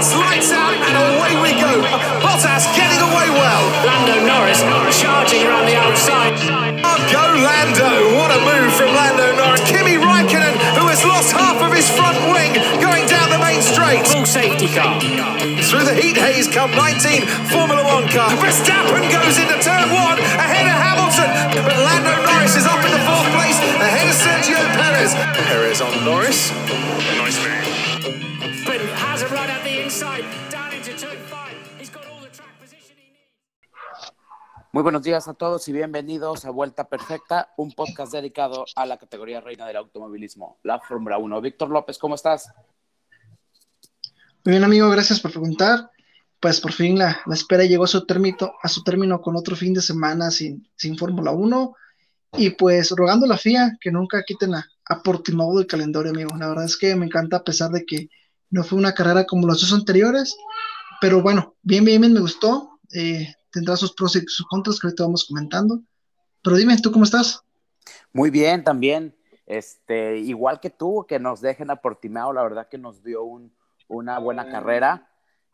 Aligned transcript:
It's 0.00 0.16
lights 0.16 0.48
out 0.48 0.72
and 0.72 0.96
away 0.96 1.36
we 1.44 1.52
go. 1.60 1.76
Bottas 2.24 2.64
getting 2.72 3.04
away 3.04 3.28
well. 3.36 3.64
Lando 3.84 4.16
Norris 4.24 4.64
charging 4.96 5.44
around 5.44 5.68
the 5.68 5.76
outside. 5.76 6.32
Oh, 6.80 6.96
go 7.12 7.20
Lando. 7.36 8.16
What 8.16 8.32
a 8.32 8.40
move 8.40 8.72
from 8.72 8.96
Lando 8.96 9.28
Norris. 9.36 9.60
Kimi 9.68 10.00
Raikkonen, 10.00 10.56
who 10.80 10.88
has 10.88 11.04
lost 11.04 11.36
half 11.36 11.60
of 11.60 11.76
his 11.76 11.84
front 11.92 12.16
wing, 12.32 12.56
going 12.80 13.04
down 13.12 13.28
the 13.28 13.44
main 13.44 13.60
straight. 13.60 14.08
Full 14.08 14.24
safety 14.24 14.72
car. 14.72 14.96
Through 15.68 15.84
the 15.84 15.92
heat 15.92 16.16
haze 16.16 16.48
come 16.48 16.72
19 16.72 17.52
Formula 17.52 17.84
One 17.84 18.08
car. 18.08 18.32
Verstappen 18.40 19.04
goes 19.12 19.36
into 19.36 19.60
turn 19.60 19.84
one 19.92 20.16
ahead 20.40 20.64
of 20.64 20.80
Hamilton. 20.80 21.28
But 21.60 21.76
Lando 21.76 22.16
Norris 22.24 22.56
is 22.56 22.64
up 22.64 22.80
in 22.80 22.88
the 22.88 23.04
fourth 23.04 23.28
place 23.36 23.60
ahead 23.76 24.08
of 24.08 24.16
Sergio 24.16 24.64
Perez. 24.80 25.12
Perez 25.44 25.84
on 25.84 25.92
Norris. 26.08 26.48
Nice 27.20 27.49
Muy 34.72 34.84
buenos 34.84 35.02
días 35.02 35.26
a 35.26 35.34
todos 35.34 35.66
y 35.66 35.72
bienvenidos 35.72 36.44
a 36.44 36.50
Vuelta 36.50 36.88
Perfecta, 36.88 37.52
un 37.56 37.72
podcast 37.72 38.12
dedicado 38.12 38.64
a 38.76 38.86
la 38.86 38.98
categoría 38.98 39.40
reina 39.40 39.66
del 39.66 39.74
automovilismo, 39.74 40.60
la 40.62 40.78
Fórmula 40.78 41.18
1. 41.18 41.40
Víctor 41.40 41.70
López, 41.70 41.98
¿cómo 41.98 42.14
estás? 42.14 42.52
Muy 44.44 44.52
bien, 44.52 44.62
amigo, 44.62 44.88
gracias 44.88 45.18
por 45.18 45.32
preguntar. 45.32 45.90
Pues 46.38 46.60
por 46.60 46.70
fin 46.70 46.96
la, 46.96 47.20
la 47.26 47.34
espera 47.34 47.64
llegó 47.64 47.82
a 47.82 47.88
su, 47.88 48.06
término, 48.06 48.52
a 48.62 48.68
su 48.68 48.84
término 48.84 49.20
con 49.20 49.34
otro 49.34 49.56
fin 49.56 49.74
de 49.74 49.82
semana 49.82 50.30
sin, 50.30 50.64
sin 50.76 50.96
Fórmula 50.96 51.32
1. 51.32 51.74
Y 52.34 52.50
pues 52.50 52.92
rogando 52.92 53.26
a 53.26 53.30
la 53.30 53.38
FIA 53.38 53.76
que 53.80 53.90
nunca 53.90 54.22
quiten 54.22 54.54
a, 54.54 54.64
a 54.84 55.02
Portimao 55.02 55.58
del 55.58 55.66
calendario, 55.66 56.12
amigo. 56.12 56.30
La 56.38 56.46
verdad 56.46 56.66
es 56.66 56.76
que 56.76 56.94
me 56.94 57.06
encanta, 57.06 57.38
a 57.38 57.44
pesar 57.44 57.72
de 57.72 57.84
que 57.84 58.08
no 58.50 58.62
fue 58.62 58.78
una 58.78 58.94
carrera 58.94 59.24
como 59.24 59.48
las 59.48 59.60
dos 59.62 59.72
anteriores. 59.72 60.36
Pero 61.00 61.22
bueno, 61.22 61.56
bien, 61.60 61.84
bien, 61.84 62.00
bien, 62.00 62.12
me 62.12 62.20
gustó. 62.20 62.78
Eh, 62.94 63.34
tendrá 63.50 63.76
sus 63.76 63.92
pros 63.92 64.16
y 64.16 64.20
sus 64.26 64.46
contras 64.46 64.78
que 64.78 64.86
ahorita 64.86 65.04
vamos 65.04 65.24
comentando. 65.24 65.80
Pero 66.42 66.56
dime, 66.56 66.76
¿tú 66.78 66.90
cómo 66.90 67.04
estás? 67.04 67.44
Muy 68.12 68.30
bien, 68.30 68.64
también. 68.64 69.16
Este, 69.46 70.18
igual 70.18 70.60
que 70.60 70.70
tú, 70.70 71.04
que 71.08 71.18
nos 71.18 71.40
dejen 71.40 71.70
a 71.70 71.80
la 72.32 72.42
verdad 72.42 72.68
que 72.68 72.78
nos 72.78 73.02
dio 73.02 73.24
un, 73.24 73.52
una 73.88 74.18
buena 74.18 74.48
carrera. 74.48 75.08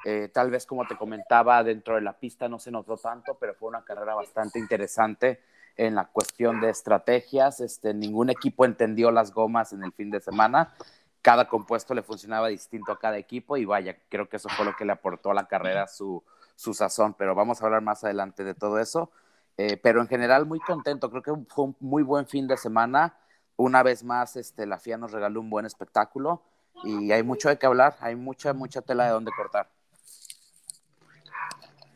Eh, 0.05 0.31
tal 0.33 0.51
vez 0.51 0.67
como 0.67 0.87
te 0.87 0.97
comentaba, 0.97 1.65
dentro 1.65 1.95
de 1.95 2.03
la 2.03 2.19
pista 2.19 2.49
no 2.49 2.59
se 2.59 2.71
notó 2.71 2.97
tanto, 2.97 3.37
pero 3.41 3.55
fue 3.55 3.69
una 3.69 3.85
carrera 3.85 4.15
bastante 4.15 4.59
interesante 4.59 5.41
en 5.77 5.95
la 5.95 6.07
cuestión 6.07 6.61
de 6.61 6.71
estrategias. 6.71 7.61
Este, 7.61 7.95
ningún 7.95 8.31
equipo 8.31 8.65
entendió 8.65 9.11
las 9.11 9.33
gomas 9.33 9.73
en 9.73 9.83
el 9.83 9.93
fin 9.93 10.11
de 10.11 10.21
semana. 10.21 10.75
Cada 11.23 11.49
compuesto 11.49 11.95
le 11.95 12.03
funcionaba 12.03 12.49
distinto 12.49 12.93
a 12.93 12.99
cada 12.99 13.17
equipo 13.17 13.57
y 13.57 13.65
vaya, 13.65 13.97
creo 14.09 14.29
que 14.29 14.37
eso 14.37 14.49
fue 14.51 14.65
lo 14.65 14.77
que 14.77 14.85
le 14.85 14.93
aportó 14.93 15.31
a 15.31 15.35
la 15.35 15.49
carrera 15.49 15.89
su, 15.89 16.23
su 16.57 16.75
sazón, 16.75 17.15
pero 17.15 17.35
vamos 17.35 17.62
a 17.62 17.67
hablar 17.67 17.83
más 17.83 18.03
adelante 18.03 18.43
de 18.43 18.55
todo 18.55 18.81
eso. 18.81 19.11
Eh, 19.59 19.79
pero 19.83 20.03
en 20.03 20.09
general 20.09 20.45
muy 20.45 20.61
contento, 20.61 21.11
creo 21.11 21.23
que 21.23 21.33
fue 21.49 21.67
un 21.67 21.77
muy 21.81 22.03
buen 22.03 22.27
fin 22.27 22.47
de 22.47 22.57
semana. 22.57 23.17
Una 23.57 23.83
vez 23.83 24.03
más, 24.03 24.37
este, 24.37 24.67
la 24.67 24.79
FIA 24.79 24.99
nos 24.99 25.12
regaló 25.12 25.41
un 25.41 25.49
buen 25.49 25.65
espectáculo 25.65 26.43
y 26.84 27.11
hay 27.12 27.23
mucho 27.23 27.49
de 27.49 27.59
qué 27.59 27.67
hablar, 27.67 27.97
hay 28.01 28.17
mucha, 28.17 28.53
mucha 28.53 28.83
tela 28.83 29.07
de 29.07 29.12
dónde 29.12 29.31
cortar. 29.34 29.71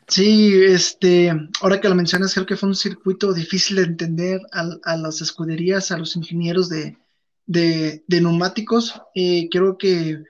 Sí, 0.07 0.61
este, 0.65 1.31
ahora 1.61 1.79
que 1.79 1.87
lo 1.87 1.95
mencionas, 1.95 2.33
creo 2.33 2.45
que 2.45 2.57
fue 2.57 2.67
un 2.67 2.75
circuito 2.75 3.31
difícil 3.31 3.77
de 3.77 3.83
entender 3.83 4.41
a, 4.51 4.97
las 4.97 5.21
escuderías, 5.21 5.91
a 5.91 5.97
los 5.97 6.17
ingenieros 6.17 6.67
de, 6.67 6.97
de, 7.45 8.03
de 8.07 8.21
neumáticos. 8.21 9.01
Eh, 9.15 9.47
creo 9.49 9.77
que 9.77 10.21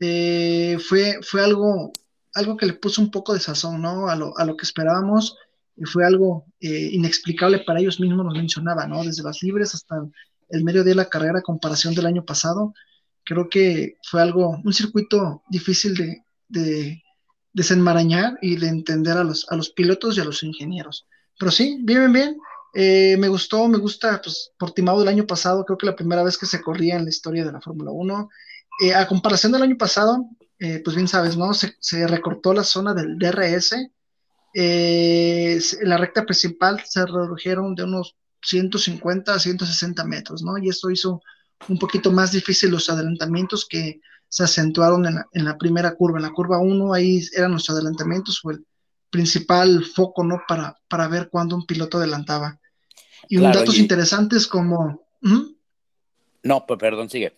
eh, 0.00 0.78
fue, 0.80 1.20
fue 1.22 1.44
algo, 1.44 1.92
algo 2.38 2.56
que 2.56 2.66
le 2.66 2.74
puso 2.74 3.02
un 3.02 3.10
poco 3.10 3.34
de 3.34 3.40
sazón, 3.40 3.82
¿no? 3.82 4.08
A 4.08 4.16
lo, 4.16 4.36
a 4.38 4.44
lo 4.44 4.56
que 4.56 4.64
esperábamos. 4.64 5.36
Y 5.76 5.84
fue 5.84 6.04
algo 6.04 6.46
eh, 6.60 6.90
inexplicable 6.92 7.60
para 7.60 7.80
ellos 7.80 8.00
mismos, 8.00 8.24
nos 8.24 8.34
mencionaba, 8.34 8.86
¿no? 8.86 9.04
Desde 9.04 9.22
las 9.22 9.42
libres 9.42 9.74
hasta 9.74 9.96
el 10.50 10.64
medio 10.64 10.82
de 10.82 10.94
la 10.94 11.08
carrera, 11.08 11.42
comparación 11.42 11.94
del 11.94 12.06
año 12.06 12.24
pasado. 12.24 12.74
Creo 13.24 13.48
que 13.48 13.96
fue 14.02 14.22
algo, 14.22 14.60
un 14.64 14.72
circuito 14.72 15.42
difícil 15.48 15.94
de, 15.94 16.24
de 16.48 17.02
desenmarañar 17.52 18.38
y 18.40 18.56
de 18.56 18.68
entender 18.68 19.16
a 19.16 19.24
los, 19.24 19.46
a 19.50 19.56
los 19.56 19.70
pilotos 19.70 20.16
y 20.16 20.20
a 20.20 20.24
los 20.24 20.42
ingenieros. 20.42 21.06
Pero 21.38 21.50
sí, 21.50 21.78
bien, 21.82 22.12
bien. 22.12 22.38
Eh, 22.74 23.16
me 23.18 23.28
gustó, 23.28 23.66
me 23.68 23.78
gusta, 23.78 24.20
pues, 24.22 24.52
Portimao 24.58 24.98
del 24.98 25.08
año 25.08 25.26
pasado, 25.26 25.64
creo 25.64 25.78
que 25.78 25.86
la 25.86 25.96
primera 25.96 26.22
vez 26.22 26.36
que 26.36 26.46
se 26.46 26.60
corría 26.60 26.96
en 26.96 27.04
la 27.04 27.10
historia 27.10 27.44
de 27.44 27.52
la 27.52 27.60
Fórmula 27.60 27.90
1. 27.90 28.28
Eh, 28.82 28.94
a 28.94 29.06
comparación 29.06 29.52
del 29.52 29.62
año 29.62 29.76
pasado, 29.76 30.24
eh, 30.58 30.80
pues 30.84 30.96
bien 30.96 31.08
sabes, 31.08 31.36
¿no? 31.36 31.54
Se, 31.54 31.76
se, 31.80 32.06
recortó 32.06 32.52
la 32.52 32.64
zona 32.64 32.94
del 32.94 33.18
DRS. 33.18 33.72
en 34.54 35.88
la 35.88 35.96
recta 35.96 36.24
principal 36.24 36.82
se 36.84 37.06
redujeron 37.06 37.74
de 37.74 37.84
unos 37.84 38.16
150 38.42 39.34
a 39.34 39.38
160 39.38 40.04
metros, 40.04 40.42
¿no? 40.42 40.58
Y 40.58 40.68
esto 40.68 40.90
hizo 40.90 41.22
un 41.68 41.78
poquito 41.78 42.10
más 42.12 42.32
difícil 42.32 42.70
los 42.70 42.88
adelantamientos 42.88 43.66
que 43.68 44.00
se 44.28 44.44
acentuaron 44.44 45.06
en 45.06 45.16
la, 45.16 45.26
en 45.32 45.44
la 45.44 45.56
primera 45.56 45.94
curva. 45.94 46.18
En 46.18 46.24
la 46.24 46.32
curva 46.32 46.58
1 46.58 46.92
ahí 46.92 47.20
eran 47.34 47.52
los 47.52 47.68
adelantamientos 47.70 48.40
o 48.44 48.50
el 48.50 48.66
principal 49.10 49.84
foco, 49.84 50.24
¿no? 50.24 50.42
Para, 50.46 50.76
para 50.88 51.08
ver 51.08 51.28
cuándo 51.30 51.56
un 51.56 51.66
piloto 51.66 51.98
adelantaba. 51.98 52.58
Y 53.28 53.38
claro, 53.38 53.58
un 53.58 53.60
datos 53.60 53.78
y... 53.78 53.80
interesantes 53.80 54.46
como... 54.46 55.06
¿Mm? 55.20 55.54
No, 56.42 56.66
pues 56.66 56.78
perdón, 56.78 57.10
sigue. 57.10 57.36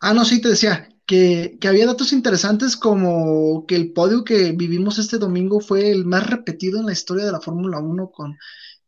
Ah, 0.00 0.14
no, 0.14 0.24
sí, 0.24 0.40
te 0.40 0.48
decía 0.48 0.88
que, 1.10 1.58
había 1.68 1.86
datos 1.86 2.12
interesantes 2.12 2.76
como 2.76 3.66
que 3.66 3.74
el 3.74 3.92
podio 3.92 4.22
que 4.22 4.52
vivimos 4.52 4.96
este 5.00 5.18
domingo 5.18 5.58
fue 5.58 5.90
el 5.90 6.04
más 6.04 6.24
repetido 6.24 6.78
en 6.78 6.86
la 6.86 6.92
historia 6.92 7.24
de 7.24 7.32
la 7.32 7.40
Fórmula 7.40 7.80
1 7.80 8.12
con 8.12 8.38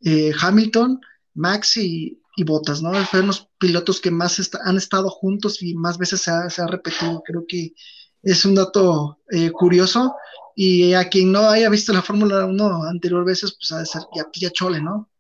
eh, 0.05 0.31
Hamilton, 0.41 1.01
Max 1.35 1.79
y, 1.79 2.23
y 2.37 2.45
Botas, 2.45 2.81
¿no? 2.81 2.93
Fueron 3.07 3.27
los 3.27 3.49
pilotos 3.59 4.01
que 4.01 4.13
más 4.13 4.39
han 4.65 4.77
estado 4.77 5.11
juntos 5.11 5.65
y 5.65 5.75
más 5.75 5.99
veces 5.99 6.23
se 6.23 6.31
ha, 6.31 6.49
se 6.49 6.63
ha, 6.63 6.69
repetido. 6.69 7.25
Creo 7.25 7.45
que 7.49 7.75
es 8.23 8.45
un 8.45 8.55
dato 8.55 9.19
eh, 9.33 9.51
curioso 9.51 10.15
y 10.55 10.93
a 10.95 11.09
quien 11.09 11.33
no 11.33 11.49
haya 11.49 11.69
visto 11.71 11.93
la 11.93 12.03
Fórmula 12.03 12.45
1 12.47 12.85
anterior 12.85 13.25
veces, 13.25 13.57
pues 13.59 13.73
ha 13.73 13.81
de 13.81 13.87
ser 13.87 14.03
ya, 14.15 14.29
ya 14.33 14.51
chole, 14.53 14.81
¿no? 14.81 15.11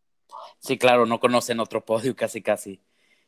Sí, 0.60 0.78
claro, 0.78 1.04
no 1.04 1.18
conocen 1.18 1.58
otro 1.58 1.84
podio 1.84 2.14
casi, 2.14 2.42
casi. 2.42 2.80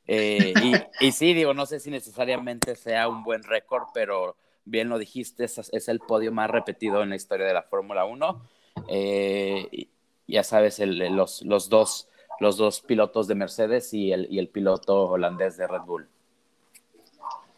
Eh, 0.06 0.53
y, 0.62 0.75
y, 1.06 1.12
sí, 1.12 1.34
digo, 1.34 1.54
no 1.54 1.66
sé 1.66 1.81
si 1.81 1.91
necesariamente 1.91 2.76
sea 2.76 3.09
un 3.09 3.22
buen 3.22 3.42
récord, 3.42 3.84
pero 3.92 4.37
bien 4.65 4.88
lo 4.88 4.98
dijiste, 4.98 5.44
es, 5.44 5.59
es, 5.72 5.88
el 5.88 6.00
podio 6.00 6.32
más 6.32 6.50
repetido 6.50 7.03
en 7.03 7.10
la 7.10 7.16
historia 7.16 7.47
de 7.47 7.54
la 7.54 7.62
Fórmula 7.62 8.04
1. 8.04 8.48
Eh, 8.88 9.88
ya 10.26 10.43
sabes, 10.43 10.81
el, 10.81 10.98
los, 11.14 11.43
los 11.43 11.69
dos 11.69 12.09
los 12.41 12.56
dos 12.56 12.81
pilotos 12.81 13.28
de 13.28 13.34
Mercedes 13.34 13.93
y 13.94 14.12
el, 14.12 14.26
y 14.31 14.38
el 14.38 14.48
piloto 14.48 15.10
holandés 15.10 15.56
de 15.56 15.66
Red 15.66 15.82
Bull. 15.87 16.09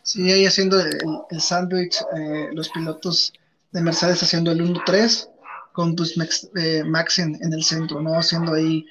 Sí, 0.03 0.31
ahí 0.31 0.47
haciendo 0.47 0.81
el, 0.81 0.97
el 1.31 1.41
sándwich, 1.41 2.01
eh, 2.17 2.51
los 2.53 2.69
pilotos 2.69 3.33
de 3.73 3.81
Mercedes 3.81 4.23
haciendo 4.23 4.53
el 4.53 4.61
1-3 4.61 5.31
con 5.73 5.97
pues, 5.97 6.17
Max, 6.17 6.49
eh, 6.56 6.85
Max 6.85 7.19
en, 7.19 7.35
en, 7.43 7.53
el 7.53 7.65
centro, 7.65 8.01
¿no? 8.01 8.15
Haciendo 8.15 8.55
ahí 8.55 8.87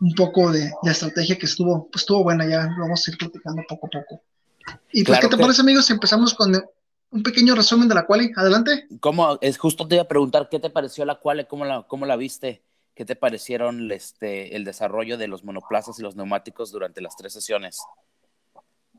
un 0.00 0.14
poco 0.14 0.50
de, 0.50 0.70
de, 0.82 0.90
estrategia 0.90 1.36
que 1.36 1.46
estuvo, 1.46 1.88
pues 1.90 2.02
estuvo 2.02 2.22
buena, 2.24 2.48
ya 2.48 2.64
lo 2.64 2.84
vamos 2.84 3.06
a 3.06 3.10
ir 3.10 3.18
platicando 3.18 3.62
poco 3.68 3.86
a 3.86 3.90
poco. 3.90 4.22
Y 4.92 5.04
pues, 5.04 5.18
claro 5.18 5.20
¿qué 5.20 5.28
te 5.28 5.36
que... 5.36 5.42
parece, 5.42 5.60
amigos, 5.60 5.86
si 5.86 5.92
empezamos 5.92 6.34
con 6.34 6.52
un 7.10 7.22
pequeño 7.22 7.54
resumen 7.54 7.88
de 7.88 7.94
la 7.94 8.06
quali? 8.06 8.32
Adelante. 8.36 8.86
¿Cómo? 9.00 9.38
Es 9.40 9.58
justo 9.58 9.86
te 9.86 9.96
iba 9.96 10.04
a 10.04 10.08
preguntar, 10.08 10.48
¿qué 10.50 10.58
te 10.58 10.70
pareció 10.70 11.04
la 11.04 11.16
quali? 11.16 11.44
¿Cómo 11.44 11.64
la, 11.64 11.84
cómo 11.86 12.06
la 12.06 12.16
viste? 12.16 12.62
¿Qué 12.94 13.04
te 13.04 13.16
parecieron 13.16 13.90
este, 13.92 14.56
el 14.56 14.64
desarrollo 14.64 15.18
de 15.18 15.28
los 15.28 15.44
monoplazas 15.44 15.98
y 15.98 16.02
los 16.02 16.16
neumáticos 16.16 16.70
durante 16.70 17.00
las 17.00 17.16
tres 17.16 17.32
sesiones? 17.32 17.78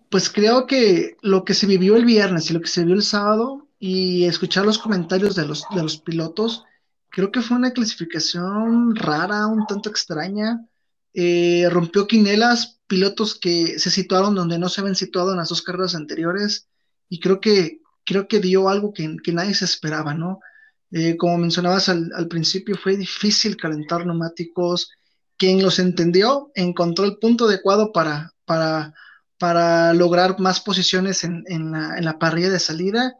Pues 0.09 0.29
creo 0.29 0.67
que 0.67 1.17
lo 1.21 1.45
que 1.45 1.53
se 1.53 1.67
vivió 1.67 1.95
el 1.95 2.05
viernes 2.05 2.49
y 2.49 2.53
lo 2.53 2.61
que 2.61 2.67
se 2.67 2.83
vio 2.83 2.95
el 2.95 3.03
sábado 3.03 3.67
y 3.79 4.25
escuchar 4.25 4.65
los 4.65 4.77
comentarios 4.77 5.35
de 5.35 5.45
los, 5.45 5.65
de 5.73 5.81
los 5.81 5.97
pilotos, 5.97 6.65
creo 7.09 7.31
que 7.31 7.41
fue 7.41 7.57
una 7.57 7.71
clasificación 7.71 8.95
rara, 8.95 9.47
un 9.47 9.65
tanto 9.65 9.89
extraña. 9.89 10.65
Eh, 11.13 11.67
rompió 11.69 12.07
quinelas, 12.07 12.79
pilotos 12.87 13.37
que 13.39 13.79
se 13.79 13.89
situaron 13.89 14.35
donde 14.35 14.57
no 14.57 14.69
se 14.69 14.81
habían 14.81 14.95
situado 14.95 15.31
en 15.31 15.37
las 15.37 15.49
dos 15.49 15.61
carreras 15.61 15.95
anteriores 15.95 16.67
y 17.09 17.19
creo 17.19 17.41
que, 17.41 17.81
creo 18.05 18.27
que 18.27 18.39
dio 18.39 18.69
algo 18.69 18.93
que, 18.93 19.07
nadie 19.33 19.53
se 19.53 19.65
esperaba, 19.65 20.13
¿no? 20.13 20.39
Eh, 20.91 21.17
como 21.17 21.37
mencionabas 21.37 21.89
al, 21.89 22.11
al, 22.15 22.27
principio, 22.27 22.75
fue 22.77 22.97
difícil 22.97 23.57
calentar 23.57 24.05
neumáticos. 24.05 24.91
Quien 25.37 25.61
los 25.61 25.79
entendió 25.79 26.51
encontró 26.55 27.05
el 27.05 27.17
punto 27.17 27.45
adecuado 27.45 27.91
para, 27.91 28.33
para, 28.45 28.93
para 29.37 29.93
lograr 29.93 30.39
más 30.39 30.61
posiciones 30.61 31.23
en, 31.23 31.43
en, 31.47 31.71
la, 31.71 31.97
en 31.97 32.05
la, 32.05 32.19
parrilla 32.19 32.49
de 32.49 32.59
salida 32.59 33.15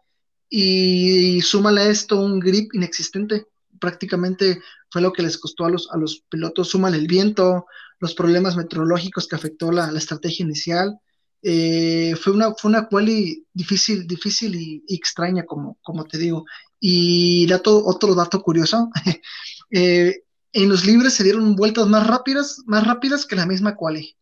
y, 0.49 1.37
y, 1.37 1.41
súmale 1.41 1.81
a 1.81 1.89
esto 1.89 2.21
un 2.21 2.39
grip 2.39 2.73
inexistente. 2.75 3.47
Prácticamente 3.81 4.61
fue 4.89 5.01
lo 5.01 5.11
que 5.11 5.23
les 5.23 5.37
costó 5.37 5.65
a 5.65 5.69
los, 5.69 5.91
a 5.91 5.97
los 5.97 6.23
pilotos. 6.29 6.69
Súmale 6.69 6.97
el 6.97 7.07
viento, 7.07 7.65
los 7.99 8.13
problemas 8.13 8.55
meteorológicos 8.55 9.27
que 9.27 9.35
afectó 9.35 9.71
la, 9.71 9.91
estrategia 9.97 10.45
inicial. 10.45 10.99
Eh, 11.43 12.15
fue 12.21 12.33
una, 12.33 12.53
fue 12.53 12.69
una 12.69 12.87
quali 12.87 13.45
difícil, 13.51 14.07
difícil 14.07 14.55
y, 14.55 14.83
extraña, 14.87 15.43
como, 15.43 15.77
como 15.81 16.05
te 16.05 16.17
digo. 16.17 16.45
Y 16.79 17.47
dato, 17.47 17.83
otro 17.85 18.15
dato 18.15 18.41
curioso, 18.41 18.89
eh, 19.71 20.23
en 20.53 20.69
los 20.69 20.85
libres 20.85 21.13
se 21.13 21.23
dieron 21.23 21.55
vueltas 21.55 21.87
más 21.87 22.05
rápidas, 22.05 22.61
más 22.65 22.85
rápidas 22.85 23.25
que 23.25 23.35
la 23.35 23.45
misma 23.45 23.75
quali. 23.75 24.15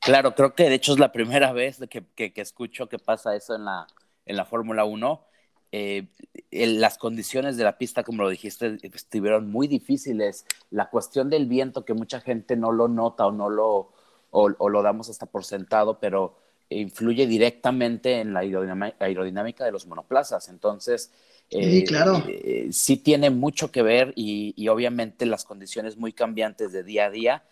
Claro, 0.00 0.34
creo 0.34 0.54
que 0.54 0.64
de 0.64 0.74
hecho 0.74 0.92
es 0.92 0.98
la 0.98 1.12
primera 1.12 1.52
vez 1.52 1.78
que, 1.90 2.06
que, 2.14 2.32
que 2.32 2.40
escucho 2.40 2.88
que 2.88 2.98
pasa 2.98 3.34
eso 3.36 3.54
en 3.54 3.64
la, 3.64 3.86
en 4.26 4.36
la 4.36 4.44
Fórmula 4.44 4.84
1. 4.84 5.26
Eh, 5.72 6.08
las 6.50 6.98
condiciones 6.98 7.56
de 7.56 7.64
la 7.64 7.78
pista, 7.78 8.02
como 8.02 8.24
lo 8.24 8.28
dijiste, 8.28 8.78
estuvieron 8.82 9.50
muy 9.50 9.68
difíciles. 9.68 10.44
La 10.70 10.90
cuestión 10.90 11.30
del 11.30 11.46
viento, 11.46 11.84
que 11.84 11.94
mucha 11.94 12.20
gente 12.20 12.56
no 12.56 12.72
lo 12.72 12.88
nota 12.88 13.26
o 13.26 13.32
no 13.32 13.48
lo, 13.48 13.92
o, 14.30 14.48
lo 14.48 14.82
damos 14.82 15.08
hasta 15.10 15.26
por 15.26 15.44
sentado, 15.44 15.98
pero 16.00 16.36
influye 16.68 17.26
directamente 17.26 18.20
en 18.20 18.32
la 18.32 18.40
aerodinámica 18.40 19.64
de 19.64 19.72
los 19.72 19.86
monoplazas. 19.86 20.48
Entonces, 20.48 21.12
sí, 21.48 21.58
eh, 21.58 21.84
claro. 21.84 22.22
Eh, 22.26 22.68
sí 22.72 22.96
tiene 22.96 23.30
mucho 23.30 23.70
que 23.70 23.82
ver 23.82 24.12
y, 24.16 24.54
y, 24.56 24.68
obviamente 24.68 25.26
las 25.26 25.44
condiciones 25.44 25.96
muy 25.96 26.12
cambiantes 26.12 26.72
de 26.72 26.82
día 26.82 27.06
a 27.06 27.10
día 27.10 27.44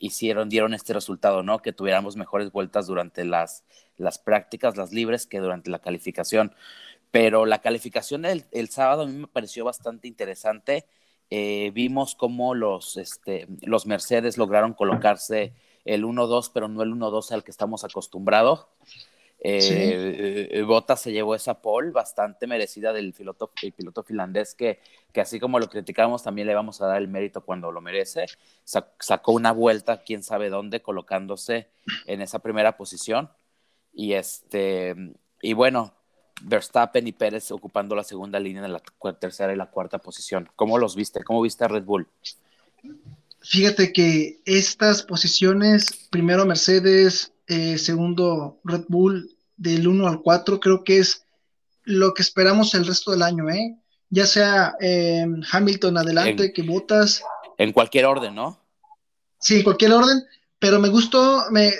hicieron, 0.00 0.48
dieron 0.48 0.74
este 0.74 0.92
resultado, 0.94 1.44
¿no? 1.44 1.62
Que 1.62 1.72
tuviéramos 1.72 2.16
mejores 2.16 2.50
vueltas 2.50 2.88
durante 2.88 3.24
las, 3.24 3.62
las 3.98 4.18
prácticas, 4.18 4.76
las 4.76 4.92
libres, 4.92 5.26
que 5.26 5.38
durante 5.38 5.70
la 5.70 5.78
calificación. 5.78 6.52
Pero 7.10 7.46
la 7.46 7.60
calificación 7.60 8.22
del 8.22 8.44
el 8.52 8.68
sábado 8.68 9.02
a 9.02 9.06
mí 9.06 9.12
me 9.12 9.26
pareció 9.26 9.64
bastante 9.64 10.08
interesante. 10.08 10.86
Eh, 11.30 11.70
vimos 11.74 12.14
cómo 12.14 12.54
los, 12.54 12.96
este, 12.96 13.46
los 13.62 13.86
Mercedes 13.86 14.36
lograron 14.36 14.74
colocarse 14.74 15.52
el 15.84 16.04
1-2, 16.04 16.50
pero 16.52 16.68
no 16.68 16.82
el 16.82 16.92
1-2 16.92 17.32
al 17.32 17.44
que 17.44 17.50
estamos 17.50 17.84
acostumbrados. 17.84 18.66
Eh, 19.42 20.48
eh, 20.50 20.62
Bottas 20.62 21.00
se 21.00 21.12
llevó 21.12 21.34
esa 21.34 21.62
pole 21.62 21.92
bastante 21.92 22.46
merecida 22.46 22.92
del 22.92 23.14
piloto, 23.14 23.52
el 23.62 23.72
piloto 23.72 24.02
finlandés 24.02 24.54
que, 24.54 24.80
que, 25.14 25.22
así 25.22 25.40
como 25.40 25.58
lo 25.58 25.70
criticamos 25.70 26.22
también 26.22 26.46
le 26.46 26.54
vamos 26.54 26.82
a 26.82 26.86
dar 26.86 26.98
el 27.00 27.08
mérito 27.08 27.42
cuando 27.42 27.72
lo 27.72 27.80
merece. 27.80 28.26
sacó 28.64 29.32
una 29.32 29.52
vuelta, 29.52 30.02
quién 30.02 30.22
sabe 30.22 30.50
dónde, 30.50 30.82
colocándose 30.82 31.70
en 32.06 32.20
esa 32.20 32.40
primera 32.40 32.76
posición. 32.76 33.30
Y 33.92 34.12
este, 34.12 34.94
y 35.40 35.54
bueno, 35.54 35.94
Verstappen 36.42 37.06
y 37.06 37.12
Pérez 37.12 37.50
ocupando 37.50 37.94
la 37.94 38.04
segunda 38.04 38.40
línea 38.40 38.64
en 38.64 38.72
la 38.72 38.82
tercera 39.18 39.52
y 39.52 39.56
la 39.56 39.66
cuarta 39.66 39.98
posición. 39.98 40.48
¿Cómo 40.56 40.78
los 40.78 40.96
viste? 40.96 41.22
¿Cómo 41.24 41.42
viste 41.42 41.64
a 41.64 41.68
Red 41.68 41.84
Bull? 41.84 42.06
Fíjate 43.40 43.92
que 43.92 44.40
estas 44.44 45.02
posiciones, 45.02 46.08
primero 46.10 46.44
Mercedes, 46.46 47.32
eh, 47.46 47.78
segundo 47.78 48.58
Red 48.64 48.84
Bull, 48.88 49.34
del 49.56 49.88
1 49.88 50.06
al 50.06 50.22
4, 50.22 50.60
creo 50.60 50.84
que 50.84 50.98
es 50.98 51.24
lo 51.84 52.14
que 52.14 52.22
esperamos 52.22 52.74
el 52.74 52.86
resto 52.86 53.10
del 53.10 53.22
año, 53.22 53.48
¿eh? 53.50 53.76
Ya 54.10 54.26
sea 54.26 54.74
eh, 54.80 55.26
Hamilton 55.50 55.98
adelante, 55.98 56.52
que 56.52 56.62
votas. 56.62 57.22
En 57.58 57.72
cualquier 57.72 58.06
orden, 58.06 58.34
¿no? 58.34 58.58
Sí, 59.38 59.56
en 59.56 59.62
cualquier 59.62 59.92
orden, 59.92 60.24
pero 60.58 60.78
me 60.78 60.88
gustó, 60.88 61.44
me, 61.50 61.72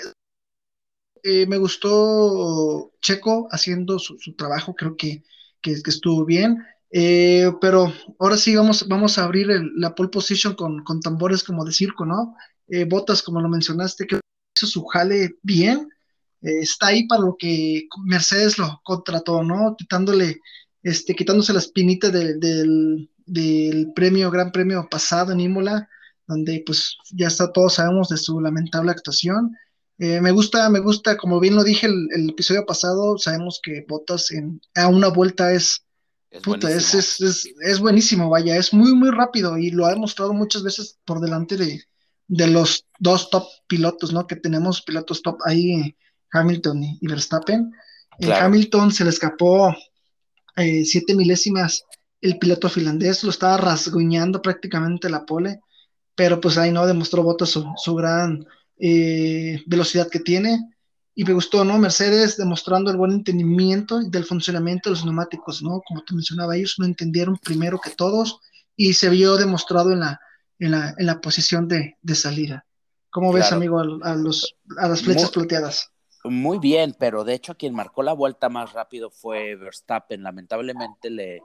eh, 1.23 1.45
me 1.47 1.57
gustó 1.57 2.91
Checo 3.01 3.47
haciendo 3.51 3.99
su, 3.99 4.17
trabajo, 4.35 4.75
creo 4.75 4.95
que, 4.95 5.23
estuvo 5.63 6.25
bien. 6.25 6.57
Eh, 6.91 7.51
pero 7.61 7.93
ahora 8.19 8.37
sí 8.37 8.55
vamos, 8.55 8.87
vamos 8.87 9.17
a 9.17 9.23
abrir 9.23 9.47
la 9.75 9.95
pole 9.95 10.09
position 10.09 10.55
con, 10.55 10.83
tambores 11.01 11.43
como 11.43 11.63
de 11.63 11.71
circo, 11.71 12.05
¿no? 12.05 12.35
Eh, 12.67 12.85
Botas, 12.85 13.21
como 13.21 13.41
lo 13.41 13.49
mencionaste, 13.49 14.07
que 14.07 14.19
hizo 14.55 14.67
su 14.67 14.83
jale 14.85 15.37
bien. 15.43 15.89
está 16.41 16.87
ahí 16.87 17.07
para 17.07 17.21
lo 17.21 17.35
que 17.37 17.87
Mercedes 18.05 18.57
lo 18.57 18.81
contrató, 18.83 19.43
¿no? 19.43 19.75
Quitándole, 19.77 20.41
este, 20.83 21.15
quitándose 21.15 21.53
la 21.53 21.59
espinita 21.59 22.09
del, 22.09 22.39
del 23.25 23.93
premio, 23.95 24.31
gran 24.31 24.51
premio 24.51 24.87
pasado 24.89 25.31
en 25.31 25.39
Imola, 25.41 25.87
donde 26.27 26.63
pues 26.65 26.97
ya 27.11 27.27
está, 27.27 27.51
todos 27.51 27.75
sabemos 27.75 28.09
de 28.09 28.17
su 28.17 28.39
lamentable 28.39 28.91
actuación. 28.91 29.55
Eh, 30.03 30.19
me 30.19 30.31
gusta, 30.31 30.67
me 30.71 30.79
gusta, 30.79 31.15
como 31.15 31.39
bien 31.39 31.55
lo 31.55 31.63
dije 31.63 31.85
el, 31.85 32.31
episodio 32.31 32.65
pasado, 32.65 33.19
sabemos 33.19 33.59
que 33.61 33.85
Botas 33.87 34.31
en, 34.31 34.59
a 34.73 34.87
una 34.87 35.09
vuelta 35.09 35.53
es, 35.53 35.85
es, 36.31 37.79
buenísimo, 37.79 38.27
vaya, 38.27 38.57
es 38.57 38.73
muy, 38.73 38.95
muy 38.95 39.11
rápido 39.11 39.59
y 39.59 39.69
lo 39.69 39.85
ha 39.85 39.91
demostrado 39.91 40.33
muchas 40.33 40.63
veces 40.63 40.97
por 41.05 41.19
delante 41.19 41.55
de, 41.55 42.47
los 42.47 42.87
dos 42.97 43.29
top 43.29 43.43
pilotos, 43.67 44.11
¿no? 44.11 44.25
Que 44.25 44.37
tenemos 44.37 44.81
pilotos 44.81 45.21
top 45.21 45.37
ahí, 45.45 45.95
Hamilton 46.31 46.83
y, 46.99 47.07
Verstappen. 47.07 47.71
En 48.17 48.31
Hamilton 48.31 48.91
se 48.91 49.03
le 49.03 49.11
escapó 49.11 49.71
eh, 50.55 50.83
siete 50.83 51.13
milésimas 51.13 51.85
el 52.21 52.39
piloto 52.39 52.69
finlandés, 52.69 53.23
lo 53.23 53.29
estaba 53.29 53.57
rasguñando 53.57 54.41
prácticamente 54.41 55.11
la 55.11 55.27
pole, 55.27 55.59
pero 56.15 56.41
pues 56.41 56.57
ahí 56.57 56.71
no 56.71 56.87
demostró 56.87 57.21
Botas 57.21 57.51
su 57.51 57.95
gran 57.95 58.47
eh, 58.81 59.61
velocidad 59.67 60.09
que 60.09 60.19
tiene. 60.19 60.67
Y 61.13 61.25
me 61.25 61.33
gustó, 61.33 61.65
¿no? 61.65 61.77
Mercedes 61.77 62.37
demostrando 62.37 62.89
el 62.89 62.97
buen 62.97 63.11
entendimiento 63.11 63.99
del 63.99 64.23
funcionamiento 64.23 64.89
de 64.89 64.95
los 64.95 65.05
neumáticos, 65.05 65.61
¿no? 65.61 65.81
Como 65.85 66.03
te 66.03 66.15
mencionaba, 66.15 66.55
ellos 66.55 66.75
lo 66.77 66.85
entendieron 66.85 67.37
primero 67.37 67.79
que 67.79 67.91
todos 67.91 68.39
y 68.77 68.93
se 68.93 69.09
vio 69.09 69.35
demostrado 69.35 69.91
en 69.91 69.99
la, 69.99 70.21
en 70.57 70.71
la, 70.71 70.95
en 70.97 71.05
la 71.05 71.19
posición 71.19 71.67
de, 71.67 71.97
de 72.01 72.15
salida. 72.15 72.65
¿Cómo 73.09 73.33
ves, 73.33 73.51
amigo, 73.51 73.79
a, 73.79 74.15
los, 74.15 74.55
a 74.77 74.87
las 74.87 75.01
flechas 75.01 75.31
plateadas? 75.31 75.89
Muy 76.23 76.59
bien, 76.59 76.95
pero 76.97 77.25
de 77.25 77.33
hecho 77.33 77.55
quien 77.55 77.73
marcó 77.73 78.03
la 78.03 78.13
vuelta 78.13 78.47
más 78.47 78.71
rápido 78.71 79.11
fue 79.11 79.55
Verstappen. 79.57 80.23
Lamentablemente 80.23 81.09
le, 81.09 81.41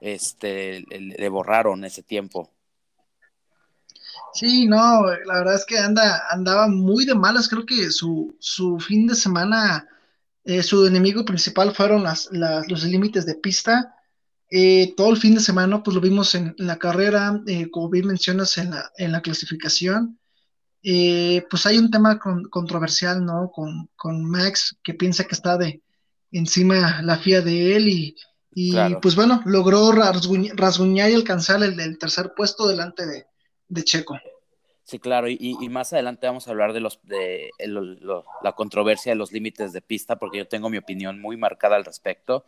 este, 0.00 0.84
le 0.90 1.28
borraron 1.28 1.84
ese 1.84 2.02
tiempo. 2.02 2.50
Sí, 4.32 4.66
no, 4.66 5.06
la 5.24 5.38
verdad 5.38 5.54
es 5.54 5.64
que 5.64 5.78
anda, 5.78 6.24
andaba 6.30 6.68
muy 6.68 7.06
de 7.06 7.14
malas. 7.14 7.48
Creo 7.48 7.64
que 7.64 7.90
su, 7.90 8.36
su 8.38 8.78
fin 8.78 9.06
de 9.06 9.14
semana, 9.14 9.88
eh, 10.44 10.62
su 10.62 10.86
enemigo 10.86 11.24
principal 11.24 11.74
fueron 11.74 12.02
las, 12.02 12.28
los 12.30 12.84
límites 12.84 13.24
de 13.24 13.36
pista. 13.36 13.94
Eh, 14.50 14.94
todo 14.96 15.10
el 15.10 15.16
fin 15.16 15.34
de 15.34 15.40
semana, 15.40 15.82
pues 15.82 15.94
lo 15.94 16.00
vimos 16.00 16.34
en, 16.34 16.54
la 16.58 16.76
carrera, 16.78 17.40
eh, 17.46 17.70
como 17.70 17.88
bien 17.88 18.06
mencionas 18.06 18.58
en 18.58 18.70
la, 18.70 18.90
en 18.98 19.12
la 19.12 19.22
clasificación. 19.22 20.18
pues 20.82 21.66
hay 21.66 21.78
un 21.78 21.90
tema 21.90 22.18
controversial, 22.50 23.24
¿no? 23.24 23.50
Con, 23.50 23.90
con, 23.96 24.24
Max, 24.24 24.76
que 24.82 24.94
piensa 24.94 25.24
que 25.24 25.34
está 25.34 25.56
de 25.56 25.82
encima 26.30 27.02
la 27.02 27.16
FIA 27.16 27.40
de 27.40 27.76
él 27.76 27.88
y, 27.88 28.16
y 28.50 28.94
pues 28.96 29.16
bueno, 29.16 29.42
logró 29.46 29.92
rasguñar 29.92 31.10
y 31.10 31.14
alcanzar 31.14 31.62
el 31.62 31.98
tercer 31.98 32.32
puesto 32.36 32.68
delante 32.68 33.06
de, 33.06 33.26
de 33.68 33.82
Checo. 33.84 34.18
Sí, 34.84 35.00
claro, 35.00 35.28
y, 35.28 35.56
más 35.68 35.92
adelante 35.92 36.28
vamos 36.28 36.46
a 36.46 36.52
hablar 36.52 36.72
de 36.72 36.78
los 36.78 37.00
de 37.02 37.50
la 38.42 38.52
controversia 38.52 39.10
de 39.10 39.16
los 39.16 39.32
límites 39.32 39.72
de 39.72 39.82
pista, 39.82 40.16
porque 40.16 40.38
yo 40.38 40.46
tengo 40.46 40.70
mi 40.70 40.78
opinión 40.78 41.20
muy 41.20 41.36
marcada 41.36 41.74
al 41.74 41.84
respecto. 41.84 42.44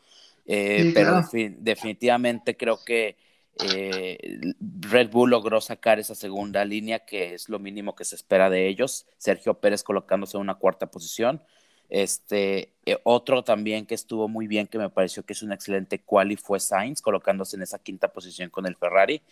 Eh, 0.47 0.93
pero 0.95 1.21
definitivamente 1.59 2.57
creo 2.57 2.79
que 2.83 3.17
eh, 3.65 4.41
Red 4.81 5.11
Bull 5.11 5.31
logró 5.31 5.61
sacar 5.61 5.99
esa 5.99 6.15
segunda 6.15 6.65
línea, 6.65 7.01
que 7.01 7.35
es 7.35 7.49
lo 7.49 7.59
mínimo 7.59 7.95
que 7.95 8.05
se 8.05 8.15
espera 8.15 8.49
de 8.49 8.69
ellos. 8.69 9.07
Sergio 9.19 9.55
Pérez 9.55 9.83
colocándose 9.83 10.37
en 10.37 10.43
una 10.43 10.55
cuarta 10.55 10.91
posición. 10.91 11.43
Este, 11.89 12.75
eh, 12.85 12.99
otro 13.05 13.43
también 13.45 13.87
que 13.87 13.95
estuvo 13.95 14.29
muy 14.29 14.47
bien, 14.47 14.67
que 14.67 14.79
me 14.79 14.91
pareció 14.91 15.25
que 15.25 15.33
es 15.33 15.43
un 15.43 15.53
excelente 15.53 16.01
quali, 16.01 16.37
fue 16.37 16.61
Sainz, 16.61 17.01
colocándose 17.01 17.57
en 17.57 17.63
esa 17.63 17.79
quinta 17.79 18.09
posición 18.09 18.51
con 18.51 18.67
el 18.67 18.77
Ferrari, 18.77 19.23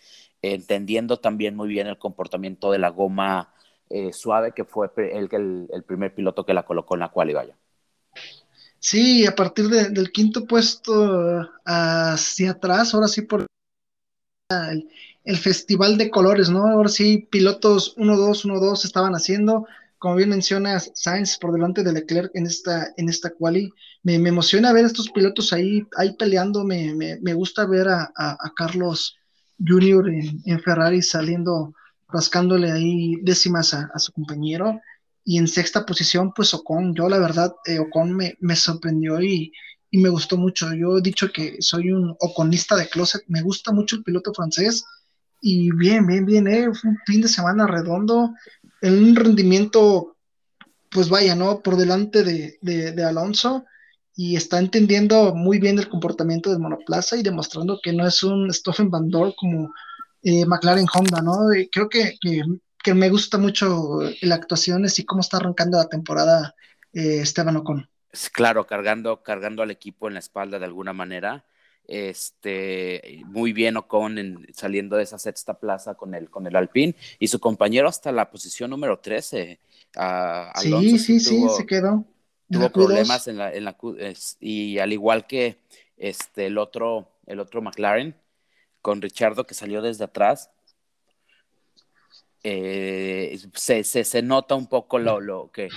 entendiendo 0.41 1.17
también 1.17 1.55
muy 1.55 1.67
bien 1.69 1.87
el 1.87 1.97
comportamiento 1.97 2.71
de 2.71 2.79
la 2.79 2.89
goma 2.89 3.53
eh, 3.89 4.11
suave, 4.11 4.53
que 4.53 4.65
fue 4.65 4.89
el, 4.95 5.29
el, 5.71 5.83
primer 5.83 6.13
piloto 6.13 6.45
que 6.45 6.53
la 6.53 6.65
colocó 6.65 6.95
en 6.95 7.01
la 7.01 7.09
quali, 7.09 7.33
vaya. 7.33 7.55
Sí, 8.79 9.25
a 9.25 9.35
partir 9.35 9.67
del 9.67 10.11
quinto 10.11 10.45
puesto 10.45 11.49
hacia 11.65 12.51
atrás, 12.51 12.93
ahora 12.93 13.07
sí 13.07 13.21
por 13.21 13.45
el, 14.49 14.89
el 15.23 15.37
festival 15.37 15.97
de 15.97 16.09
colores, 16.09 16.49
¿no? 16.49 16.67
Ahora 16.67 16.89
sí, 16.89 17.27
pilotos 17.29 17.95
1-2, 17.97 18.45
1-2 18.45 18.85
estaban 18.85 19.13
haciendo 19.13 19.67
como 19.99 20.15
bien 20.15 20.29
mencionas, 20.29 20.91
Sainz 20.93 21.37
por 21.37 21.51
delante 21.51 21.83
de 21.83 21.91
Leclerc 21.91 22.31
en 22.35 22.45
esta, 22.45 22.93
en 22.97 23.09
esta 23.09 23.31
quali. 23.31 23.71
Me, 24.03 24.15
emociona 24.15 24.73
ver 24.73 24.85
a 24.85 24.87
estos 24.87 25.09
pilotos 25.09 25.53
ahí, 25.53 25.85
ahí 25.97 26.15
peleando. 26.17 26.63
Me, 26.63 26.93
me, 26.93 27.33
gusta 27.33 27.65
ver 27.65 27.87
a, 27.87 28.11
a, 28.15 28.53
Carlos 28.55 29.17
Junior 29.59 30.07
en, 30.09 30.59
Ferrari 30.61 31.01
saliendo, 31.01 31.73
rascándole 32.09 32.71
ahí 32.71 33.15
décimas 33.23 33.73
a, 33.73 33.97
su 33.97 34.11
compañero. 34.11 34.79
Y 35.23 35.39
en 35.39 35.47
sexta 35.47 35.85
posición, 35.85 36.31
pues 36.33 36.53
Ocon. 36.53 36.93
Yo, 36.95 37.09
la 37.09 37.17
verdad, 37.17 37.53
eh, 37.65 37.79
Ocon 37.79 38.15
me, 38.15 38.37
me 38.39 38.55
sorprendió 38.55 39.19
y, 39.19 39.51
y, 39.89 39.97
me 39.97 40.09
gustó 40.09 40.37
mucho. 40.37 40.73
Yo 40.73 40.99
he 40.99 41.01
dicho 41.01 41.31
que 41.33 41.57
soy 41.59 41.91
un 41.91 42.15
Oconista 42.19 42.75
de 42.75 42.87
closet. 42.87 43.23
Me 43.27 43.41
gusta 43.41 43.71
mucho 43.71 43.95
el 43.95 44.03
piloto 44.03 44.31
francés. 44.33 44.85
Y 45.41 45.71
bien, 45.71 46.05
bien, 46.07 46.25
bien, 46.25 46.47
eh, 46.47 46.69
fue 46.73 46.91
un 46.91 46.97
fin 47.05 47.21
de 47.21 47.27
semana 47.27 47.67
redondo 47.67 48.31
en 48.81 48.97
un 48.97 49.15
rendimiento 49.15 50.17
pues 50.89 51.09
vaya, 51.09 51.35
¿no? 51.35 51.61
Por 51.61 51.75
delante 51.75 52.23
de, 52.23 52.57
de, 52.61 53.03
Alonso 53.03 53.65
y 54.15 54.35
está 54.35 54.57
entendiendo 54.59 55.35
muy 55.35 55.59
bien 55.59 55.77
el 55.77 55.89
comportamiento 55.89 56.49
del 56.49 56.59
monoplaza 56.59 57.17
y 57.17 57.23
demostrando 57.23 57.79
que 57.83 57.93
no 57.93 58.07
es 58.07 58.23
un 58.23 58.51
Stoffen 58.51 58.89
Van 58.89 59.09
como 59.09 59.73
eh, 60.23 60.45
McLaren 60.45 60.87
Honda, 60.93 61.21
¿no? 61.21 61.49
creo 61.71 61.89
que, 61.89 62.17
que, 62.19 62.93
me 62.93 63.09
gusta 63.09 63.37
mucho 63.37 63.99
la 64.21 64.35
actuación 64.35 64.85
y 64.85 65.03
cómo 65.03 65.19
está 65.19 65.37
arrancando 65.37 65.77
la 65.77 65.89
temporada 65.89 66.55
eh, 66.93 67.19
Esteban 67.21 67.57
Ocon. 67.57 67.89
Claro, 68.31 68.65
cargando, 68.65 69.21
cargando 69.21 69.61
al 69.61 69.71
equipo 69.71 70.07
en 70.07 70.13
la 70.13 70.19
espalda 70.19 70.57
de 70.57 70.65
alguna 70.65 70.93
manera. 70.93 71.45
Este, 71.87 73.21
muy 73.27 73.53
bien 73.53 73.77
Ocon 73.77 74.17
en, 74.17 74.47
saliendo 74.53 74.97
de 74.97 75.03
esa 75.03 75.17
sexta 75.17 75.53
plaza 75.53 75.95
con 75.95 76.13
el, 76.15 76.29
con 76.29 76.45
el 76.45 76.55
Alpine 76.55 76.95
y 77.17 77.29
su 77.29 77.39
compañero 77.39 77.87
hasta 77.87 78.11
la 78.11 78.29
posición 78.29 78.71
número 78.71 78.99
13. 78.99 79.59
sí, 80.55 80.99
sí, 80.99 81.19
sí, 81.19 81.45
se 81.55 81.65
quedó. 81.65 82.03
Tuvo 82.49 82.69
problemas 82.71 83.27
en 83.27 83.37
la, 83.37 83.53
en 83.53 83.65
la 83.65 83.77
y 84.39 84.79
al 84.79 84.93
igual 84.93 85.27
que 85.27 85.59
este, 85.97 86.45
el 86.45 86.57
otro, 86.57 87.09
el 87.25 87.39
otro 87.39 87.61
McLaren, 87.61 88.15
con 88.81 89.01
Richardo 89.01 89.45
que 89.45 89.53
salió 89.53 89.81
desde 89.81 90.05
atrás, 90.05 90.49
eh, 92.43 93.37
se, 93.53 93.83
se, 93.83 94.21
nota 94.21 94.55
un 94.55 94.67
poco 94.67 94.99
lo, 94.99 95.19
lo 95.19 95.51
que, 95.51 95.67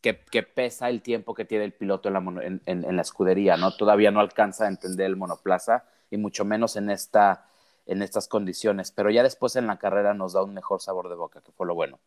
que, 0.00 0.42
pesa 0.42 0.88
el 0.88 1.02
tiempo 1.02 1.34
que 1.34 1.44
tiene 1.44 1.64
el 1.64 1.72
piloto 1.72 2.08
en 2.08 2.96
la, 2.96 3.02
escudería, 3.02 3.56
¿no? 3.56 3.76
Todavía 3.76 4.10
no 4.10 4.20
alcanza 4.20 4.64
a 4.64 4.68
entender 4.68 5.06
el 5.06 5.16
monoplaza 5.16 5.84
y 6.10 6.16
mucho 6.16 6.44
menos 6.44 6.76
en, 6.76 6.90
esta, 6.90 7.48
en 7.86 8.02
estas 8.02 8.28
condiciones, 8.28 8.90
pero 8.90 9.10
ya 9.10 9.22
después 9.22 9.56
en 9.56 9.66
la 9.66 9.78
carrera 9.78 10.14
nos 10.14 10.32
da 10.32 10.42
un 10.42 10.54
mejor 10.54 10.80
sabor 10.80 11.08
de 11.08 11.16
boca, 11.16 11.40
que 11.40 11.52
fue 11.52 11.66
lo 11.66 11.74
bueno. 11.74 11.98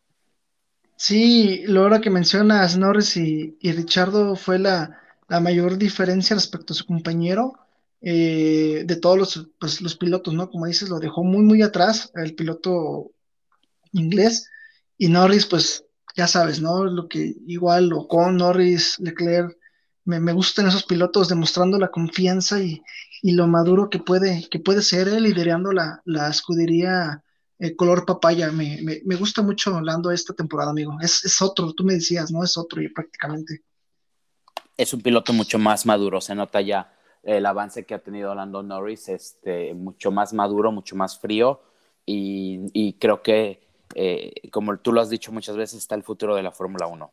Sí, 0.96 1.62
lo 1.66 1.82
ahora 1.82 2.00
que 2.00 2.10
mencionas 2.10 2.76
Norris 2.76 3.16
y, 3.16 3.56
Richardo 3.60 4.36
fue 4.36 4.58
la, 4.58 5.00
la, 5.28 5.40
mayor 5.40 5.78
diferencia 5.78 6.36
respecto 6.36 6.72
a 6.72 6.76
su 6.76 6.86
compañero 6.86 7.54
eh, 8.00 8.84
de 8.84 8.96
todos 8.96 9.18
los, 9.18 9.48
pues, 9.58 9.80
los 9.80 9.96
pilotos, 9.96 10.34
¿no? 10.34 10.50
Como 10.50 10.66
dices, 10.66 10.88
lo 10.88 10.98
dejó 10.98 11.24
muy, 11.24 11.42
muy 11.42 11.62
atrás 11.62 12.12
el 12.14 12.34
piloto 12.34 13.12
inglés 13.92 14.48
y 14.98 15.08
Norris, 15.08 15.46
pues 15.46 15.84
ya 16.16 16.26
sabes, 16.26 16.60
¿no? 16.60 16.84
Lo 16.84 17.08
que 17.08 17.34
igual 17.46 17.92
o 17.92 18.06
con 18.06 18.36
Norris, 18.36 18.98
Leclerc, 18.98 19.56
me, 20.04 20.20
me, 20.20 20.32
gustan 20.32 20.66
esos 20.66 20.84
pilotos 20.84 21.28
demostrando 21.28 21.78
la 21.78 21.88
confianza 21.88 22.60
y, 22.60 22.82
y, 23.22 23.32
lo 23.32 23.46
maduro 23.46 23.88
que 23.88 24.00
puede, 24.00 24.48
que 24.50 24.58
puede 24.58 24.82
ser 24.82 25.08
él 25.08 25.22
liderando 25.22 25.72
la, 25.72 26.02
la 26.04 26.28
escudería 26.28 27.22
eh, 27.58 27.76
color 27.76 28.04
papaya. 28.04 28.50
Me, 28.50 28.80
me, 28.82 29.16
gusta 29.16 29.42
mucho 29.42 29.80
Lando 29.80 30.10
esta 30.10 30.34
temporada, 30.34 30.70
amigo. 30.70 30.96
Es, 31.00 31.24
es 31.24 31.40
otro, 31.40 31.72
tú 31.72 31.84
me 31.84 31.94
decías, 31.94 32.32
¿no? 32.32 32.42
Es 32.42 32.56
otro 32.56 32.82
y 32.82 32.88
prácticamente. 32.88 33.62
Es 34.76 34.92
un 34.92 35.00
piloto 35.00 35.32
mucho 35.32 35.58
más 35.58 35.86
maduro, 35.86 36.20
se 36.20 36.34
nota 36.34 36.60
ya 36.60 36.92
el 37.22 37.46
avance 37.46 37.84
que 37.84 37.94
ha 37.94 38.02
tenido 38.02 38.34
Lando 38.34 38.62
Norris, 38.62 39.08
este, 39.08 39.74
mucho 39.74 40.10
más 40.10 40.32
maduro, 40.32 40.72
mucho 40.72 40.96
más 40.96 41.20
frío 41.20 41.62
y, 42.04 42.62
y 42.72 42.94
creo 42.94 43.22
que 43.22 43.62
eh, 43.94 44.32
como 44.50 44.78
tú 44.78 44.92
lo 44.92 45.00
has 45.00 45.10
dicho 45.10 45.32
muchas 45.32 45.56
veces, 45.56 45.78
está 45.78 45.94
el 45.94 46.02
futuro 46.02 46.34
de 46.34 46.42
la 46.42 46.52
Fórmula 46.52 46.86
1. 46.86 47.12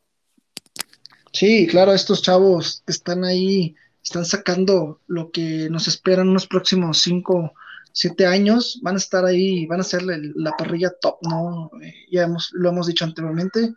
Sí, 1.31 1.67
claro, 1.67 1.93
estos 1.93 2.21
chavos 2.21 2.83
están 2.87 3.23
ahí, 3.23 3.75
están 4.03 4.25
sacando 4.25 5.01
lo 5.07 5.31
que 5.31 5.69
nos 5.69 5.87
esperan 5.87 6.27
en 6.27 6.33
los 6.33 6.47
próximos 6.47 7.01
5, 7.01 7.53
7 7.91 8.25
años, 8.25 8.79
van 8.81 8.95
a 8.95 8.99
estar 8.99 9.25
ahí, 9.25 9.65
van 9.67 9.81
a 9.81 9.83
ser 9.83 10.03
la, 10.03 10.51
parrilla 10.57 10.91
top, 11.01 11.17
¿no? 11.21 11.69
Eh, 11.81 11.93
ya 12.11 12.23
hemos, 12.23 12.49
lo 12.53 12.69
hemos 12.69 12.87
dicho 12.87 13.05
anteriormente. 13.05 13.73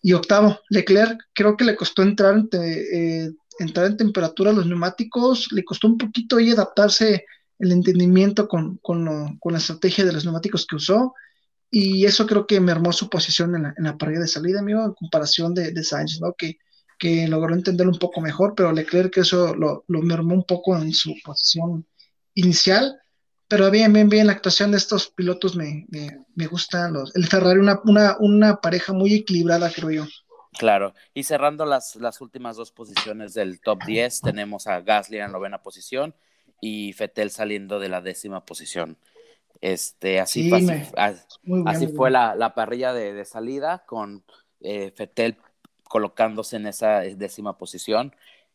Y 0.00 0.14
octavo, 0.14 0.58
Leclerc 0.68 1.28
creo 1.32 1.56
que 1.56 1.64
le 1.64 1.76
costó 1.76 2.02
entrar, 2.02 2.34
en, 2.34 2.48
eh, 2.52 3.30
entrar 3.60 3.86
en 3.86 3.96
temperatura 3.96 4.52
los 4.52 4.66
neumáticos, 4.66 5.52
le 5.52 5.64
costó 5.64 5.86
un 5.86 5.98
poquito 5.98 6.36
ahí 6.36 6.50
adaptarse 6.50 7.24
el 7.60 7.70
entendimiento 7.70 8.48
con, 8.48 8.78
con, 8.78 9.38
con 9.38 9.52
la 9.52 9.58
estrategia 9.58 10.04
de 10.04 10.12
los 10.12 10.24
neumáticos 10.24 10.66
que 10.66 10.76
usó 10.76 11.14
y 11.74 12.04
eso 12.04 12.26
creo 12.26 12.46
que 12.46 12.60
mermó 12.60 12.92
su 12.92 13.08
posición 13.08 13.56
en 13.56 13.62
la, 13.62 13.74
en 13.78 13.96
parrilla 13.96 14.20
de 14.20 14.28
salida, 14.28 14.60
amigo, 14.60 14.84
en 14.84 14.92
comparación 14.92 15.54
de, 15.54 15.72
de 15.72 15.82
Sainz, 15.82 16.20
¿no? 16.20 16.34
Que, 16.34 16.58
que 16.98 17.26
logró 17.26 17.54
entenderlo 17.54 17.90
un 17.90 17.98
poco 17.98 18.20
mejor, 18.20 18.52
pero 18.54 18.72
Leclerc 18.72 19.10
que 19.10 19.20
eso 19.20 19.54
lo, 19.56 19.82
lo 19.88 20.02
mermó 20.02 20.34
un 20.34 20.44
poco 20.44 20.76
en 20.76 20.92
su 20.92 21.14
posición 21.24 21.86
inicial. 22.34 23.00
Pero 23.48 23.70
bien, 23.70 23.90
bien, 23.90 24.10
bien, 24.10 24.26
la 24.26 24.34
actuación 24.34 24.70
de 24.70 24.76
estos 24.76 25.08
pilotos 25.08 25.56
me, 25.56 25.86
me, 25.88 26.26
me 26.34 26.46
gusta. 26.46 26.90
Los, 26.90 27.16
el 27.16 27.26
Ferrari, 27.26 27.58
una, 27.58 27.80
una, 27.84 28.16
una 28.20 28.56
pareja 28.56 28.92
muy 28.92 29.14
equilibrada, 29.14 29.72
creo 29.72 29.90
yo. 29.90 30.06
Claro, 30.58 30.92
y 31.14 31.22
cerrando 31.22 31.64
las, 31.64 31.96
las 31.96 32.20
últimas 32.20 32.56
dos 32.56 32.70
posiciones 32.70 33.32
del 33.32 33.62
top 33.62 33.82
10, 33.86 34.20
tenemos 34.20 34.66
a 34.66 34.82
Gasly 34.82 35.16
en 35.16 35.22
la 35.22 35.28
novena 35.28 35.62
posición 35.62 36.14
y 36.60 36.92
Fettel 36.92 37.30
saliendo 37.30 37.80
de 37.80 37.88
la 37.88 38.02
décima 38.02 38.44
posición. 38.44 38.98
Este, 39.60 40.18
así, 40.18 40.50
fue, 40.50 40.58
así, 41.66 41.86
fue 41.88 42.10
la, 42.10 42.52
parrilla 42.54 42.92
de, 42.92 43.24
salida 43.24 43.84
con 43.86 44.24
eh, 44.60 44.92
Fetel 44.96 45.36
colocándose 45.84 46.56
en 46.56 46.66
esa 46.66 47.00
décima 47.00 47.58
posición. 47.58 48.14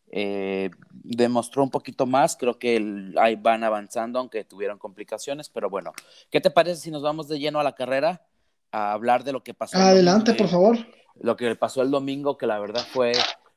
Eh, 0.10 0.72
demostró 0.90 1.64
un 1.64 1.70
poquito 1.70 2.06
más, 2.06 2.38
creo 2.38 2.58
que 2.58 3.14
ahí 3.18 3.36
van 3.36 3.64
avanzando, 3.64 4.20
aunque 4.20 4.44
tuvieron 4.46 4.78
complicaciones, 4.78 5.50
pero 5.50 5.70
bueno, 5.70 5.92
¿qué 6.30 6.40
te 6.40 6.50
parece 6.50 6.82
si 6.82 6.92
nos 6.92 7.04
vamos 7.04 7.28
de 7.28 7.40
lleno 7.40 7.60
a 7.60 7.64
la 7.64 7.76
carrera 7.76 8.22
a 8.72 8.94
hablar 8.94 9.24
de 9.24 9.34
lo 9.34 9.44
que 9.44 9.54
pasó? 9.54 9.78
Adelante, 9.78 10.34
por 10.34 10.48
favor. 10.48 10.78
Lo 11.20 11.36
que 11.36 11.54
pasó 11.56 11.82
el 11.82 11.92
domingo, 11.92 12.38
que 12.38 12.48
la 12.48 12.60
verdad 12.60 12.86
fue, 12.92 13.12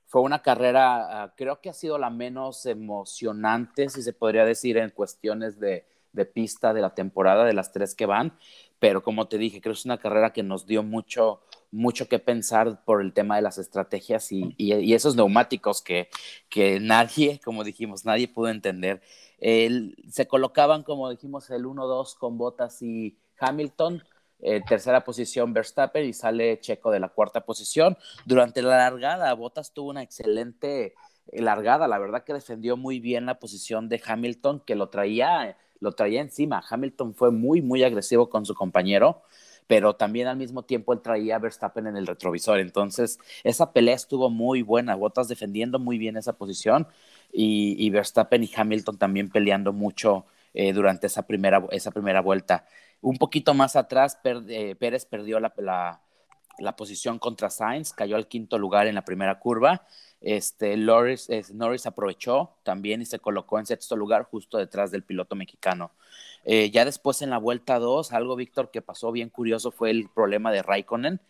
fue 0.07 0.23
una 0.23 0.43
carrera, 0.43 1.23
ah, 1.23 1.35
creo 1.37 1.61
que 1.61 1.71
ha 1.71 1.75
sido 1.75 1.99
la 1.99 2.11
menos 2.11 2.67
emocionante, 2.67 3.89
si 3.89 4.03
se 4.03 4.13
podría 4.13 4.45
decir, 4.45 4.77
en 4.77 4.91
cuestiones 4.91 5.61
de, 5.61 5.87
de 6.13 6.25
pista 6.25 6.73
de 6.75 6.81
la 6.81 6.95
temporada, 6.95 7.45
de 7.45 7.53
las 7.53 7.73
tres 7.73 7.95
que 7.95 8.07
van, 8.07 8.37
pero 8.79 9.03
como 9.03 9.29
te 9.29 9.39
dije, 9.39 9.61
creo 9.61 9.75
que 9.75 9.79
es 9.79 9.85
una 9.85 9.99
carrera 9.99 10.33
que 10.33 10.43
nos 10.43 10.67
dio 10.67 10.83
mucho, 10.83 11.43
mucho 11.71 12.09
que 12.09 12.19
pensar 12.19 12.83
por 12.85 13.03
el 13.03 13.13
tema 13.13 13.37
de 13.37 13.43
las 13.43 13.59
estrategias 13.59 14.33
y, 14.33 14.55
esos 14.93 15.17
neumáticos 15.17 15.83
que, 15.83 16.09
que 16.49 16.81
nadie, 16.81 17.41
como 17.45 17.63
dijimos, 17.63 18.05
nadie 18.05 18.27
pudo 18.27 18.49
entender. 18.49 19.03
se 19.39 20.27
colocaban, 20.27 20.83
como 20.83 21.11
dijimos, 21.11 21.51
el 21.51 21.65
1-2 21.65 22.17
con 22.17 22.39
Bottas 22.39 22.83
y 22.83 23.19
Hamilton, 23.39 24.03
eh, 24.43 24.63
tercera 24.67 25.05
posición 25.05 25.53
Verstappen 25.53 26.07
y 26.07 26.15
sale 26.15 26.59
Checo 26.61 26.91
de 26.91 27.01
la 27.01 27.11
cuarta 27.11 27.45
posición. 27.45 27.99
Durante 28.25 28.63
la 28.63 28.79
largada, 28.79 29.33
Bottas 29.35 29.73
tuvo 29.75 29.91
una 29.91 30.03
excelente 30.03 30.95
largada, 31.33 31.87
la 31.87 31.99
verdad 31.99 32.25
que 32.25 32.33
defendió 32.33 32.77
muy 32.77 32.99
bien 32.99 33.27
la 33.27 33.39
posición 33.39 33.89
de 33.89 34.03
Hamilton, 34.05 34.61
que 34.61 34.75
lo 34.75 34.89
traía 34.89 35.57
lo 35.81 35.93
traía 35.93 36.21
encima. 36.21 36.63
Hamilton 36.69 37.15
fue 37.15 37.31
muy, 37.31 37.63
muy 37.63 37.83
agresivo 37.83 38.31
con 38.31 38.47
su 38.47 38.55
compañero, 38.55 39.23
pero 39.67 39.97
también 39.97 40.29
al 40.29 40.37
mismo 40.37 40.65
tiempo 40.65 40.93
él 40.93 41.01
traía 41.01 41.37
a 41.37 41.39
Verstappen 41.39 41.87
en 41.87 41.97
el 41.97 42.07
retrovisor. 42.07 42.59
Entonces, 42.61 43.19
esa 43.45 43.73
pelea 43.73 43.95
estuvo 43.95 44.31
muy 44.31 44.63
buena. 44.63 44.95
Botas 44.95 45.29
defendiendo 45.29 45.79
muy 45.79 45.99
bien 45.99 46.17
esa 46.17 46.35
posición 46.35 46.87
y, 47.33 47.89
Verstappen 47.91 48.43
y 48.45 48.51
Hamilton 48.55 48.99
también 48.99 49.31
peleando 49.31 49.73
mucho 49.73 50.27
eh, 50.55 50.73
durante 50.73 51.07
esa 51.07 51.27
primera, 51.27 51.65
esa 51.71 51.91
primera 51.91 52.21
vuelta. 52.21 52.67
Un 53.01 53.17
poquito 53.17 53.55
más 53.55 53.77
atrás, 53.77 54.19
eh, 54.25 54.75
Pérez 54.79 55.07
perdió 55.07 55.41
la, 55.41 56.01
la 56.59 56.77
posición 56.77 57.19
contra 57.19 57.51
Sainz, 57.51 57.93
cayó 57.93 58.17
al 58.17 58.29
quinto 58.29 58.59
lugar 58.59 58.87
en 58.87 58.95
la 58.95 59.05
primera 59.05 59.39
curva 59.39 59.87
este, 60.21 60.77
Norris, 60.77 61.87
aprovechó 61.87 62.51
también 62.63 63.01
y 63.01 63.07
se 63.07 63.19
colocó 63.19 63.59
en 63.59 63.67
sexto 63.67 63.97
lugar 63.97 64.25
justo 64.25 64.59
detrás 64.59 64.91
del 64.91 65.03
piloto 65.03 65.35
mexicano. 65.35 65.93
Eh, 66.45 66.71
ya 66.71 66.85
después 66.85 67.23
en 67.23 67.31
la 67.31 67.39
vuelta 67.39 67.79
2, 67.79 68.13
algo, 68.13 68.37
Víctor, 68.37 68.71
que 68.71 68.83
pasó 68.83 69.13
bien 69.13 69.31
curioso 69.31 69.71
fue 69.71 69.91
el 69.91 70.09
problema 70.11 70.53
de 70.53 70.63
Raikkonen. 70.63 71.21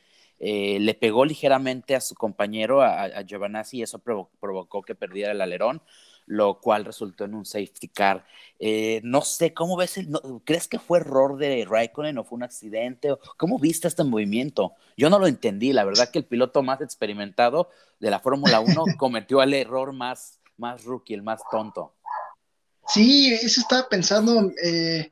Eh, 0.41 0.79
le 0.81 0.95
pegó 0.95 1.25
ligeramente 1.25 1.95
a 1.95 2.01
su 2.01 2.15
compañero, 2.15 2.83
a, 2.83 3.05
a 3.05 3.25
y 3.73 3.83
eso 3.83 3.99
provocó 3.99 4.83
que 4.83 4.95
perdiera 4.95 5.33
el 5.33 5.41
alerón 5.41 5.83
lo 6.31 6.61
cual 6.61 6.85
resultó 6.85 7.25
en 7.25 7.35
un 7.35 7.45
safety 7.45 7.89
car. 7.89 8.25
Eh, 8.61 9.01
no 9.03 9.23
sé, 9.23 9.53
¿cómo 9.53 9.77
ves? 9.77 9.99
El, 9.99 10.11
¿Crees 10.45 10.69
que 10.69 10.79
fue 10.79 11.01
error 11.01 11.37
de 11.37 11.67
Raikkonen 11.69 12.19
o 12.19 12.25
fue 12.25 12.37
un 12.37 12.45
accidente? 12.45 13.09
¿Cómo 13.37 13.59
viste 13.59 13.89
este 13.89 14.05
movimiento? 14.05 14.75
Yo 14.97 15.11
no 15.11 15.19
lo 15.19 15.27
entendí, 15.27 15.73
la 15.73 15.83
verdad 15.83 16.09
que 16.13 16.21
el 16.21 16.27
piloto 16.27 16.63
más 16.63 16.81
experimentado 16.83 17.69
de 17.99 18.11
la 18.11 18.21
Fórmula 18.21 18.61
1 18.61 18.85
cometió 18.97 19.43
el 19.43 19.55
error 19.55 19.93
más, 19.93 20.39
más 20.57 20.85
rookie, 20.85 21.15
el 21.15 21.23
más 21.23 21.41
tonto. 21.51 21.95
Sí, 22.87 23.35
eso 23.35 23.61
estaba 23.61 23.89
pensando, 23.89 24.53
eh, 24.63 25.11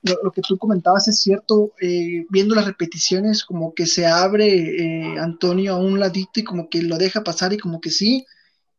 lo, 0.00 0.30
que 0.30 0.40
tú 0.40 0.56
comentabas 0.56 1.06
es 1.08 1.20
cierto, 1.20 1.74
eh, 1.82 2.24
viendo 2.30 2.54
las 2.54 2.64
repeticiones, 2.64 3.44
como 3.44 3.74
que 3.74 3.84
se 3.84 4.06
abre 4.06 5.18
Antonio 5.18 5.74
a 5.74 5.78
un 5.78 6.00
ladito 6.00 6.40
y 6.40 6.44
como 6.44 6.70
que 6.70 6.80
lo 6.80 6.96
deja 6.96 7.22
pasar 7.22 7.52
y 7.52 7.58
como 7.58 7.78
que 7.78 7.90
sí, 7.90 8.24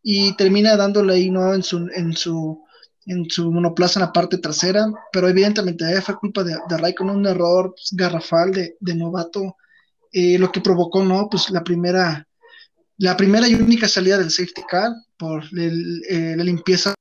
y 0.10 0.38
termina 0.38 0.78
dándole 0.78 1.16
ahí, 1.16 1.30
¿no? 1.30 1.54
En 1.54 1.62
su, 1.62 1.86
en 1.94 2.16
su, 2.16 2.64
en 3.08 3.30
su 3.30 3.52
monoplaza 3.52 4.00
en 4.00 4.06
la 4.06 4.14
parte 4.14 4.38
trasera, 4.38 4.86
pero 5.12 5.28
evidentemente 5.28 5.84
eh, 5.84 6.02
fue 6.02 6.18
culpa 6.18 6.46
de, 6.46 6.54
de 6.54 6.96
con 6.96 7.10
un 7.10 7.26
error 7.26 7.76
garrafal 7.92 8.54
de, 8.54 8.78
de 8.80 8.96
novato, 8.96 9.58
eh, 10.14 10.40
lo 10.40 10.50
que 10.50 10.62
provocó, 10.62 11.04
¿no? 11.04 11.28
Pues 11.30 11.50
la 11.50 11.62
primera, 11.62 12.26
la 13.00 13.18
primera 13.18 13.50
y 13.50 13.56
única 13.56 13.90
salida 13.90 14.18
del 14.18 14.32
safety 14.32 14.62
car 14.70 14.94
por 15.18 15.44
eh, 15.58 16.36
la 16.38 16.44
limpieza 16.46 16.94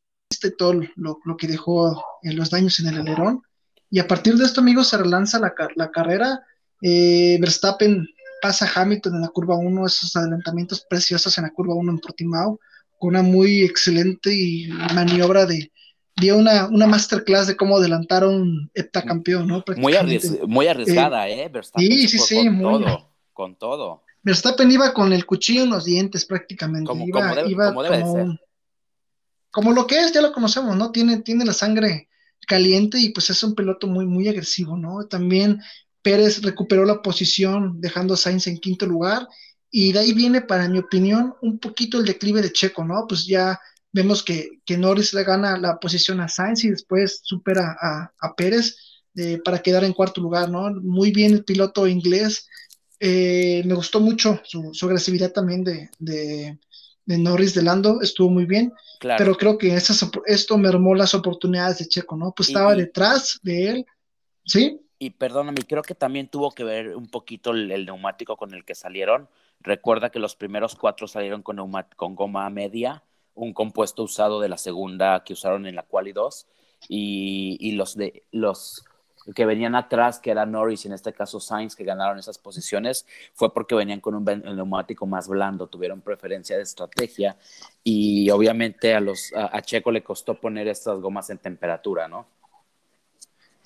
de 0.43 0.51
todo 0.51 0.81
lo, 0.97 1.37
que 1.39 1.47
dejó 1.47 2.03
en 2.25 2.37
los 2.37 2.51
daños 2.51 2.81
en 2.81 2.89
el 2.89 2.99
alerón. 2.99 3.41
Y 3.89 4.01
a 4.01 4.09
partir 4.09 4.35
de 4.35 4.47
esto, 4.47 4.63
amigos, 4.63 4.89
se 4.89 4.99
relanza 4.99 5.39
la, 5.39 5.55
la 5.77 5.93
carrera. 5.93 6.41
Eh, 6.83 7.39
Verstappen 7.41 8.05
pasa 8.43 8.67
a 8.67 8.83
Hamilton 8.83 9.15
en 9.15 9.21
la 9.21 9.29
curva 9.29 9.55
1, 9.55 9.87
esos 9.87 10.17
adelantamientos 10.17 10.85
preciosos 10.91 11.39
en 11.39 11.45
la 11.45 11.51
curva 11.51 11.77
1 11.77 11.93
en 11.93 11.99
Portimao, 12.01 12.59
con 12.99 13.11
una 13.11 13.23
muy 13.23 13.63
excelente 13.63 14.35
y 14.35 14.69
maniobra 14.95 15.47
de, 15.47 15.71
dio 16.17 16.37
una, 16.37 16.67
una 16.67 16.87
masterclass 16.87 17.47
de 17.47 17.57
cómo 17.57 17.77
adelantar 17.77 18.25
a 18.25 18.29
un 18.29 18.71
heptacampeón, 18.75 19.47
¿no? 19.47 19.65
Muy, 19.77 19.95
muy 20.47 20.67
arriesgada, 20.67 21.29
¿eh? 21.29 21.45
¿eh? 21.45 21.49
Verstappen 21.49 21.91
sí, 21.91 22.09
sí, 22.09 22.19
sí, 22.19 22.47
con 22.47 22.61
todo, 22.61 23.13
con 23.33 23.57
todo. 23.57 24.03
Verstappen 24.23 24.71
iba 24.73 24.93
con 24.93 25.13
el 25.13 25.25
cuchillo 25.27 25.63
en 25.63 25.71
los 25.71 25.85
dientes 25.85 26.25
prácticamente. 26.25 26.89
Como, 26.89 27.07
iba, 27.07 27.35
debe, 27.35 27.51
iba 27.51 27.69
como 27.69 27.83
debe 27.83 28.05
ser. 28.05 28.41
Como 29.51 29.73
lo 29.73 29.87
que 29.87 30.01
es, 30.01 30.13
ya 30.13 30.21
lo 30.21 30.33
conocemos, 30.33 30.77
¿no? 30.77 30.91
Tiene, 30.91 31.19
tiene 31.19 31.45
la 31.45 31.53
sangre 31.53 32.09
caliente 32.47 32.99
y 32.99 33.11
pues 33.11 33.31
es 33.31 33.43
un 33.43 33.55
piloto 33.55 33.87
muy, 33.87 34.07
muy 34.07 34.29
agresivo, 34.29 34.77
¿no? 34.77 35.07
También 35.07 35.61
Pérez 36.03 36.43
recuperó 36.43 36.85
la 36.85 37.03
posición 37.03 37.81
dejando 37.81 38.15
a 38.15 38.17
Sainz 38.17 38.47
en 38.47 38.59
quinto 38.59 38.87
lugar 38.87 39.29
y 39.71 39.93
de 39.93 39.99
ahí 39.99 40.13
viene, 40.13 40.41
para 40.41 40.69
mi 40.69 40.79
opinión, 40.79 41.35
un 41.43 41.59
poquito 41.59 41.99
el 41.99 42.05
declive 42.05 42.43
de 42.43 42.53
Checo, 42.53 42.85
¿no? 42.85 43.07
Pues 43.09 43.27
ya 43.27 43.61
vemos 43.93 44.23
que, 44.23 44.61
que 44.65 44.77
Norris 44.77 45.15
le 45.15 45.25
gana 45.25 45.57
la 45.59 45.79
posición 45.79 46.21
a 46.21 46.29
Sainz 46.29 46.65
y 46.65 46.71
después 46.71 47.21
supera 47.23 47.77
a, 47.81 48.35
Pérez 48.37 48.77
eh, 49.15 49.39
para 49.45 49.61
quedar 49.61 49.85
en 49.85 49.93
cuarto 49.93 50.21
lugar, 50.21 50.51
¿no? 50.51 50.71
Muy 50.71 51.11
bien 51.11 51.33
el 51.33 51.45
piloto 51.45 51.87
inglés. 51.87 52.49
Eh, 53.01 53.63
me 53.67 53.75
gustó 53.75 54.01
mucho 54.01 54.41
su, 54.45 54.73
agresividad 54.87 55.33
también 55.33 55.65
de, 55.65 55.91
de, 55.99 56.59
Norris 57.07 57.55
de 57.55 57.63
Lando, 57.63 58.01
estuvo 58.01 58.31
muy 58.31 58.47
bien, 58.47 58.73
pero 59.01 59.37
creo 59.37 59.59
que 59.59 59.77
esto 60.27 60.59
mermó 60.59 60.95
las 60.95 61.15
oportunidades 61.15 61.79
de 61.79 61.89
Checo, 61.89 62.17
¿no? 62.17 62.33
Pues 62.35 62.49
estaba 62.49 62.75
detrás 62.75 63.39
de 63.43 63.69
él, 63.69 63.87
¿sí? 64.45 64.81
Y 64.99 65.11
perdóname, 65.11 65.61
creo 65.69 65.83
que 65.83 65.95
también 65.95 66.29
tuvo 66.29 66.53
que 66.53 66.65
ver 66.65 66.97
un 66.97 67.09
poquito 67.09 67.51
el, 67.51 67.85
neumático 67.85 68.37
con 68.37 68.55
el 68.55 68.65
que 68.65 68.75
salieron. 68.75 69.29
Recuerda 69.67 70.11
que 70.11 70.21
los 70.21 70.37
primeros 70.37 70.77
cuatro 70.77 71.09
salieron 71.09 71.43
con, 71.43 71.57
goma 72.15 72.49
media 72.51 73.03
un 73.35 73.53
compuesto 73.53 74.05
usado 74.05 74.41
de 74.41 74.49
la 74.49 74.59
segunda 74.59 75.25
que 75.25 75.33
usaron 75.33 75.67
en 75.67 75.75
la 75.75 75.83
Quali 75.83 76.13
2 76.13 76.47
y, 76.89 77.59
y, 77.61 77.73
los, 77.73 77.97
de, 77.97 78.23
los 78.31 78.85
que 79.35 79.45
venían 79.45 79.75
atrás, 79.75 80.21
que 80.21 80.31
era 80.31 80.47
Norris 80.47 80.87
en 80.87 80.93
este 80.93 81.13
caso 81.13 81.41
Sainz, 81.41 81.75
que 81.75 81.83
ganaron 81.83 82.17
esas 82.17 82.39
posiciones, 82.39 83.07
fue 83.35 83.53
porque 83.53 83.75
venían 83.75 84.01
con 84.01 84.15
un 84.15 84.25
neumático 84.25 85.05
más 85.05 85.27
blando, 85.27 85.67
tuvieron 85.67 86.01
preferencia 86.01 86.57
de 86.57 86.63
estrategia 86.63 87.37
y 87.83 88.31
obviamente 88.31 88.95
a, 88.95 89.01
los, 89.01 89.33
a, 89.35 89.61
Checo 89.63 89.91
le 89.91 90.05
costó 90.05 90.41
poner 90.41 90.69
estas 90.69 91.01
gomas 91.01 91.29
en 91.31 91.39
temperatura, 91.39 92.07
¿no? 92.07 92.29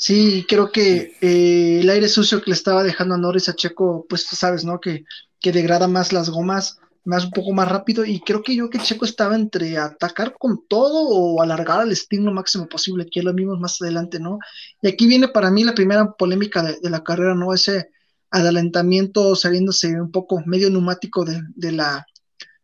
Sí, 0.01 0.47
creo 0.49 0.73
que 0.73 1.15
eh, 1.21 1.81
el 1.81 1.91
aire 1.91 2.09
sucio 2.09 2.41
que 2.41 2.51
le 2.51 2.55
estaba 2.55 2.83
dejando 2.83 3.15
a 3.17 3.19
Norris 3.19 3.51
a 3.51 3.55
Checo, 3.55 4.07
pues 4.09 4.27
tú 4.27 4.35
sabes, 4.35 4.65
¿no? 4.65 4.81
Que, 4.81 5.05
que 5.39 5.53
degrada 5.53 5.89
más 5.89 6.15
las 6.15 6.31
gomas 6.31 6.79
más 7.05 7.27
un 7.27 7.33
poco 7.33 7.53
más 7.53 7.69
rápido 7.69 8.05
y 8.07 8.21
creo 8.21 8.43
que 8.43 8.57
yo 8.57 8.71
que 8.71 8.79
Checo 8.79 9.05
estaba 9.05 9.35
entre 9.35 9.77
atacar 9.79 10.35
con 10.39 10.67
todo 10.69 11.09
o 11.09 11.43
alargar 11.43 11.81
al 11.81 11.93
estilo 11.93 12.25
lo 12.25 12.33
máximo 12.33 12.67
posible, 12.67 13.09
que 13.11 13.23
lo 13.23 13.35
vimos 13.35 13.61
más 13.61 13.81
adelante, 13.83 14.19
¿no? 14.21 14.39
Y 14.81 14.89
aquí 14.89 15.07
viene 15.07 15.29
para 15.29 15.51
mí 15.51 15.65
la 15.65 15.75
primera 15.75 16.13
polémica 16.13 16.63
de, 16.63 16.91
la 16.91 17.03
carrera, 17.05 17.35
¿no? 17.35 17.53
Ese 17.53 17.91
adelantamiento 18.31 19.37
saliéndose 19.37 20.01
un 20.01 20.11
poco 20.11 20.43
medio 20.47 20.71
neumático 20.71 21.25
de, 21.27 21.43
de 21.57 21.73
la 21.73 22.07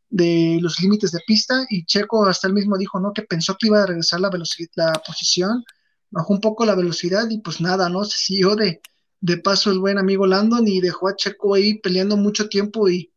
de 0.09 0.59
los 0.62 0.81
límites 0.81 1.12
de 1.12 1.21
pista 1.26 1.66
y 1.69 1.85
Checo 1.85 2.25
hasta 2.25 2.47
él 2.49 2.55
mismo 2.55 2.78
dijo, 2.78 2.99
¿no? 2.99 3.12
Que 3.12 3.23
pensó 3.23 3.57
que 3.59 3.66
iba 3.66 3.83
a 3.83 3.87
regresar 3.87 4.21
la 4.21 4.31
velocidad, 4.31 4.71
la 4.76 5.02
posición, 5.07 5.64
bajó 6.16 6.32
un 6.32 6.40
poco 6.40 6.64
la 6.64 6.75
velocidad 6.75 7.28
y 7.30 7.38
pues 7.38 7.61
nada, 7.61 7.88
¿no? 7.88 8.04
Se 8.04 8.18
siguió 8.18 8.57
de, 8.57 8.81
de 9.20 9.38
paso 9.38 9.70
el 9.70 9.79
buen 9.79 9.98
amigo 9.98 10.26
Landon 10.26 10.66
y 10.66 10.81
dejó 10.81 11.09
a 11.09 11.16
Checo 11.16 11.55
ahí 11.55 11.79
peleando 11.79 12.16
mucho 12.16 12.48
tiempo 12.48 12.88
y 12.88 13.12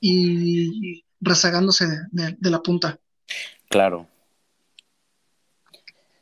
y 0.00 1.04
rezagándose 1.20 1.86
de, 2.10 2.50
la 2.50 2.60
punta. 2.60 2.98
Claro. 3.68 4.06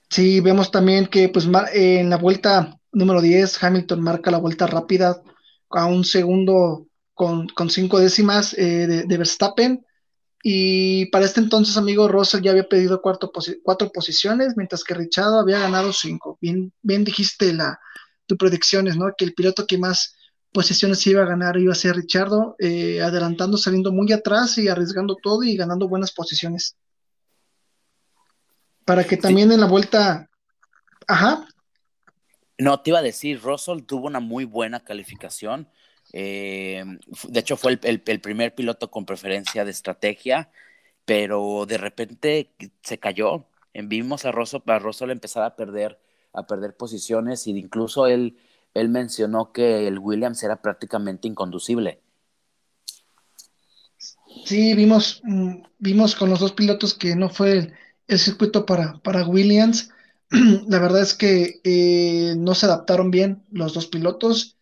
Sí, 0.09 0.41
vemos 0.41 0.71
también 0.71 1.07
que 1.07 1.29
pues 1.29 1.49
en 1.73 2.11
la 2.11 2.17
vuelta 2.17 2.79
número 2.93 3.21
10 3.21 3.63
Hamilton 3.63 4.01
marca 4.01 4.31
la 4.31 4.39
vuelta 4.39 4.67
rápida 4.67 5.21
a 5.71 5.87
un 5.87 6.05
segundo 6.05 6.87
con, 7.13 7.49
cinco 7.69 7.99
décimas 7.99 8.55
eh, 8.55 9.05
de, 9.07 9.19
Verstappen. 9.19 9.85
Y 10.47 11.07
para 11.07 11.25
este 11.25 11.41
entonces, 11.41 11.79
amigo, 11.79 12.07
Russell 12.07 12.43
ya 12.43 12.51
había 12.51 12.69
pedido 12.69 13.01
cuatro 13.01 13.33
posiciones, 13.91 14.59
mientras 14.59 14.85
que 14.85 14.93
Richard 14.93 15.33
había 15.33 15.59
ganado 15.59 15.91
cinco. 15.91 16.37
Bien, 16.39 16.71
bien 16.83 17.03
dijiste 17.03 17.55
la, 17.55 17.81
tus 18.27 18.37
predicciones, 18.37 18.95
¿no? 18.95 19.07
Que 19.17 19.25
el 19.25 19.33
piloto 19.33 19.67
que 19.67 19.79
más 19.79 20.15
posiciones 20.53 21.07
iba 21.07 21.23
a 21.23 21.27
ganar, 21.27 21.57
iba 21.57 21.73
a 21.73 21.75
ser 21.75 21.97
Richardo, 21.97 22.57
eh, 22.59 23.01
adelantando, 23.01 23.57
saliendo 23.57 23.91
muy 23.91 24.13
atrás 24.13 24.59
y 24.59 24.69
arriesgando 24.69 25.17
todo 25.17 25.45
y 25.45 25.57
ganando 25.57 25.89
buenas 25.89 26.13
posiciones. 26.13 26.77
Para 28.85 29.03
que 29.05 29.17
también 29.17 29.51
en 29.51 29.61
la 29.61 29.67
vuelta, 29.67 30.29
ajá. 31.07 31.49
No, 32.59 32.83
te 32.83 32.91
iba 32.91 32.99
a 32.99 33.03
decir, 33.03 33.41
Russell 33.41 33.81
tuvo 33.87 34.09
una 34.09 34.21
muy 34.21 34.45
buena 34.45 34.85
calificación. 34.85 35.71
Eh, 36.17 36.85
de 37.29 37.41
hecho, 37.41 37.57
fue 37.57 37.79
el, 37.83 38.01
primer 38.01 38.55
piloto 38.55 38.91
con 38.91 39.05
preferencia 39.05 39.65
de 39.65 39.73
estrategia, 39.73 40.51
pero 41.05 41.67
de 41.67 41.79
repente 41.79 42.53
se 42.83 42.99
cayó. 42.99 43.47
Vimos 43.75 44.25
a 44.25 44.33
Russell, 44.33 44.61
a 44.67 44.79
Russell 44.79 45.11
empezar 45.11 45.43
a 45.43 45.57
perder, 45.57 45.99
a 46.33 46.47
perder 46.47 46.77
posiciones 46.77 47.47
y 47.49 47.51
incluso 47.59 48.07
él 48.07 48.37
él 48.75 48.89
mencionó 48.89 49.53
que 49.53 49.87
el 49.87 49.99
Williams 49.99 50.43
era 50.43 50.61
prácticamente 50.61 51.29
inconducible. 51.29 52.01
Sí, 54.45 54.75
vimos, 54.75 55.21
mm, 55.25 55.63
vimos 55.79 56.17
con 56.17 56.29
los 56.29 56.41
dos 56.41 56.53
pilotos 56.53 56.95
que 56.95 57.15
no 57.15 57.31
fue 57.31 57.73
el, 58.09 58.19
circuito 58.19 58.67
para, 58.67 58.99
para 58.99 59.27
Williams. 59.27 59.91
La 60.69 60.81
verdad 60.81 61.03
es 61.03 61.15
que 61.15 61.61
eh, 61.63 62.35
no 62.37 62.55
se 62.55 62.67
adaptaron 62.67 63.11
bien 63.11 63.45
los 63.53 63.73
dos 63.75 63.87
pilotos 63.87 64.57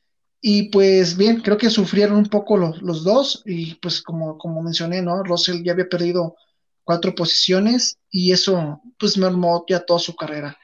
y 0.44 0.64
pues 0.70 1.16
bien, 1.16 1.40
creo 1.40 1.56
que 1.56 1.70
sufrieron 1.70 2.16
un 2.16 2.26
poco 2.26 2.56
los, 2.56 2.82
los 2.82 3.04
dos 3.04 3.42
y 3.46 3.76
pues 3.76 4.02
como, 4.02 4.36
como 4.36 4.60
mencioné, 4.60 5.00
¿no? 5.00 5.22
Russell 5.22 5.62
ya 5.62 5.70
había 5.70 5.88
perdido 5.88 6.34
cuatro 6.82 7.14
posiciones 7.14 7.98
y 8.10 8.32
eso 8.32 8.82
pues 8.98 9.16
mermó 9.16 9.64
ya 9.68 9.78
toda 9.86 10.00
su 10.00 10.16
carrera. 10.16 10.58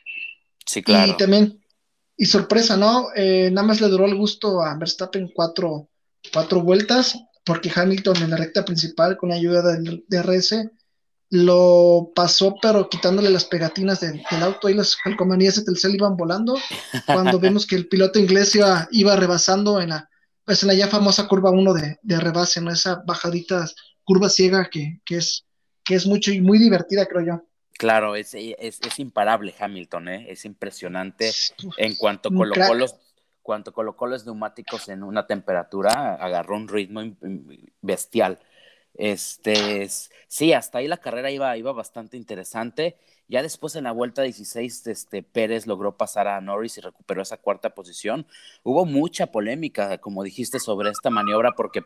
Sí, 0.66 0.82
claro. 0.82 1.12
Y 1.12 1.16
también 1.16 1.60
y 2.16 2.26
sorpresa, 2.26 2.76
¿no? 2.76 3.06
Eh, 3.14 3.50
nada 3.52 3.68
más 3.68 3.80
le 3.80 3.86
duró 3.86 4.04
el 4.04 4.16
gusto 4.16 4.60
a 4.60 4.76
Verstappen 4.76 5.30
cuatro, 5.32 5.88
cuatro 6.32 6.60
vueltas, 6.60 7.16
porque 7.44 7.70
Hamilton 7.72 8.16
en 8.16 8.30
la 8.30 8.36
recta 8.36 8.64
principal, 8.64 9.16
con 9.16 9.28
la 9.28 9.36
ayuda 9.36 9.62
del 9.62 10.04
DRS, 10.08 10.56
lo 11.30 12.12
pasó, 12.14 12.56
pero 12.60 12.88
quitándole 12.88 13.30
las 13.30 13.44
pegatinas 13.44 14.00
del 14.00 14.22
auto 14.42 14.68
y 14.68 14.74
las 14.74 14.96
calcomanías 14.96 15.56
de 15.56 15.64
Telcel 15.64 15.94
iban 15.94 16.16
volando. 16.16 16.56
Cuando 17.06 17.38
vemos 17.40 17.66
que 17.66 17.76
el 17.76 17.88
piloto 17.88 18.18
inglés 18.18 18.54
iba, 18.54 18.88
iba 18.90 19.16
rebasando 19.16 19.80
en 19.80 19.90
la, 19.90 20.08
pues 20.44 20.62
en 20.62 20.68
la 20.68 20.74
ya 20.74 20.88
famosa 20.88 21.28
curva 21.28 21.50
1 21.50 21.74
de, 21.74 21.98
de, 22.02 22.20
rebase, 22.20 22.60
¿no? 22.60 22.70
Esa 22.70 23.02
bajadita, 23.06 23.66
curva 24.04 24.30
ciega 24.30 24.70
que, 24.70 25.00
que, 25.04 25.16
es, 25.16 25.44
que 25.84 25.94
es 25.94 26.06
mucho 26.06 26.32
y 26.32 26.40
muy 26.40 26.58
divertida, 26.58 27.06
creo 27.06 27.26
yo. 27.26 27.42
Claro, 27.78 28.16
es, 28.16 28.34
es, 28.34 28.80
es 28.80 28.98
imparable 28.98 29.54
Hamilton, 29.58 30.08
¿eh? 30.08 30.26
es 30.30 30.44
impresionante. 30.44 31.30
En 31.76 31.94
cuanto 31.94 32.30
colocó 32.30 32.74
los, 32.74 32.96
cuanto 33.42 33.72
colocó 33.72 34.06
los 34.08 34.26
neumáticos 34.26 34.88
en 34.88 35.04
una 35.04 35.26
temperatura, 35.26 36.14
agarró 36.14 36.56
un 36.56 36.66
ritmo 36.66 37.02
bestial. 37.80 38.40
Este, 38.94 39.88
sí, 40.28 40.52
hasta 40.52 40.78
ahí 40.78 40.88
la 40.88 40.96
carrera 40.96 41.30
iba, 41.30 41.56
iba 41.56 41.72
bastante 41.72 42.16
interesante. 42.16 42.96
Ya 43.28 43.42
después 43.42 43.76
en 43.76 43.84
la 43.84 43.92
vuelta 43.92 44.22
16, 44.22 44.86
este, 44.86 45.22
Pérez 45.22 45.66
logró 45.66 45.96
pasar 45.96 46.28
a 46.28 46.40
Norris 46.40 46.78
y 46.78 46.80
recuperó 46.80 47.22
esa 47.22 47.36
cuarta 47.36 47.74
posición. 47.74 48.26
Hubo 48.62 48.84
mucha 48.86 49.28
polémica, 49.28 49.98
como 49.98 50.22
dijiste, 50.22 50.58
sobre 50.60 50.90
esta 50.90 51.10
maniobra, 51.10 51.52
porque 51.52 51.84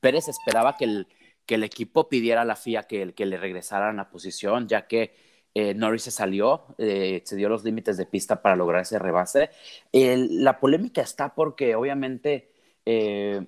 Pérez 0.00 0.28
esperaba 0.28 0.76
que 0.76 0.84
el, 0.84 1.08
que 1.46 1.56
el 1.56 1.64
equipo 1.64 2.08
pidiera 2.08 2.42
a 2.42 2.44
la 2.44 2.56
FIA 2.56 2.84
que, 2.84 3.12
que 3.14 3.26
le 3.26 3.38
regresaran 3.38 3.96
la 3.96 4.08
posición, 4.10 4.68
ya 4.68 4.86
que 4.86 5.14
eh, 5.54 5.72
Norris 5.74 6.02
se 6.02 6.10
salió, 6.10 6.66
eh, 6.78 7.22
se 7.24 7.36
dio 7.36 7.48
los 7.48 7.64
límites 7.64 7.96
de 7.96 8.06
pista 8.06 8.42
para 8.42 8.56
lograr 8.56 8.82
ese 8.82 8.98
rebase. 8.98 9.50
la 9.92 10.58
polémica 10.58 11.00
está 11.00 11.34
porque 11.34 11.76
obviamente 11.76 12.50
eh, 12.84 13.46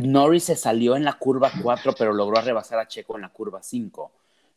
Norris 0.00 0.44
se 0.44 0.56
salió 0.56 0.96
en 0.96 1.04
la 1.04 1.14
curva 1.14 1.50
4, 1.62 1.94
pero 1.98 2.12
logró 2.12 2.40
rebasar 2.40 2.78
a 2.78 2.88
Checo 2.88 3.16
en 3.16 3.22
la 3.22 3.28
curva 3.28 3.62
5. 3.62 4.10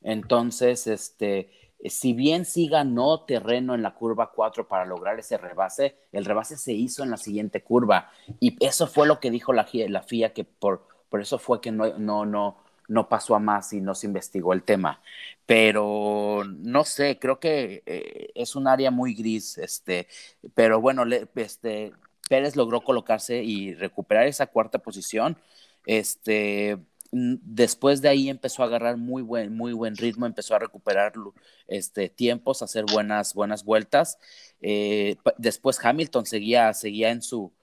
Entonces, 0.04 0.88
este, 0.88 1.50
si 1.84 2.14
bien 2.14 2.46
sí 2.46 2.68
ganó 2.68 3.22
terreno 3.22 3.76
en 3.76 3.82
la 3.82 3.94
curva 3.94 4.32
4 4.32 4.68
para 4.68 4.86
lograr 4.86 5.20
ese 5.20 5.38
rebase, 5.38 5.96
el 6.12 6.26
rebase 6.26 6.58
se 6.58 6.74
hizo 6.74 7.04
en 7.04 7.12
la 7.12 7.18
siguiente 7.18 7.62
curva. 7.62 8.12
Y 8.40 8.56
eso 8.66 8.88
fue 8.88 9.08
lo 9.08 9.20
que 9.20 9.32
dijo 9.32 9.54
la, 9.54 9.66
FIA, 9.66 10.34
que 10.34 10.44
por, 10.44 10.88
por 11.10 11.22
eso 11.22 11.38
fue 11.38 11.62
que 11.62 11.72
no, 11.72 11.98
no, 11.98 12.26
no, 12.26 12.58
no 12.88 13.10
pasó 13.10 13.36
a 13.36 13.40
más 13.40 13.74
y 13.74 13.82
no 13.82 13.96
se 13.96 14.08
investigó 14.08 14.54
el 14.54 14.64
tema. 14.64 15.02
Pero 15.46 16.44
no 16.46 16.84
sé, 16.84 17.20
creo 17.20 17.40
que 17.40 17.84
eh, 17.86 18.32
es 18.36 18.56
un 18.56 18.68
área 18.68 18.92
muy 18.92 19.14
gris, 19.14 19.58
este, 19.58 20.08
pero 20.54 20.82
bueno, 20.82 21.06
le, 21.06 21.28
este, 21.36 21.94
Pérez 22.30 22.56
logró 22.56 22.82
colocarse 22.82 23.44
y 23.44 23.74
recuperar 23.74 24.28
esa 24.28 24.48
cuarta 24.48 24.80
posición. 24.80 25.38
Este, 25.86 26.78
después 27.12 28.02
de 28.02 28.10
ahí 28.10 28.30
empezó 28.30 28.64
a 28.64 28.66
agarrar 28.66 28.98
muy 28.98 29.22
buen, 29.22 29.56
muy 29.56 29.74
buen 29.74 29.96
ritmo, 29.96 30.26
empezó 30.26 30.56
a 30.56 30.60
recuperar 30.60 31.14
este, 31.68 32.10
tiempos, 32.10 32.62
a 32.62 32.66
hacer 32.66 32.86
buenas, 32.92 33.34
buenas 33.34 33.64
vueltas. 33.64 34.18
Eh, 34.62 35.18
después 35.38 35.80
Hamilton 35.84 36.26
seguía, 36.26 36.74
seguía 36.74 37.12
en 37.12 37.22
su, 37.22 37.54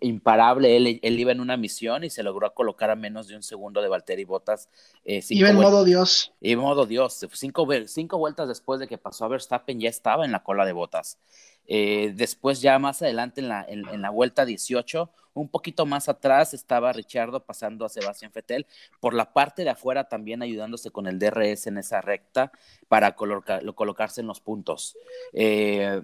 imparable, 0.00 0.76
él, 0.76 1.00
él, 1.02 1.20
iba 1.20 1.32
en 1.32 1.40
una 1.40 1.56
misión 1.56 2.02
y 2.02 2.10
se 2.10 2.22
logró 2.22 2.52
colocar 2.54 2.90
a 2.90 2.96
menos 2.96 3.28
de 3.28 3.36
un 3.36 3.42
segundo 3.42 3.82
de 3.82 3.88
Valtteri 3.88 4.24
Bottas. 4.24 4.68
Eh, 5.04 5.22
iba 5.28 5.50
en 5.50 5.56
modo 5.56 5.84
Dios. 5.84 6.32
Iba 6.40 6.62
en 6.62 6.68
modo 6.68 6.86
Dios. 6.86 7.26
Cinco, 7.34 7.66
cinco, 7.86 8.18
vueltas 8.18 8.48
después 8.48 8.80
de 8.80 8.88
que 8.88 8.96
pasó 8.96 9.26
a 9.26 9.28
Verstappen 9.28 9.80
ya 9.80 9.90
estaba 9.90 10.24
en 10.24 10.32
la 10.32 10.42
cola 10.42 10.64
de 10.64 10.72
Bottas. 10.72 11.18
Eh, 11.66 12.12
después 12.16 12.62
ya 12.62 12.78
más 12.78 13.02
adelante 13.02 13.42
en 13.42 13.48
la, 13.48 13.64
en, 13.68 14.00
la 14.00 14.08
vuelta 14.08 14.46
18, 14.46 15.10
un 15.40 15.48
poquito 15.48 15.86
más 15.86 16.08
atrás 16.08 16.54
estaba 16.54 16.92
Richardo 16.92 17.40
pasando 17.44 17.84
a 17.84 17.88
Sebastián 17.88 18.32
Fettel, 18.32 18.66
por 19.00 19.14
la 19.14 19.32
parte 19.32 19.64
de 19.64 19.70
afuera 19.70 20.08
también 20.08 20.42
ayudándose 20.42 20.90
con 20.90 21.06
el 21.06 21.18
DRS 21.18 21.66
en 21.66 21.78
esa 21.78 22.00
recta 22.00 22.52
para 22.88 23.14
colocarse 23.14 24.20
en 24.20 24.26
los 24.26 24.40
puntos. 24.40 24.96
Eh, 25.32 26.02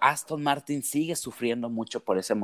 Aston 0.00 0.42
Martin 0.42 0.82
sigue 0.82 1.16
sufriendo 1.16 1.68
mucho 1.68 2.04
por, 2.04 2.18
ese 2.18 2.34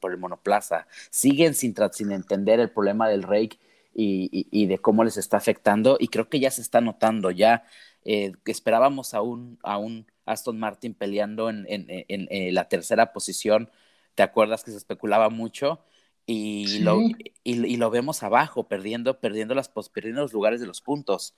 por 0.00 0.12
el 0.12 0.18
monoplaza, 0.18 0.86
siguen 1.10 1.54
sin, 1.54 1.74
sin 1.92 2.12
entender 2.12 2.60
el 2.60 2.70
problema 2.70 3.08
del 3.08 3.22
rake 3.22 3.58
y, 3.94 4.66
de 4.66 4.78
cómo 4.78 5.02
les 5.02 5.16
está 5.16 5.38
afectando 5.38 5.96
y 5.98 6.08
creo 6.08 6.28
que 6.28 6.38
ya 6.38 6.50
se 6.50 6.62
está 6.62 6.80
notando, 6.80 7.30
ya 7.30 7.64
eh, 8.04 8.32
esperábamos 8.46 9.12
a 9.14 9.22
un, 9.22 9.58
a 9.62 9.78
un 9.78 10.06
Aston 10.24 10.58
Martin 10.58 10.94
peleando 10.94 11.50
en, 11.50 11.66
en, 11.68 12.54
la 12.54 12.68
tercera 12.68 13.12
posición. 13.12 13.70
¿Te 14.18 14.24
acuerdas 14.24 14.64
que 14.64 14.72
se 14.72 14.76
especulaba 14.78 15.30
mucho? 15.30 15.78
Y, 16.26 16.80
lo, 16.80 16.98
y, 17.44 17.76
lo 17.76 17.88
vemos 17.88 18.24
abajo, 18.24 18.66
perdiendo, 18.66 19.20
perdiendo, 19.20 19.54
las, 19.54 19.68
perdiendo 19.68 20.22
los 20.22 20.32
lugares 20.32 20.60
de 20.60 20.66
los 20.66 20.80
puntos. 20.80 21.36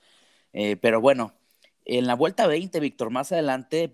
Eh, 0.51 0.77
pero 0.77 0.99
bueno, 0.99 1.31
en 1.85 2.07
la 2.07 2.15
vuelta 2.15 2.47
20, 2.47 2.79
Víctor, 2.79 3.11
más 3.11 3.31
adelante, 3.31 3.93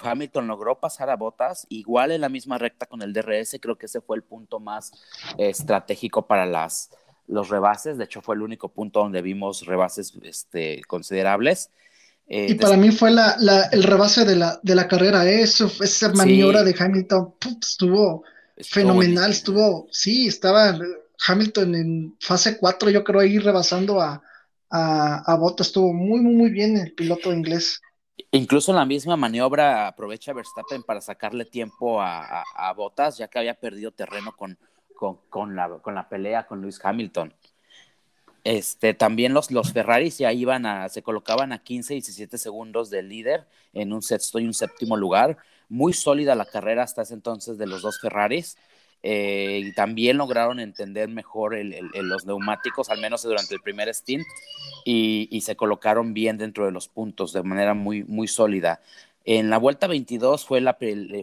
Hamilton 0.00 0.46
logró 0.46 0.78
pasar 0.78 1.10
a 1.10 1.16
Botas, 1.16 1.66
igual 1.68 2.12
en 2.12 2.20
la 2.20 2.28
misma 2.28 2.58
recta 2.58 2.86
con 2.86 3.02
el 3.02 3.12
DRS, 3.12 3.58
creo 3.60 3.76
que 3.76 3.86
ese 3.86 4.00
fue 4.00 4.16
el 4.16 4.22
punto 4.22 4.60
más 4.60 4.92
estratégico 5.36 6.28
para 6.28 6.46
las, 6.46 6.92
los 7.26 7.48
rebases, 7.48 7.98
de 7.98 8.04
hecho 8.04 8.22
fue 8.22 8.36
el 8.36 8.42
único 8.42 8.68
punto 8.68 9.00
donde 9.00 9.20
vimos 9.20 9.66
rebases 9.66 10.16
este, 10.22 10.82
considerables. 10.86 11.72
Eh, 12.28 12.48
y 12.50 12.54
para 12.54 12.76
mí 12.76 12.90
fue 12.90 13.10
la, 13.10 13.36
el 13.72 13.82
rebase 13.82 14.24
de 14.24 14.36
la, 14.36 14.60
de 14.62 14.74
la 14.74 14.86
carrera, 14.86 15.26
¿eh? 15.26 15.42
Eso, 15.42 15.70
esa 15.80 16.12
maniobra 16.12 16.62
de 16.62 16.74
Hamilton 16.78 17.34
estuvo, 17.60 18.22
fenomenal, 18.58 19.30
estuvo, 19.30 19.88
sí, 19.90 20.28
estaba 20.28 20.78
Hamilton 21.26 21.74
en 21.74 22.16
fase 22.20 22.58
4, 22.58 22.90
yo 22.90 23.02
creo, 23.02 23.20
ahí 23.20 23.38
rebasando 23.38 24.00
a, 24.00 24.22
a, 24.70 25.32
a 25.32 25.54
estuvo 25.58 25.92
muy, 25.94 26.20
muy, 26.20 26.34
muy 26.34 26.50
bien 26.50 26.76
el 26.76 26.92
piloto 26.92 27.32
inglés. 27.32 27.80
Incluso 28.30 28.72
en 28.72 28.76
la 28.76 28.84
misma 28.84 29.16
maniobra 29.16 29.86
aprovecha 29.86 30.34
Verstappen 30.34 30.82
para 30.82 31.00
sacarle 31.00 31.46
tiempo 31.46 32.00
a, 32.00 32.42
a, 32.54 32.72
Bottas, 32.74 33.16
ya 33.16 33.28
que 33.28 33.38
había 33.38 33.54
perdido 33.54 33.92
terreno 33.92 34.32
con, 34.36 34.58
con, 34.94 35.20
con, 35.30 35.56
la, 35.56 35.78
con 35.78 35.94
la 35.94 36.08
pelea 36.08 36.46
con 36.46 36.60
Lewis 36.60 36.80
Hamilton. 36.82 37.32
Este, 38.44 38.94
también 38.94 39.34
los, 39.34 39.50
los 39.50 39.72
Ferraris 39.72 40.18
ya 40.18 40.32
iban 40.32 40.64
a, 40.66 40.88
se 40.88 41.02
colocaban 41.02 41.52
a 41.52 41.62
15 41.62 41.94
y 41.94 41.96
17 41.96 42.38
segundos 42.38 42.90
del 42.90 43.08
líder 43.08 43.46
en 43.72 43.92
un 43.92 44.02
sexto 44.02 44.38
y 44.38 44.46
un 44.46 44.54
séptimo 44.54 44.96
lugar. 44.96 45.38
Muy 45.68 45.92
sólida 45.92 46.34
la 46.34 46.46
carrera 46.46 46.82
hasta 46.82 47.02
ese 47.02 47.14
entonces 47.14 47.58
de 47.58 47.66
los 47.66 47.82
dos 47.82 48.00
Ferraris. 48.00 48.56
Eh, 49.02 49.62
y 49.64 49.72
también 49.74 50.16
lograron 50.16 50.58
entender 50.58 51.08
mejor 51.08 51.56
los 52.02 52.26
neumáticos, 52.26 52.90
al 52.90 53.00
menos 53.00 53.22
durante 53.22 53.54
el 53.54 53.60
primer 53.60 53.88
stint, 53.94 54.24
y, 54.84 55.40
se 55.42 55.56
colocaron 55.56 56.14
bien 56.14 56.36
dentro 56.36 56.64
de 56.66 56.72
los 56.72 56.88
puntos 56.88 57.32
de 57.32 57.42
manera 57.42 57.74
muy, 57.74 58.02
muy 58.04 58.26
sólida. 58.26 58.80
En 59.24 59.50
la 59.50 59.58
vuelta 59.58 59.86
22 59.86 60.44
fue, 60.46 60.60
la, 60.60 60.76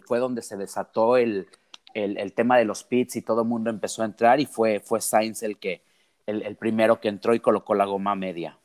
fue 0.05 0.19
donde 0.19 0.41
se 0.41 0.57
desató 0.57 1.17
el, 1.17 1.47
el, 1.93 2.33
tema 2.33 2.57
de 2.57 2.65
los 2.65 2.83
pits 2.83 3.15
y 3.15 3.21
todo 3.21 3.41
el 3.41 3.47
mundo 3.47 3.69
empezó 3.69 4.03
a 4.03 4.05
entrar 4.05 4.39
y 4.39 4.45
fue, 4.45 4.79
fue 4.79 5.01
Sainz 5.01 5.43
el 5.43 5.57
que, 5.57 5.81
el, 6.25 6.55
primero 6.55 6.99
que 6.99 7.09
entró 7.09 7.33
y 7.33 7.39
colocó 7.39 7.75
la 7.75 7.85
goma 7.85 8.15
media. 8.15 8.57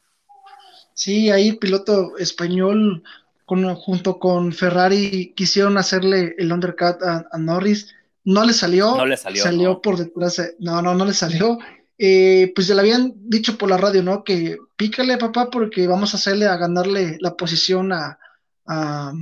Sí, 0.95 1.31
ahí 1.31 1.53
piloto 1.53 2.17
español 2.19 3.03
con, 3.45 3.75
junto 3.75 4.19
con 4.19 4.53
Ferrari 4.53 5.33
quisieron 5.35 5.79
hacerle 5.79 6.35
el 6.39 6.53
undercut 6.53 7.03
a, 7.03 7.39
Norris. 7.39 7.95
No 8.25 8.45
le 8.45 8.53
salió. 8.53 8.97
No 8.97 9.07
le 9.07 9.17
salió. 9.17 9.43
Salió 9.43 9.81
por 9.81 9.97
detrás. 9.97 10.55
no, 10.59 10.83
no, 10.83 10.95
no 10.95 11.05
le 11.05 11.15
salió. 11.15 11.59
Eh, 12.03 12.53
pues 12.55 12.67
ya 12.67 12.75
le 12.75 12.81
habían 12.81 13.13
dicho 13.15 13.59
por 13.59 13.69
la 13.69 13.77
radio, 13.77 14.03
¿no? 14.03 14.25
Que 14.25 14.57
pícale, 14.77 15.19
papá, 15.19 15.51
porque 15.51 15.87
vamos 15.87 16.15
a 16.15 16.17
hacerle 16.17 16.47
a 16.47 16.57
ganarle 16.57 17.19
la 17.21 17.37
posición 17.37 17.93
a, 17.93 18.19
a, 18.67 19.13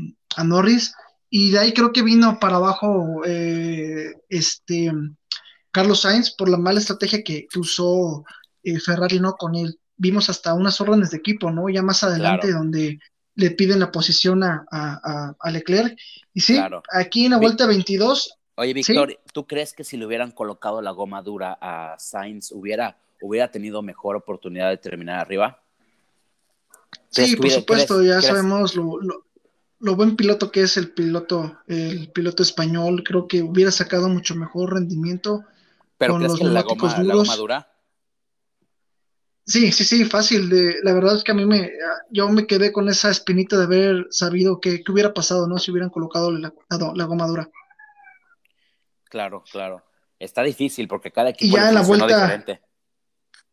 Norris. 0.45 0.95
Y 1.29 1.51
de 1.51 1.59
ahí 1.59 1.73
creo 1.73 1.93
que 1.93 2.03
vino 2.03 2.39
para 2.39 2.57
abajo 2.57 3.23
eh, 3.27 4.15
este 4.29 4.93
Carlos 5.79 6.01
Sainz 6.01 6.33
por 6.33 6.49
la 6.49 6.57
mala 6.57 6.81
estrategia 6.81 7.23
que, 7.23 7.47
usó 7.55 8.25
eh, 8.65 8.81
Ferrari 8.81 9.21
no 9.21 9.35
con 9.35 9.55
él. 9.55 9.79
Vimos 9.97 10.29
hasta 10.29 10.53
unas 10.53 10.81
órdenes 10.81 11.13
de 11.13 11.19
equipo, 11.19 11.53
¿no? 11.53 11.69
Ya 11.69 11.83
más 11.83 12.03
adelante 12.03 12.51
donde 12.51 12.99
le 13.37 13.51
piden 13.53 13.79
la 13.79 13.93
posición 13.93 14.43
a, 14.43 14.67
a, 14.73 15.51
Leclerc. 15.53 15.97
Y 16.35 16.41
sí, 16.41 16.59
aquí 16.93 17.27
en 17.27 17.31
la 17.31 17.39
vuelta 17.39 17.65
22. 17.65 18.39
Oye, 18.57 18.75
Víctor, 18.75 19.21
¿tú 19.33 19.47
crees 19.47 19.73
que 19.73 19.85
si 19.85 19.97
le 19.97 20.05
hubieran 20.05 20.33
colocado 20.33 20.83
la 20.83 20.91
goma 20.91 21.23
dura 21.23 21.57
a 21.61 21.95
Sainz 21.97 22.51
hubiera, 22.51 22.99
hubiera 23.23 23.49
tenido 23.49 23.81
mejor 23.81 24.17
oportunidad 24.17 24.71
de 24.71 24.79
terminar 24.79 25.21
arriba? 25.21 25.63
Sí, 27.11 27.37
por 27.37 27.51
supuesto, 27.51 28.03
ya 28.03 28.21
sabemos 28.21 28.75
lo, 28.75 28.99
lo 29.79 29.95
buen 29.95 30.17
piloto 30.17 30.51
que 30.51 30.63
es 30.63 30.77
el 30.77 30.91
piloto, 30.91 31.61
el 31.69 32.11
piloto 32.11 32.43
español, 32.43 33.05
creo 33.05 33.29
que 33.29 33.43
hubiera 33.43 33.71
sacado 33.71 34.09
mucho 34.09 34.35
mejor 34.35 34.75
rendimiento 34.75 35.45
¿Pero 35.99 36.15
con 36.15 36.23
los 36.23 36.39
que 36.39 36.45
la 36.45 36.63
goma, 36.63 37.03
la 37.03 37.15
goma 37.15 37.37
dura? 37.37 37.73
Sí, 39.45 39.73
sí, 39.73 39.85
sí, 39.85 40.05
fácil. 40.05 40.49
De, 40.49 40.77
la 40.83 40.93
verdad 40.93 41.17
es 41.17 41.25
que 41.25 41.33
a 41.33 41.35
mí 41.35 41.45
me, 41.45 41.73
yo 42.11 42.29
me 42.29 42.47
quedé 42.47 42.71
con 42.71 42.89
esa 42.89 43.11
espinita 43.11 43.57
de 43.57 43.65
haber 43.65 44.07
sabido 44.11 44.61
que, 44.61 44.83
hubiera 44.89 45.15
pasado, 45.15 45.47
¿no? 45.47 45.59
Si 45.59 45.71
hubieran 45.71 45.91
colocado 45.91 46.31
la, 46.31 46.53
la, 46.69 47.05
goma 47.05 47.27
dura. 47.27 47.51
Claro, 49.05 49.43
claro. 49.51 49.83
Está 50.19 50.43
difícil 50.43 50.87
porque 50.87 51.11
cada 51.11 51.31
equipo 51.31 51.57
y 51.57 51.59
ya 51.59 51.69
en 51.69 51.75
la 51.75 51.83
vuelta, 51.83 52.07
diferente. 52.07 52.61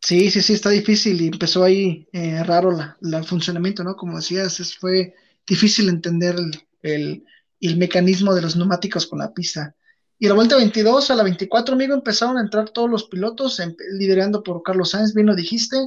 Sí, 0.02 0.30
sí, 0.30 0.42
sí, 0.42 0.54
está 0.54 0.70
difícil 0.70 1.20
y 1.22 1.28
empezó 1.28 1.64
ahí 1.64 2.08
eh, 2.12 2.44
raro 2.44 2.72
la, 2.72 2.98
el 3.02 3.24
funcionamiento, 3.24 3.84
¿no? 3.84 3.96
Como 3.96 4.18
decías, 4.18 4.76
fue 4.76 5.16
difícil 5.48 5.90
entender 5.90 6.36
el, 6.82 7.26
el, 7.60 7.78
mecanismo 7.78 8.36
de 8.36 8.42
los 8.42 8.56
neumáticos 8.56 9.08
con 9.08 9.20
la 9.20 9.34
pista. 9.34 9.76
Y 10.18 10.28
la 10.28 10.34
vuelta 10.34 10.56
22 10.56 11.12
a 11.12 11.16
la 11.16 11.24
24, 11.24 11.76
amigo, 11.76 11.94
empezaron 11.94 12.38
a 12.38 12.42
entrar 12.42 12.70
todos 12.70 12.90
los 12.90 13.06
pilotos, 13.06 13.60
em, 13.60 13.76
liderando 13.98 14.44
por 14.44 14.64
Carlos 14.64 14.92
Sainz, 14.92 15.14
bien 15.14 15.28
lo 15.28 15.36
dijiste, 15.36 15.78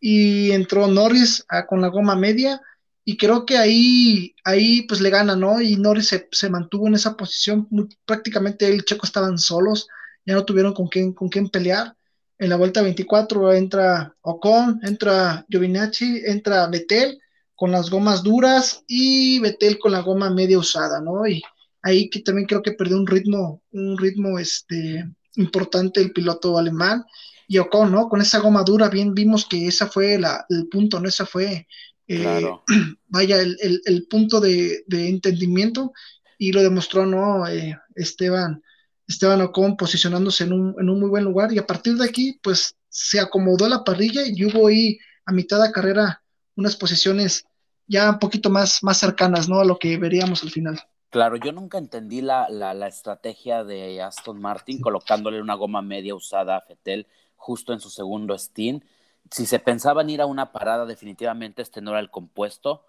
y 0.00 0.50
entró 0.50 0.86
Norris 0.86 1.44
ah, 1.48 1.66
con 1.66 1.80
la 1.80 1.88
goma 1.88 2.14
media, 2.14 2.60
y 3.04 3.16
creo 3.16 3.46
que 3.46 3.56
ahí, 3.58 4.34
ahí 4.44 4.82
pues 4.82 5.00
le 5.00 5.10
gana, 5.10 5.36
¿no? 5.36 5.60
Y 5.60 5.76
Norris 5.76 6.08
se, 6.08 6.28
se 6.30 6.50
mantuvo 6.50 6.88
en 6.88 6.94
esa 6.94 7.16
posición, 7.16 7.68
prácticamente 8.04 8.66
el 8.66 8.84
Checo 8.84 9.06
estaban 9.06 9.38
solos, 9.38 9.88
ya 10.26 10.34
no 10.34 10.44
tuvieron 10.44 10.74
con 10.74 10.88
quién, 10.88 11.12
con 11.12 11.28
quién 11.28 11.48
pelear. 11.48 11.96
En 12.38 12.50
la 12.50 12.56
vuelta 12.56 12.82
24 12.82 13.52
entra 13.54 14.14
Ocon, 14.22 14.80
entra 14.82 15.46
Giovinacci, 15.48 16.22
entra 16.26 16.66
Vettel, 16.66 17.20
con 17.54 17.70
las 17.70 17.90
gomas 17.90 18.22
duras 18.22 18.82
y 18.86 19.38
Betel 19.38 19.78
con 19.78 19.92
la 19.92 20.00
goma 20.00 20.30
media 20.30 20.58
usada, 20.58 21.00
¿no? 21.00 21.26
Y 21.26 21.42
ahí 21.84 22.08
que 22.08 22.20
también 22.20 22.48
creo 22.48 22.62
que 22.62 22.72
perdió 22.72 22.96
un 22.96 23.06
ritmo, 23.06 23.62
un 23.70 23.96
ritmo 23.98 24.38
este, 24.38 25.06
importante 25.36 26.00
el 26.00 26.12
piloto 26.12 26.58
alemán. 26.58 27.04
Y 27.46 27.58
Ocon, 27.58 27.92
¿no? 27.92 28.08
Con 28.08 28.22
esa 28.22 28.38
goma 28.38 28.62
dura, 28.64 28.88
bien 28.88 29.14
vimos 29.14 29.44
que 29.46 29.68
esa 29.68 29.86
fue 29.86 30.18
la, 30.18 30.46
el 30.48 30.66
punto, 30.68 30.98
¿no? 30.98 31.08
Esa 31.08 31.26
fue, 31.26 31.68
eh, 32.08 32.46
vaya, 33.08 33.38
el, 33.38 34.06
punto 34.08 34.40
de, 34.40 34.82
entendimiento 34.88 35.92
y 36.38 36.52
lo 36.52 36.62
demostró, 36.62 37.04
¿no? 37.04 37.46
Eh, 37.46 37.78
Esteban, 37.94 38.62
Esteban 39.06 39.42
Ocon 39.42 39.76
posicionándose 39.76 40.44
en 40.44 40.54
un, 40.54 40.74
en 40.80 40.88
un 40.88 40.98
muy 40.98 41.10
buen 41.10 41.24
lugar 41.24 41.52
y 41.52 41.58
a 41.58 41.66
partir 41.66 41.96
de 41.96 42.06
aquí, 42.06 42.40
pues 42.42 42.74
se 42.88 43.20
acomodó 43.20 43.68
la 43.68 43.84
parrilla 43.84 44.22
y 44.26 44.42
hubo 44.46 44.68
ahí 44.68 44.98
a 45.26 45.32
mitad 45.32 45.62
de 45.62 45.70
carrera 45.70 46.22
unas 46.56 46.76
posiciones 46.76 47.44
ya 47.86 48.08
un 48.08 48.18
poquito 48.18 48.48
más, 48.48 48.82
más 48.82 48.96
cercanas, 48.96 49.50
¿no? 49.50 49.60
A 49.60 49.66
lo 49.66 49.78
que 49.78 49.98
veríamos 49.98 50.42
al 50.42 50.50
final. 50.50 50.80
Claro, 51.14 51.36
yo 51.36 51.52
nunca 51.52 51.78
entendí 51.78 52.22
la, 52.22 52.48
la, 52.48 52.88
estrategia 52.88 53.62
de 53.62 54.02
Aston 54.02 54.40
Martin 54.40 54.80
colocándole 54.80 55.40
una 55.40 55.54
goma 55.54 55.80
media 55.80 56.12
usada 56.12 56.56
a 56.56 56.60
Fettel 56.62 57.06
justo 57.36 57.72
en 57.72 57.78
su 57.78 57.88
segundo 57.88 58.36
stint. 58.36 58.82
Si 59.30 59.46
se 59.46 59.60
pensaban 59.60 60.10
ir 60.10 60.20
a 60.20 60.26
una 60.26 60.50
parada, 60.50 60.86
definitivamente 60.86 61.62
este 61.62 61.80
no 61.80 61.92
era 61.92 62.00
el 62.00 62.10
compuesto. 62.10 62.84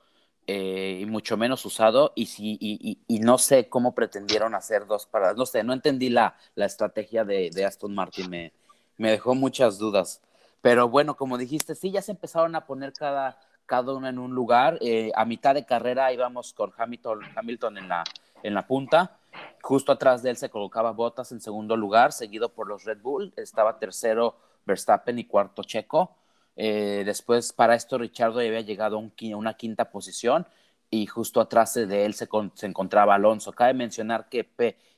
Eh, 0.48 1.02
y 1.04 1.06
mucho 1.06 1.38
menos 1.38 1.64
usado, 1.68 2.14
y, 2.16 2.26
si, 2.26 2.58
y, 2.60 2.98
y, 3.08 3.20
no 3.20 3.38
sé 3.38 3.70
cómo 3.70 3.94
pretendieron 3.94 4.56
hacer 4.56 4.88
dos 4.88 5.06
paradas. 5.06 5.38
No 5.38 5.46
sé, 5.46 5.64
no 5.64 5.74
entendí 5.74 6.10
la, 6.10 6.36
la 6.56 6.66
estrategia 6.66 7.26
de, 7.26 7.52
de 7.52 7.64
Aston 7.64 7.94
Martin, 7.94 8.28
me, 8.32 8.54
me, 8.98 9.12
dejó 9.12 9.36
muchas 9.36 9.78
dudas. 9.78 10.20
Pero 10.62 10.90
bueno, 10.90 11.16
como 11.16 11.38
dijiste, 11.38 11.76
sí, 11.76 11.92
ya 11.92 12.02
se 12.02 12.14
empezaron 12.14 12.56
a 12.56 12.66
poner 12.66 12.92
cada, 12.92 13.40
cada 13.66 13.94
uno 13.94 14.08
en 14.08 14.20
un 14.20 14.34
lugar. 14.34 14.78
Eh, 14.82 15.12
a 15.16 15.26
mitad 15.26 15.54
de 15.54 15.66
carrera 15.66 16.12
íbamos 16.14 16.54
con 16.54 16.74
Hamilton, 16.78 17.20
Hamilton 17.36 17.78
en, 17.78 17.90
la, 17.90 18.04
en 18.44 18.54
la 18.54 18.66
punta. 18.66 19.18
Justo 19.62 19.92
atrás 19.92 20.24
de 20.24 20.30
él 20.32 20.38
se 20.38 20.50
colocaba 20.50 20.92
Bottas 20.92 21.32
en 21.32 21.42
segundo 21.42 21.76
lugar, 21.76 22.12
seguido 22.12 22.50
por 22.50 22.68
los 22.68 22.84
Red 22.84 23.02
Bull. 23.02 23.34
Estaba 23.36 23.78
tercero 23.80 24.36
Verstappen 24.66 25.20
y 25.20 25.26
cuarto 25.26 25.64
Checo. 25.64 26.16
Eh, 26.56 27.04
después, 27.06 27.52
para 27.54 27.76
esto, 27.76 27.98
Richardo 27.98 28.40
había 28.40 28.62
llegado 28.62 28.98
a 28.98 29.36
una 29.36 29.54
quinta 29.56 29.90
posición 29.90 30.48
y 30.90 31.06
justo 31.08 31.42
atrás 31.42 31.74
de 31.74 32.06
él 32.06 32.14
se, 32.14 32.28
encontraba 32.62 33.16
Alonso. 33.16 33.52
Cabe 33.52 33.74
mencionar 33.74 34.30
que 34.30 34.48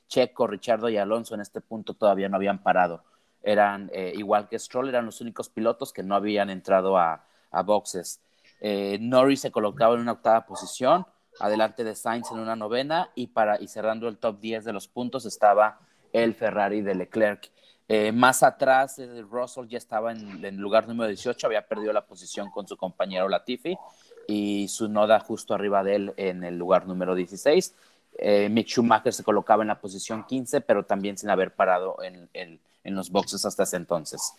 Checo, 0.06 0.46
Richardo 0.46 0.88
y 0.88 0.96
Alonso 0.96 1.34
en 1.34 1.40
este 1.40 1.60
punto 1.60 1.94
todavía 1.94 2.28
no 2.28 2.36
habían 2.36 2.62
parado. 2.62 3.02
Eran, 3.42 3.90
eh, 3.92 4.12
igual 4.16 4.48
que 4.48 4.58
Stroll, 4.58 4.88
eran 4.88 5.06
los 5.06 5.20
únicos 5.20 5.48
pilotos 5.48 5.92
que 5.92 6.02
no 6.02 6.14
habían 6.14 6.50
entrado 6.50 6.98
a, 6.98 7.24
boxes. 7.64 8.20
Eh, 8.60 8.98
Norris 9.00 9.40
se 9.40 9.50
colocaba 9.50 9.94
en 9.94 10.00
una 10.00 10.12
octava 10.12 10.46
posición, 10.46 11.06
adelante 11.40 11.84
de 11.84 11.94
Sainz 11.94 12.30
en 12.32 12.38
una 12.38 12.56
novena 12.56 13.10
y, 13.14 13.28
para, 13.28 13.60
y 13.60 13.68
cerrando 13.68 14.08
el 14.08 14.18
top 14.18 14.40
10 14.40 14.64
de 14.64 14.72
los 14.72 14.88
puntos 14.88 15.26
estaba 15.26 15.80
el 16.12 16.34
Ferrari 16.34 16.82
de 16.82 16.94
Leclerc. 16.94 17.50
Eh, 17.90 18.12
más 18.12 18.42
atrás, 18.42 18.98
eh, 18.98 19.22
Russell 19.22 19.66
ya 19.66 19.78
estaba 19.78 20.12
en 20.12 20.44
el 20.44 20.56
lugar 20.56 20.86
número 20.86 21.08
18, 21.08 21.46
había 21.46 21.66
perdido 21.66 21.92
la 21.92 22.06
posición 22.06 22.50
con 22.50 22.68
su 22.68 22.76
compañero 22.76 23.28
Latifi 23.30 23.78
y 24.26 24.68
su 24.68 24.88
noda 24.88 25.20
justo 25.20 25.54
arriba 25.54 25.82
de 25.82 25.94
él 25.94 26.14
en 26.18 26.44
el 26.44 26.58
lugar 26.58 26.86
número 26.86 27.14
16. 27.14 27.74
Eh, 28.18 28.48
Mick 28.50 28.66
Schumacher 28.66 29.14
se 29.14 29.24
colocaba 29.24 29.62
en 29.62 29.68
la 29.68 29.80
posición 29.80 30.24
15, 30.26 30.60
pero 30.60 30.84
también 30.84 31.16
sin 31.16 31.30
haber 31.30 31.54
parado 31.54 31.96
en, 32.02 32.60
en, 32.88 32.94
los 32.94 33.10
boxes 33.10 33.44
hasta 33.44 33.62
ese 33.62 33.76
entonces. 33.76 34.34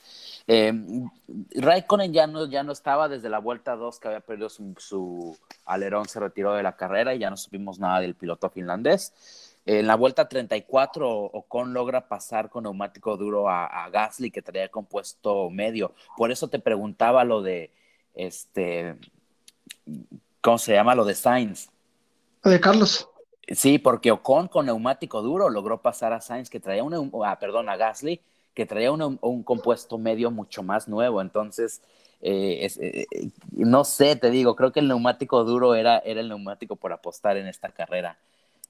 Raikkonen 1.55 2.13
ya 2.13 2.27
no, 2.27 2.45
ya 2.47 2.63
no 2.63 2.71
estaba 2.71 3.07
desde 3.07 3.29
la 3.29 3.39
vuelta 3.39 3.75
2 3.75 3.99
que 3.99 4.07
había 4.07 4.19
perdido 4.21 4.49
su, 4.49 4.73
su 4.77 5.38
alerón, 5.65 6.07
se 6.07 6.19
retiró 6.19 6.53
de 6.53 6.63
la 6.63 6.75
carrera 6.75 7.13
y 7.13 7.19
ya 7.19 7.29
no 7.29 7.38
supimos 7.38 7.79
nada 7.79 7.99
del 7.99 8.15
piloto 8.15 8.49
finlandés. 8.49 9.13
En 9.65 9.85
la 9.85 9.93
vuelta 9.93 10.27
34, 10.27 11.07
Ocon 11.07 11.73
logra 11.73 12.07
pasar 12.07 12.49
con 12.49 12.63
neumático 12.63 13.17
duro 13.17 13.49
a, 13.49 13.88
Gasly, 13.91 14.31
que 14.31 14.41
traía 14.41 14.69
compuesto 14.69 15.51
medio. 15.51 15.93
Por 16.17 16.31
eso 16.31 16.47
te 16.47 16.57
preguntaba 16.57 17.23
lo 17.23 17.43
de, 17.43 17.71
este, 18.15 18.95
¿cómo 20.41 20.57
se 20.57 20.73
llama? 20.73 20.95
Lo 20.95 21.05
de 21.05 21.13
Sainz. 21.13 21.69
De 22.43 22.59
Carlos. 22.59 23.07
Sí, 23.47 23.77
porque 23.77 24.12
Ocon 24.12 24.47
con 24.47 24.65
neumático 24.65 25.21
duro 25.21 25.49
logró 25.49 25.81
pasar 25.83 26.13
a 26.13 26.21
Sainz, 26.21 26.49
que 26.49 26.59
traía 26.59 26.83
un, 26.83 27.12
ah, 27.23 27.38
perdón, 27.38 27.69
a 27.69 27.77
Gasly, 27.77 28.21
que 28.53 28.65
traía 28.65 28.91
un, 28.91 29.43
compuesto 29.43 29.97
medio 29.97 30.31
mucho 30.31 30.63
más 30.63 30.88
nuevo. 30.88 31.21
Entonces, 31.21 31.81
eh, 32.21 32.67
eh, 32.79 33.05
eh, 33.12 33.29
no 33.51 33.85
sé, 33.85 34.15
te 34.15 34.29
digo, 34.29 34.55
creo 34.55 34.71
que 34.71 34.81
el 34.81 34.88
neumático 34.88 35.43
duro 35.43 35.75
era, 35.75 35.99
era 35.99 36.19
el 36.21 36.29
neumático 36.29 36.75
por 36.75 36.91
apostar 36.91 37.38
en 37.38 37.47
esta 37.47 37.69
carrera. 37.69 38.17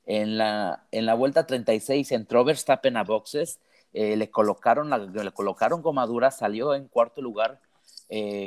En 0.06 0.38
la, 0.38 0.86
en 0.92 1.06
la 1.06 1.14
vuelta 1.14 1.46
36 1.46 2.12
entró 2.12 2.44
Verstappen 2.44 2.98
a 2.98 3.04
boxes, 3.04 3.60
le, 3.94 4.30
colocaron 4.30 4.90
la, 4.90 4.98
le 5.00 5.32
colocaron 5.32 5.82
gomadura, 5.82 6.32
salió 6.32 6.76
en 6.76 6.88
cuarto 6.88 7.22
lugar 7.22 7.60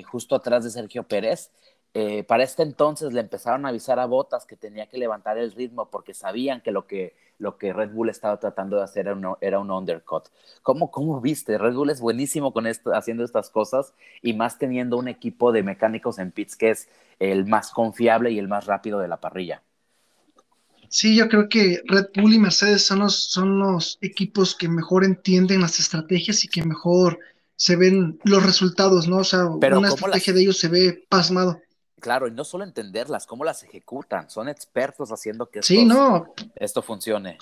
justo 0.07 0.35
atrás 0.35 0.65
de 0.65 0.71
Sergio 0.71 1.05
Pérez. 1.05 1.51
Para 2.27 2.43
este 2.43 2.63
entonces 2.63 3.13
le 3.13 3.21
empezaron 3.21 3.67
a 3.67 3.69
avisar 3.69 3.99
a 3.99 4.07
Botas 4.07 4.47
que 4.47 4.57
tenía 4.57 4.87
que 4.87 4.99
levantar 4.99 5.39
el 5.39 5.53
ritmo 5.53 5.91
porque 5.91 6.15
sabían 6.15 6.61
que 6.63 6.73
lo 6.73 6.87
que, 6.87 7.15
lo 7.43 7.59
que 7.59 7.73
Red 7.73 7.91
Bull 7.91 8.09
estaba 8.09 8.39
tratando 8.39 8.77
de 8.77 8.85
hacer 8.85 9.09
era 9.09 9.17
un, 9.17 9.37
era 9.41 9.59
un 9.59 9.71
undercut. 9.71 10.29
¿Cómo, 10.63 10.93
¿Cómo 10.93 11.21
viste? 11.21 11.59
Red 11.59 11.75
Bull 11.75 11.91
es 11.91 12.01
buenísimo 12.01 12.53
con 12.53 12.69
esto, 12.69 12.95
haciendo 12.95 13.25
estas 13.25 13.51
cosas 13.51 13.95
y 14.23 14.33
más 14.33 14.59
teniendo 14.59 14.97
un 14.97 15.09
equipo 15.09 15.51
de 15.51 15.65
mecánicos 15.65 16.21
en 16.21 16.31
pits 16.31 16.55
que 16.55 16.71
es 16.71 16.89
el 17.19 17.45
más 17.47 17.73
confiable 17.73 18.31
y 18.31 18.39
el 18.39 18.47
más 18.47 18.67
rápido 18.67 19.01
de 19.01 19.09
la 19.09 19.21
parrilla. 19.21 19.61
Sí, 20.89 21.17
yo 21.17 21.29
creo 21.29 21.49
que 21.49 21.83
Red 21.85 22.11
Bull 22.15 22.35
y 22.35 22.39
Mercedes 22.39 22.87
son 22.87 23.01
los, 23.01 23.25
son 23.25 23.59
los 23.59 23.99
equipos 24.03 24.55
que 24.55 24.69
mejor 24.69 25.05
entienden 25.05 25.63
las 25.63 25.81
estrategias 25.81 26.45
y 26.45 26.49
que 26.49 26.63
mejor 26.63 27.19
se 27.57 27.75
ven 27.75 28.21
los 28.23 28.47
resultados, 28.47 29.09
¿no? 29.09 29.19
O 29.19 29.25
sea, 29.25 29.47
una 29.47 29.89
estrategia 29.89 30.33
de 30.33 30.43
ellos 30.43 30.59
se 30.59 30.69
ve 30.69 31.05
pasmado. 31.09 31.61
Claro, 32.03 32.27
y 32.27 32.33
no 32.33 32.43
solo 32.43 32.65
entenderlas, 32.65 33.29
cómo 33.29 33.45
las 33.45 33.63
ejecutan. 33.63 34.29
Son 34.29 34.49
expertos 34.49 35.13
haciendo 35.13 35.49
que 35.49 35.61
esto, 35.61 35.73
no. 35.87 36.35
esto 36.57 36.83
funcione. 36.83 37.39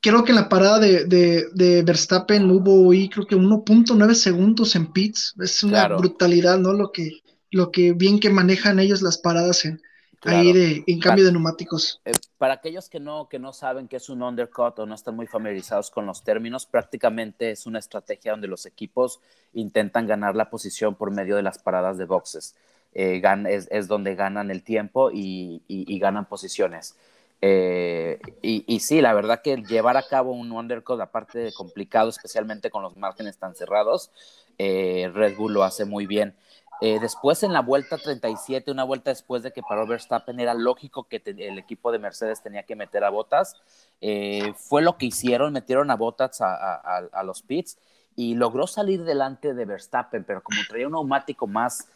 Creo 0.00 0.24
que 0.24 0.32
en 0.32 0.36
la 0.36 0.48
parada 0.48 0.78
de, 0.78 1.04
de, 1.04 1.82
Verstappen 1.82 2.50
hubo 2.50 2.90
ahí 2.90 3.10
creo 3.10 3.26
que 3.26 3.36
1.9 3.36 4.14
segundos 4.14 4.74
en 4.76 4.90
pits. 4.92 5.34
Es 5.38 5.62
una 5.62 5.88
brutalidad, 5.88 6.58
¿no? 6.58 6.72
Lo 6.72 6.90
que, 6.90 7.20
lo 7.50 7.70
que 7.70 7.92
bien 7.92 8.18
que 8.18 8.30
manejan 8.30 8.78
ellos 8.78 9.02
las 9.02 9.18
paradas 9.18 9.66
en, 9.66 9.82
ahí 10.22 10.50
de, 10.54 10.84
en 10.86 10.98
cambio 10.98 11.26
de 11.26 11.32
neumáticos. 11.32 12.00
Eh, 12.06 12.12
para 12.38 12.54
aquellos 12.54 12.88
que 12.88 12.98
no, 12.98 13.28
que 13.28 13.38
no 13.38 13.52
saben 13.52 13.88
qué 13.88 13.96
es 13.96 14.08
un 14.08 14.22
undercut 14.22 14.78
o 14.78 14.86
no 14.86 14.94
están 14.94 15.16
muy 15.16 15.26
familiarizados 15.26 15.90
con 15.90 16.06
los 16.06 16.24
términos, 16.24 16.64
prácticamente 16.64 17.50
es 17.50 17.66
una 17.66 17.78
estrategia 17.78 18.32
donde 18.32 18.48
los 18.48 18.64
equipos 18.64 19.20
intentan 19.52 20.06
ganar 20.06 20.34
la 20.34 20.48
posición 20.48 20.94
por 20.94 21.10
medio 21.10 21.36
de 21.36 21.42
las 21.42 21.58
paradas 21.58 21.98
de 21.98 22.06
boxes. 22.06 22.54
Eh, 22.94 23.22
es, 23.70 23.88
donde 23.88 24.14
ganan 24.14 24.50
el 24.50 24.62
tiempo 24.62 25.10
y, 25.12 25.62
ganan 26.00 26.26
posiciones. 26.26 26.96
Eh, 27.40 28.20
y, 28.42 28.80
sí, 28.80 29.00
la 29.00 29.12
verdad 29.12 29.42
que 29.42 29.56
llevar 29.56 29.96
a 29.96 30.06
cabo 30.06 30.32
un 30.32 30.52
undercut, 30.52 31.00
aparte 31.00 31.38
de 31.38 31.52
complicado, 31.52 32.08
especialmente 32.08 32.70
con 32.70 32.82
los 32.82 32.96
márgenes 32.96 33.38
tan 33.38 33.54
cerrados, 33.54 34.10
Red 34.58 35.36
Bull 35.36 35.52
lo 35.52 35.64
hace 35.64 35.84
muy 35.84 36.06
bien. 36.06 36.34
Eh, 36.80 36.98
después 37.00 37.42
en 37.42 37.52
la 37.52 37.60
vuelta 37.60 37.96
37, 37.96 38.70
una 38.70 38.84
vuelta 38.84 39.10
después 39.10 39.42
de 39.42 39.52
que 39.52 39.62
paró 39.62 39.86
Verstappen, 39.86 40.40
era 40.40 40.54
lógico 40.54 41.04
que 41.04 41.22
el 41.24 41.58
equipo 41.58 41.92
de 41.92 41.98
Mercedes 41.98 42.42
tenía 42.42 42.64
que 42.64 42.76
meter 42.76 43.04
a 43.04 43.10
Botas. 43.10 43.56
Eh, 44.00 44.52
fue 44.56 44.82
lo 44.82 44.98
que 44.98 45.06
hicieron, 45.06 45.52
metieron 45.52 45.90
a 45.90 45.96
Botas 45.96 46.40
a, 46.40 47.22
los 47.24 47.42
pits 47.42 47.78
y 48.16 48.34
logró 48.34 48.66
salir 48.66 49.04
delante 49.04 49.54
de 49.54 49.64
Verstappen, 49.64 50.24
pero 50.24 50.42
como 50.42 50.60
traía 50.68 50.86
un 50.86 50.92
neumático 50.92 51.46
más, 51.46 51.88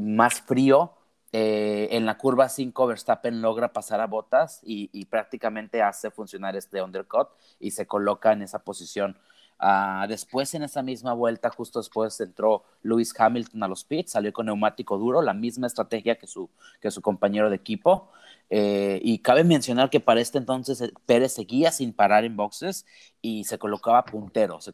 más 0.00 0.40
frío, 0.42 0.92
eh, 1.32 1.88
en 1.92 2.06
la 2.06 2.16
curva 2.16 2.48
5 2.48 2.86
Verstappen 2.86 3.42
logra 3.42 3.72
pasar 3.72 4.00
a 4.00 4.06
Botas 4.06 4.60
y, 4.62 5.04
prácticamente 5.06 5.82
hace 5.82 6.10
funcionar 6.10 6.56
este 6.56 6.80
undercut 6.80 7.28
y 7.58 7.72
se 7.72 7.86
coloca 7.86 8.32
en 8.32 8.42
esa 8.42 8.60
posición 8.60 9.16
Ah, 9.58 10.06
después 10.08 10.52
en 10.54 10.62
esa 10.62 10.82
misma 10.82 11.12
vuelta, 11.14 11.48
justo 11.50 11.78
después 11.78 12.20
entró 12.20 12.64
Lewis 12.82 13.14
Hamilton 13.18 13.62
a 13.62 13.68
los 13.68 13.84
pits, 13.84 14.12
salió 14.12 14.32
con 14.32 14.46
neumático 14.46 14.98
duro, 14.98 15.22
la 15.22 15.32
misma 15.32 15.66
estrategia 15.66 16.16
que 16.16 16.26
su, 16.26 16.50
que 16.80 16.90
su 16.90 17.00
compañero 17.00 17.50
de 17.50 17.56
equipo. 17.56 18.10
Eh, 18.50 19.00
y 19.02 19.20
cabe 19.20 19.42
mencionar 19.44 19.90
que 19.90 20.00
para 20.00 20.20
este 20.20 20.38
entonces 20.38 20.80
eh, 20.82 20.92
Pérez 21.06 21.32
seguía 21.32 21.72
sin 21.72 21.94
parar 21.94 22.24
en 22.24 22.36
boxes 22.36 22.84
y 23.22 23.44
se 23.44 23.58
colocaba 23.58 24.04
puntero. 24.04 24.60
Se 24.60 24.72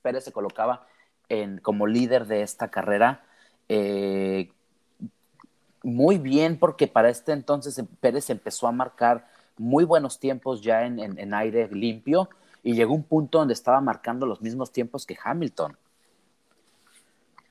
Pérez 0.00 0.24
se 0.24 0.32
colocaba 0.32 0.86
en, 1.28 1.58
como 1.58 1.86
líder 1.86 2.26
de 2.26 2.42
esta 2.42 2.70
carrera. 2.70 3.26
Eh, 3.74 4.50
muy 5.82 6.18
bien, 6.18 6.58
porque 6.58 6.86
para 6.86 7.08
este 7.08 7.32
entonces 7.32 7.82
Pérez 8.00 8.30
empezó 8.30 8.66
a 8.66 8.72
marcar 8.72 9.26
muy 9.56 9.84
buenos 9.84 10.18
tiempos 10.18 10.62
ya 10.62 10.84
en 10.86 11.34
aire 11.34 11.68
limpio 11.72 12.28
y 12.62 12.74
llegó 12.74 12.94
un 12.94 13.02
punto 13.02 13.38
donde 13.38 13.54
estaba 13.54 13.80
marcando 13.80 14.26
los 14.26 14.40
mismos 14.40 14.72
tiempos 14.72 15.04
que 15.06 15.16
Hamilton. 15.22 15.76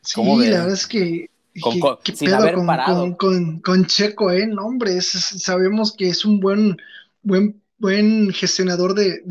Sí, 0.02 0.24
la 0.24 0.60
verdad 0.60 0.72
es 0.72 0.88
que, 0.88 1.30
con, 1.62 1.98
sin 2.16 2.34
haber 2.34 2.56
con, 2.56 2.66
parado. 2.66 3.18
Con, 3.18 3.86
Checo, 3.86 4.32
¿eh? 4.32 4.48
No, 4.48 4.66
hombre, 4.66 5.00
sabemos 5.02 5.96
que 5.96 6.10
es 6.10 6.26
un 6.26 6.40
buen, 6.40 6.78
buen, 7.22 7.62
buen 7.78 8.32
gestionador 8.32 8.96
de, 8.96 9.22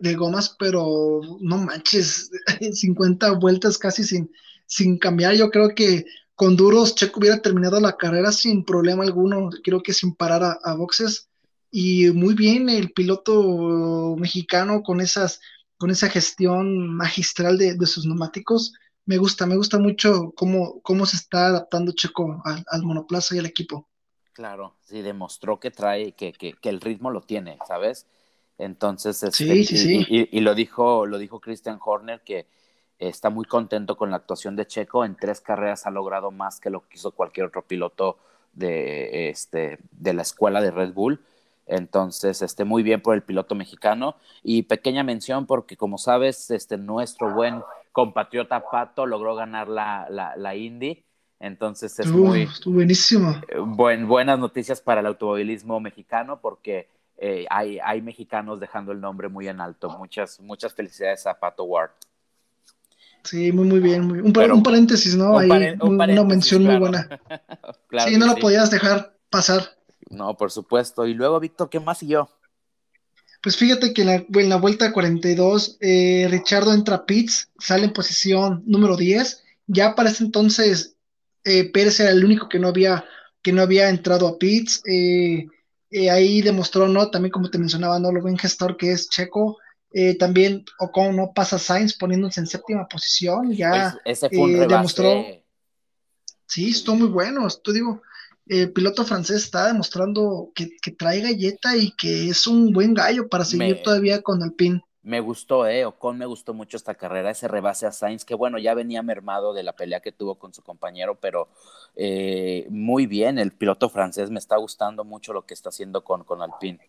de, 0.00 0.14
gomas, 0.14 0.54
pero 0.58 1.20
no 1.40 1.58
manches, 1.58 2.30
50 2.72 3.32
vueltas 3.32 3.76
casi 3.76 4.04
sin, 4.04 4.30
sin 4.66 4.98
cambiar. 4.98 5.34
Yo 5.34 5.50
creo 5.50 5.74
que 5.74 6.04
con 6.40 6.56
duros 6.56 6.94
Checo 6.94 7.20
hubiera 7.20 7.42
terminado 7.42 7.78
la 7.80 7.98
carrera 7.98 8.32
sin 8.32 8.64
problema 8.64 9.04
alguno, 9.04 9.50
creo 9.62 9.82
que 9.82 9.92
sin 9.92 10.14
parar 10.14 10.42
a, 10.42 10.58
a 10.64 10.74
boxes 10.74 11.28
y 11.70 12.10
muy 12.12 12.32
bien 12.32 12.70
el 12.70 12.92
piloto 12.92 14.16
mexicano 14.16 14.82
con 14.82 15.02
esas 15.02 15.42
con 15.76 15.90
esa 15.90 16.08
gestión 16.08 16.88
magistral 16.88 17.58
de, 17.58 17.86
sus 17.86 18.06
neumáticos. 18.06 18.72
Me 19.04 19.18
gusta, 19.18 19.44
me 19.44 19.54
gusta 19.54 19.78
mucho 19.78 20.32
cómo, 20.34 20.80
cómo 20.80 21.04
se 21.04 21.16
está 21.16 21.48
adaptando 21.48 21.92
Checo 21.92 22.42
al, 22.46 22.82
monoplaza 22.84 23.36
y 23.36 23.38
al 23.38 23.44
equipo. 23.44 23.86
Claro, 24.32 24.76
sí, 24.80 25.02
demostró 25.02 25.60
que 25.60 25.70
trae, 25.70 26.12
que, 26.12 26.32
que, 26.32 26.56
el 26.70 26.80
ritmo 26.80 27.10
lo 27.10 27.20
tiene, 27.20 27.58
¿sabes? 27.68 28.06
Entonces, 28.56 29.22
este, 29.22 29.62
sí, 29.62 29.76
sí, 29.76 30.06
y, 30.08 30.38
Y, 30.38 30.40
lo 30.40 30.54
dijo, 30.54 31.04
lo 31.04 31.18
dijo 31.18 31.38
Christian 31.38 31.78
Horner 31.84 32.22
que 32.22 32.46
está 33.00 33.30
muy 33.30 33.46
contento 33.46 33.96
con 33.96 34.10
la 34.10 34.18
actuación 34.18 34.54
de 34.56 34.66
Checo. 34.66 35.04
En 35.04 35.16
tres 35.16 35.40
carreras 35.40 35.86
ha 35.86 35.90
logrado 35.90 36.30
más 36.30 36.60
que 36.60 36.70
lo 36.70 36.82
que 36.82 36.96
hizo 36.96 37.12
cualquier 37.12 37.46
otro 37.46 37.62
piloto 37.62 38.18
de, 38.52 39.30
este, 39.30 39.78
de 39.90 40.12
la 40.12 40.22
escuela 40.22 40.60
de 40.60 40.70
Red 40.70 40.92
Bull. 40.92 41.20
Entonces, 41.66 42.42
este, 42.42 42.64
muy 42.64 42.82
bien 42.82 43.00
por 43.00 43.14
el 43.14 43.22
piloto 43.22 43.54
mexicano. 43.54 44.16
Y 44.42 44.64
pequeña 44.64 45.02
mención 45.02 45.46
porque, 45.46 45.76
como 45.76 45.98
sabes, 45.98 46.50
este, 46.50 46.76
nuestro 46.76 47.32
buen 47.32 47.62
compatriota 47.92 48.62
Pato 48.70 49.06
logró 49.06 49.34
ganar 49.34 49.68
la, 49.68 50.06
la, 50.36 50.56
Indy. 50.56 51.02
Entonces, 51.38 51.98
es 51.98 52.06
muy... 52.08 52.48
buenísimo. 52.66 53.40
Buen, 53.64 54.06
buenas 54.06 54.38
noticias 54.38 54.80
para 54.80 55.00
el 55.00 55.06
automovilismo 55.06 55.80
mexicano 55.80 56.40
porque 56.40 56.88
eh, 57.16 57.46
hay, 57.48 57.78
hay 57.78 58.02
mexicanos 58.02 58.60
dejando 58.60 58.92
el 58.92 59.00
nombre 59.00 59.28
muy 59.28 59.48
en 59.48 59.60
alto. 59.60 59.96
Muchas, 59.96 60.40
muchas 60.40 60.74
felicidades 60.74 61.26
a 61.26 61.38
Pato 61.38 61.64
Ward. 61.64 61.92
Sí, 63.22 63.52
muy, 63.52 63.66
muy 63.66 63.80
bien. 63.80 64.10
un, 64.10 64.62
paréntesis, 64.62 65.14
¿no? 65.14 65.38
Ahí, 65.38 65.50
una 65.80 66.24
mención 66.24 66.64
muy 66.64 66.76
buena. 66.76 67.08
sí, 68.06 68.16
no 68.16 68.26
lo 68.26 68.36
podías 68.36 68.70
dejar 68.70 69.16
pasar. 69.28 69.76
No, 70.08 70.36
por 70.36 70.50
supuesto. 70.50 71.06
Y 71.06 71.14
luego, 71.14 71.38
Víctor, 71.38 71.68
¿qué 71.70 71.80
más 71.80 71.98
siguió? 71.98 72.28
Pues 73.42 73.56
fíjate 73.56 73.94
que 73.94 74.02
en 74.02 74.06
la, 74.08 74.14
en 74.14 74.48
la 74.48 74.56
vuelta 74.56 74.92
42, 74.92 75.78
eh, 75.80 76.28
Richardo 76.30 76.74
entra 76.74 76.96
a 76.96 77.06
Pitts, 77.06 77.50
sale 77.58 77.84
en 77.84 77.92
posición 77.92 78.62
número 78.66 78.96
10. 78.96 79.44
Ya 79.66 79.94
para 79.94 80.10
ese 80.10 80.24
entonces, 80.24 80.96
eh, 81.44 81.70
Pérez 81.70 82.00
era 82.00 82.10
el 82.10 82.24
único 82.24 82.48
que 82.48 82.58
no 82.58 82.68
había, 82.68 83.04
que 83.42 83.52
no 83.52 83.62
había 83.62 83.88
entrado 83.88 84.28
a 84.28 84.38
Pitts. 84.38 84.82
Eh, 84.86 85.46
eh, 85.90 86.10
ahí 86.10 86.40
demostró, 86.42 86.86
¿no? 86.88 87.10
También 87.10 87.32
como 87.32 87.50
te 87.50 87.58
mencionaba, 87.58 87.98
¿no? 87.98 88.12
Lo 88.12 88.20
buen 88.20 88.38
gestor 88.38 88.76
que 88.76 88.92
es 88.92 89.08
Checo. 89.08 89.58
Eh, 89.92 90.16
también 90.16 90.64
Ocon 90.78 91.16
no 91.16 91.32
pasa 91.34 91.58
Sainz 91.58 91.96
poniéndose 91.96 92.40
en 92.40 92.46
séptima 92.46 92.86
posición, 92.86 93.52
ya 93.52 93.98
pues, 94.04 94.18
ese 94.18 94.28
fue 94.28 94.44
un 94.44 94.62
eh, 94.62 94.66
demostró. 94.66 95.24
Sí, 96.46 96.70
estuvo 96.70 96.96
muy 96.96 97.08
bueno. 97.08 97.46
Esto 97.46 97.72
digo, 97.72 98.02
el 98.46 98.72
piloto 98.72 99.04
francés 99.04 99.44
está 99.44 99.66
demostrando 99.66 100.50
que, 100.54 100.70
trae 100.92 101.20
galleta 101.20 101.76
y 101.76 101.92
que 101.92 102.28
es 102.28 102.46
un 102.46 102.72
buen 102.72 102.94
gallo 102.94 103.28
para 103.28 103.44
seguir 103.44 103.82
todavía 103.82 104.22
con 104.22 104.42
el 104.42 104.52
pin. 104.52 104.82
Me 105.02 105.20
gustó, 105.20 105.66
eh, 105.66 105.86
Ocon 105.86 106.18
me 106.18 106.26
gustó 106.26 106.52
mucho 106.52 106.76
esta 106.76 106.94
carrera, 106.94 107.30
ese 107.30 107.48
rebase 107.48 107.86
a 107.86 107.92
Sainz, 107.92 108.24
que 108.24 108.34
bueno, 108.34 108.58
ya 108.58 108.74
venía 108.74 109.02
mermado 109.02 109.54
de 109.54 109.62
la 109.62 109.72
pelea 109.72 110.00
que 110.00 110.12
tuvo 110.12 110.34
con 110.34 110.52
su 110.52 110.62
compañero, 110.62 111.14
pero 111.18 111.48
eh, 111.96 112.66
muy 112.68 113.06
bien, 113.06 113.38
el 113.38 113.52
piloto 113.52 113.88
francés 113.88 114.30
me 114.30 114.38
está 114.38 114.56
gustando 114.56 115.04
mucho 115.04 115.32
lo 115.32 115.46
que 115.46 115.54
está 115.54 115.70
haciendo 115.70 116.04
con, 116.04 116.24
con 116.24 116.42
Alpine. 116.42 116.80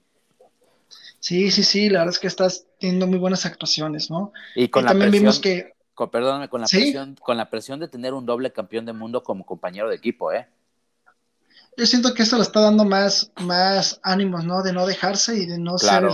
Sí, 1.21 1.51
sí, 1.51 1.63
sí, 1.63 1.87
la 1.87 1.99
verdad 1.99 2.15
es 2.15 2.19
que 2.19 2.25
estás 2.25 2.65
teniendo 2.79 3.05
muy 3.05 3.19
buenas 3.19 3.45
actuaciones, 3.45 4.09
¿no? 4.09 4.33
Y 4.55 4.69
con 4.69 4.83
la 4.83 4.89
también 4.89 5.11
vimos 5.11 5.39
que. 5.39 5.75
Con, 5.93 6.09
perdóname, 6.09 6.49
con 6.49 6.61
la, 6.61 6.67
presión, 6.67 7.15
con 7.21 7.37
la 7.37 7.49
presión 7.49 7.79
de 7.79 7.87
tener 7.87 8.15
un 8.15 8.25
doble 8.25 8.51
campeón 8.51 8.87
del 8.87 8.95
mundo 8.95 9.21
como 9.21 9.45
compañero 9.45 9.87
de 9.87 9.95
equipo, 9.95 10.33
¿eh? 10.33 10.47
Yo 11.77 11.85
siento 11.85 12.15
que 12.15 12.23
esto 12.23 12.37
le 12.37 12.41
está 12.41 12.59
dando 12.59 12.83
más, 12.85 13.31
más 13.35 13.99
ánimos, 14.01 14.43
¿no? 14.43 14.63
De 14.63 14.73
no 14.73 14.87
dejarse 14.87 15.37
y 15.37 15.45
de 15.45 15.59
no 15.59 15.77
ser 15.77 16.05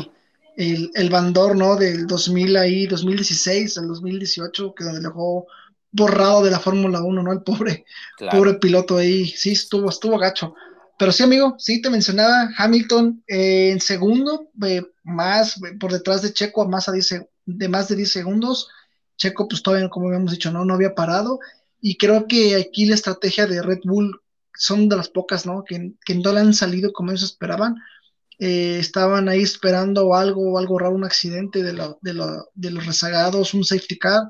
el, 0.58 0.92
el, 0.94 1.10
bandor, 1.10 1.56
¿no? 1.56 1.78
Del 1.78 2.06
2000 2.06 2.58
ahí, 2.58 2.86
2016, 2.86 3.78
el 3.78 3.88
2018, 3.88 4.76
que 4.76 4.84
donde 4.84 5.00
dejó 5.00 5.48
borrado 5.90 6.44
de 6.44 6.52
la 6.52 6.60
Fórmula 6.60 7.02
1, 7.02 7.24
¿no? 7.24 7.32
El 7.32 7.44
pobre, 7.44 7.86
pobre 8.30 8.56
piloto 8.56 8.98
ahí, 8.98 9.26
sí, 9.26 9.54
estuvo, 9.54 9.90
estuvo 9.90 10.18
gacho. 10.18 10.54
Pero 10.98 11.12
sí, 11.12 11.24
amigo, 11.24 11.56
sí 11.60 11.82
te 11.82 11.90
mencionaba 11.92 12.50
Hamilton 12.58 13.24
eh, 13.28 13.70
en 13.72 13.80
segundo, 13.80 14.50
eh, 14.66 14.82
más 15.04 15.58
eh, 15.58 15.76
por 15.80 15.92
detrás 15.92 16.24
de 16.24 16.34
Checo, 16.34 16.68
más 16.68 16.90
de 17.46 17.70
más 17.70 17.88
de 17.88 17.96
10 17.96 18.12
segundos. 18.12 18.70
Checo, 19.16 19.48
pues 19.48 19.62
todavía, 19.62 19.90
como 19.90 20.08
habíamos 20.08 20.32
dicho, 20.32 20.52
no, 20.52 20.66
no 20.66 20.74
había 20.74 20.96
parado. 20.96 21.40
Y 21.82 21.98
creo 21.98 22.28
que 22.28 22.56
aquí 22.56 22.86
la 22.88 22.96
estrategia 22.96 23.46
de 23.46 23.62
Red 23.62 23.82
Bull 23.84 24.20
son 24.56 24.90
de 24.90 24.98
las 24.98 25.10
pocas, 25.10 25.46
¿no? 25.46 25.64
Que, 25.64 25.94
que 26.04 26.16
no 26.16 26.34
le 26.34 26.40
han 26.40 26.54
salido 26.54 26.92
como 26.92 27.12
ellos 27.12 27.24
esperaban. 27.24 27.76
estaban 28.40 29.30
ahí 29.30 29.44
esperando 29.44 30.16
algo, 30.16 30.58
algo 30.58 30.80
raro, 30.80 30.96
un 30.96 31.06
accidente 31.06 31.64
de, 31.64 31.74
de, 32.02 32.42
de, 32.56 32.72
los 32.72 32.86
rezagados, 32.86 33.54
un 33.54 33.64
safety 33.64 33.98
car, 34.00 34.24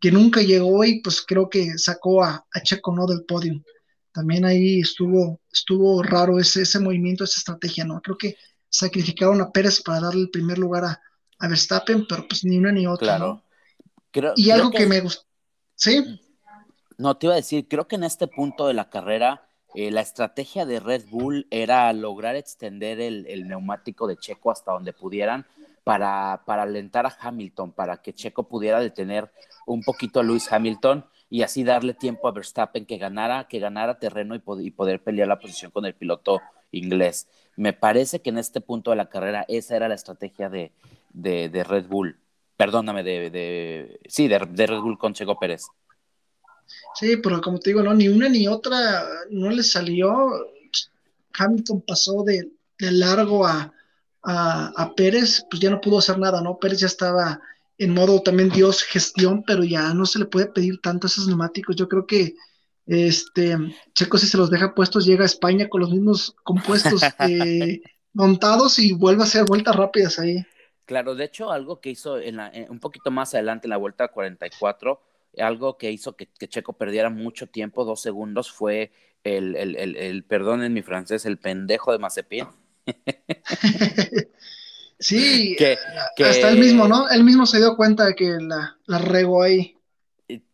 que 0.00 0.12
nunca 0.12 0.42
llegó 0.42 0.84
y 0.84 1.00
pues 1.00 1.22
creo 1.26 1.48
que 1.48 1.78
sacó 1.78 2.24
a, 2.24 2.46
a 2.52 2.62
Checo, 2.62 2.94
¿no? 2.94 3.06
Del 3.06 3.24
podio 3.24 3.62
también 4.12 4.44
ahí 4.44 4.80
estuvo, 4.80 5.40
estuvo 5.52 6.02
raro 6.02 6.38
ese, 6.38 6.62
ese 6.62 6.80
movimiento, 6.80 7.24
esa 7.24 7.38
estrategia, 7.38 7.84
¿no? 7.84 8.00
Creo 8.00 8.16
que 8.16 8.36
sacrificaron 8.68 9.40
a 9.40 9.50
Pérez 9.50 9.82
para 9.82 10.00
darle 10.00 10.22
el 10.22 10.30
primer 10.30 10.58
lugar 10.58 10.84
a, 10.84 11.00
Verstappen, 11.40 12.04
pero 12.08 12.26
pues 12.26 12.44
ni 12.44 12.58
una 12.58 12.72
ni 12.72 12.86
otra. 12.86 13.40
Claro. 14.10 14.34
y 14.34 14.50
algo 14.50 14.72
que, 14.72 14.86
me 14.86 15.00
gustó. 15.00 15.22
¿Sí? 15.76 16.20
No, 16.96 17.16
te 17.16 17.26
iba 17.26 17.34
a 17.34 17.36
decir, 17.36 17.68
creo 17.68 17.86
que 17.86 17.94
en 17.94 18.02
este 18.02 18.26
punto 18.26 18.66
de 18.66 18.74
la 18.74 18.90
carrera, 18.90 19.48
eh, 19.74 19.92
la 19.92 20.00
estrategia 20.00 20.66
de 20.66 20.80
Red 20.80 21.04
Bull 21.08 21.46
era 21.50 21.92
lograr 21.92 22.34
extender 22.34 23.00
el, 23.00 23.24
el 23.28 23.46
neumático 23.46 24.08
de 24.08 24.16
Checo 24.16 24.50
hasta 24.50 24.72
donde 24.72 24.92
pudieran 24.92 25.46
para, 25.84 26.42
para, 26.44 26.64
alentar 26.64 27.06
a 27.06 27.16
Hamilton, 27.20 27.72
para 27.72 28.02
que 28.02 28.12
Checo 28.12 28.48
pudiera 28.48 28.80
detener 28.80 29.30
un 29.64 29.82
poquito 29.82 30.18
a 30.18 30.24
Lewis 30.24 30.50
Hamilton 30.52 31.06
y 31.30 31.42
así 31.42 31.64
darle 31.64 31.94
tiempo 31.94 32.26
a 32.26 32.32
Verstappen 32.32 32.86
que 32.86 32.98
ganara, 32.98 33.48
que 33.48 33.58
ganara 33.58 33.98
terreno 33.98 34.34
y, 34.34 34.70
poder 34.70 35.02
pelear 35.02 35.28
la 35.28 35.38
posición 35.38 35.70
con 35.70 35.84
el 35.84 35.94
piloto 35.94 36.40
inglés. 36.70 37.28
Me 37.56 37.72
parece 37.72 38.20
que 38.20 38.30
en 38.30 38.38
este 38.38 38.60
punto 38.60 38.90
de 38.90 38.96
la 38.96 39.08
carrera 39.08 39.44
esa 39.48 39.76
era 39.76 39.88
la 39.88 39.94
estrategia 39.94 40.48
de, 40.48 40.72
de, 41.12 41.64
Red 41.64 41.86
Bull. 41.86 42.18
Perdóname, 42.56 43.02
de, 43.02 43.30
de 43.30 44.00
sí, 44.08 44.26
de, 44.28 44.38
Red 44.38 44.80
Bull 44.80 44.98
con 44.98 45.12
Checo 45.12 45.38
Pérez. 45.38 45.66
Sí, 46.94 47.16
pero 47.18 47.40
como 47.40 47.58
te 47.58 47.70
digo, 47.70 47.82
no, 47.82 47.94
ni 47.94 48.08
una 48.08 48.28
ni 48.28 48.48
otra 48.48 49.04
no 49.30 49.50
le 49.50 49.62
salió. 49.62 50.30
Hamilton 51.38 51.82
pasó 51.86 52.24
de, 52.24 52.50
largo 52.78 53.46
a, 53.46 53.72
a, 54.22 54.92
Pérez, 54.96 55.44
pues 55.50 55.60
ya 55.60 55.70
no 55.70 55.80
pudo 55.80 55.98
hacer 55.98 56.18
nada, 56.18 56.40
¿no? 56.40 56.58
Pérez 56.58 56.80
ya 56.80 56.86
estaba 56.86 57.40
en 57.78 57.94
modo 57.94 58.20
también 58.20 58.50
Dios 58.50 58.82
gestión, 58.82 59.44
pero 59.46 59.62
ya 59.62 59.94
no 59.94 60.04
se 60.04 60.18
le 60.18 60.26
puede 60.26 60.46
pedir 60.46 60.80
tanto 60.80 61.06
a 61.06 61.08
esos 61.08 61.28
neumáticos. 61.28 61.76
Yo 61.76 61.88
creo 61.88 62.06
que 62.06 62.34
este 62.86 63.56
Checo 63.94 64.18
si 64.18 64.26
se 64.26 64.38
los 64.38 64.50
deja 64.50 64.74
puestos 64.74 65.04
llega 65.04 65.22
a 65.22 65.26
España 65.26 65.68
con 65.68 65.82
los 65.82 65.90
mismos 65.90 66.34
compuestos 66.42 67.02
eh, 67.20 67.82
montados 68.12 68.78
y 68.78 68.92
vuelve 68.92 69.22
a 69.22 69.26
hacer 69.26 69.44
vueltas 69.44 69.76
rápidas 69.76 70.18
ahí. 70.18 70.44
Claro, 70.86 71.14
de 71.14 71.24
hecho 71.24 71.52
algo 71.52 71.80
que 71.80 71.90
hizo 71.90 72.18
en 72.18 72.40
un 72.68 72.80
poquito 72.80 73.10
más 73.10 73.34
adelante 73.34 73.66
en 73.66 73.70
la 73.70 73.76
vuelta 73.76 74.08
44, 74.08 75.00
algo 75.38 75.76
que 75.76 75.92
hizo 75.92 76.16
que, 76.16 76.28
Checo 76.48 76.72
perdiera 76.72 77.10
mucho 77.10 77.46
tiempo, 77.46 77.84
dos 77.84 78.00
segundos, 78.00 78.50
fue 78.50 78.90
el, 79.22 79.54
el, 79.54 79.76
el, 79.76 79.96
el 79.96 80.24
perdón 80.24 80.64
en 80.64 80.72
mi 80.72 80.82
francés, 80.82 81.26
el 81.26 81.38
pendejo 81.38 81.92
de 81.92 81.98
Mazepin. 81.98 82.46
Sí, 84.98 85.54
que, 85.56 85.78
hasta 86.24 86.50
él 86.50 86.58
mismo, 86.58 86.88
¿no? 86.88 87.08
Él 87.08 87.22
mismo 87.22 87.46
se 87.46 87.58
dio 87.58 87.76
cuenta 87.76 88.06
de 88.06 88.14
que 88.14 88.38
la, 88.40 88.76
la 88.86 88.98
regó 88.98 89.42
ahí. 89.42 89.76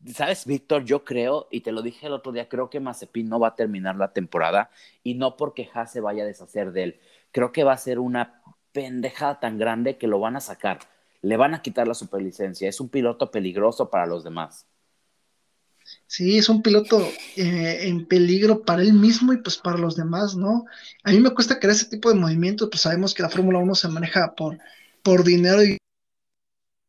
¿Sabes, 0.07 0.46
Víctor? 0.46 0.85
Yo 0.85 1.04
creo, 1.04 1.48
y 1.50 1.62
te 1.62 1.72
lo 1.72 1.83
dije 1.83 2.07
el 2.07 2.12
otro 2.12 2.30
día, 2.30 2.48
creo 2.48 2.70
que 2.70 2.78
Mazepin 2.78 3.28
no 3.28 3.40
va 3.40 3.48
a 3.48 3.57
terminar 3.57 3.96
la 3.96 4.12
temporada 4.12 4.70
y 5.02 5.14
no 5.14 5.37
porque 5.37 5.68
se 5.87 6.00
vaya 6.00 6.22
a 6.22 6.26
deshacer 6.26 6.72
de 6.72 6.83
él. 6.85 7.00
Creo 7.33 7.52
que 7.52 7.64
va 7.64 7.72
a 7.72 7.78
ser 7.78 7.98
una 7.98 8.42
pendejada 8.72 9.40
tan 9.40 9.59
grande 9.59 9.96
que 9.96 10.07
lo 10.07 10.20
van 10.20 10.37
a 10.37 10.40
sacar. 10.40 10.78
Le 11.22 11.37
van 11.37 11.54
a 11.54 11.62
quitar 11.62 11.88
la 11.88 11.94
superlicencia. 11.94 12.68
Es 12.68 12.80
un 12.80 12.88
piloto 12.88 13.30
peligroso 13.30 13.90
para 13.90 14.07
los 14.07 14.22
demás. 14.22 14.66
Sí, 16.06 16.38
es 16.38 16.48
un 16.48 16.62
piloto 16.62 17.00
eh, 17.36 17.80
en 17.82 18.06
peligro 18.06 18.62
para 18.62 18.82
él 18.82 18.92
mismo 18.92 19.32
y 19.32 19.38
pues 19.38 19.56
para 19.56 19.78
los 19.78 19.96
demás, 19.96 20.36
¿no? 20.36 20.66
A 21.02 21.10
mí 21.10 21.20
me 21.20 21.30
cuesta 21.30 21.58
creer 21.58 21.74
ese 21.74 21.86
tipo 21.86 22.08
de 22.08 22.14
movimientos, 22.14 22.68
pues 22.70 22.82
sabemos 22.82 23.14
que 23.14 23.22
la 23.22 23.30
Fórmula 23.30 23.58
1 23.58 23.74
se 23.74 23.88
maneja 23.88 24.34
por, 24.34 24.58
por 25.02 25.24
dinero 25.24 25.64
y 25.64 25.78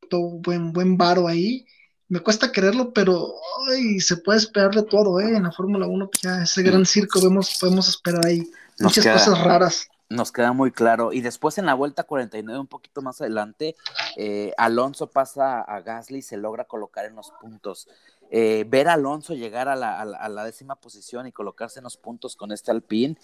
todo 0.09 0.39
buen, 0.39 0.73
buen 0.73 0.97
varo 0.97 1.27
ahí. 1.27 1.65
Me 2.07 2.19
cuesta 2.19 2.51
creerlo, 2.51 2.93
pero 2.93 3.33
ay, 3.69 3.99
se 3.99 4.17
puede 4.17 4.37
esperar 4.37 4.71
de 4.75 4.83
todo, 4.83 5.19
¿eh? 5.19 5.35
En 5.35 5.43
la 5.43 5.51
Fórmula 5.51 5.87
1, 5.87 6.09
pues 6.09 6.21
ya 6.21 6.43
ese 6.43 6.61
gran 6.61 6.85
circo 6.85 7.19
vemos, 7.21 7.57
podemos 7.59 7.89
esperar 7.89 8.25
ahí 8.25 8.47
muchas 8.79 9.07
cosas 9.07 9.43
raras. 9.43 9.87
Nos 10.07 10.31
queda 10.31 10.53
muy 10.53 10.71
claro. 10.71 11.13
Y 11.13 11.21
después 11.21 11.57
en 11.57 11.65
la 11.65 11.73
vuelta 11.73 12.03
49, 12.03 12.59
un 12.59 12.67
poquito 12.67 13.01
más 13.01 13.21
adelante, 13.21 13.75
eh, 14.17 14.53
Alonso 14.55 15.07
pasa 15.07 15.61
a 15.61 15.81
Gasly 15.81 16.19
y 16.19 16.21
se 16.21 16.37
logra 16.37 16.65
colocar 16.65 17.05
en 17.05 17.15
los 17.15 17.31
puntos. 17.41 17.87
Eh, 18.31 18.65
ver 18.67 18.87
a 18.87 18.93
Alonso 18.93 19.33
llegar 19.33 19.67
a 19.67 19.75
la, 19.75 20.43
décima 20.43 20.75
posición 20.75 21.27
y 21.27 21.31
colocarse 21.31 21.79
en 21.79 21.83
los 21.83 21.97
puntos 21.97 22.35
con 22.35 22.51
este 22.51 22.71
Alpine 22.71 23.15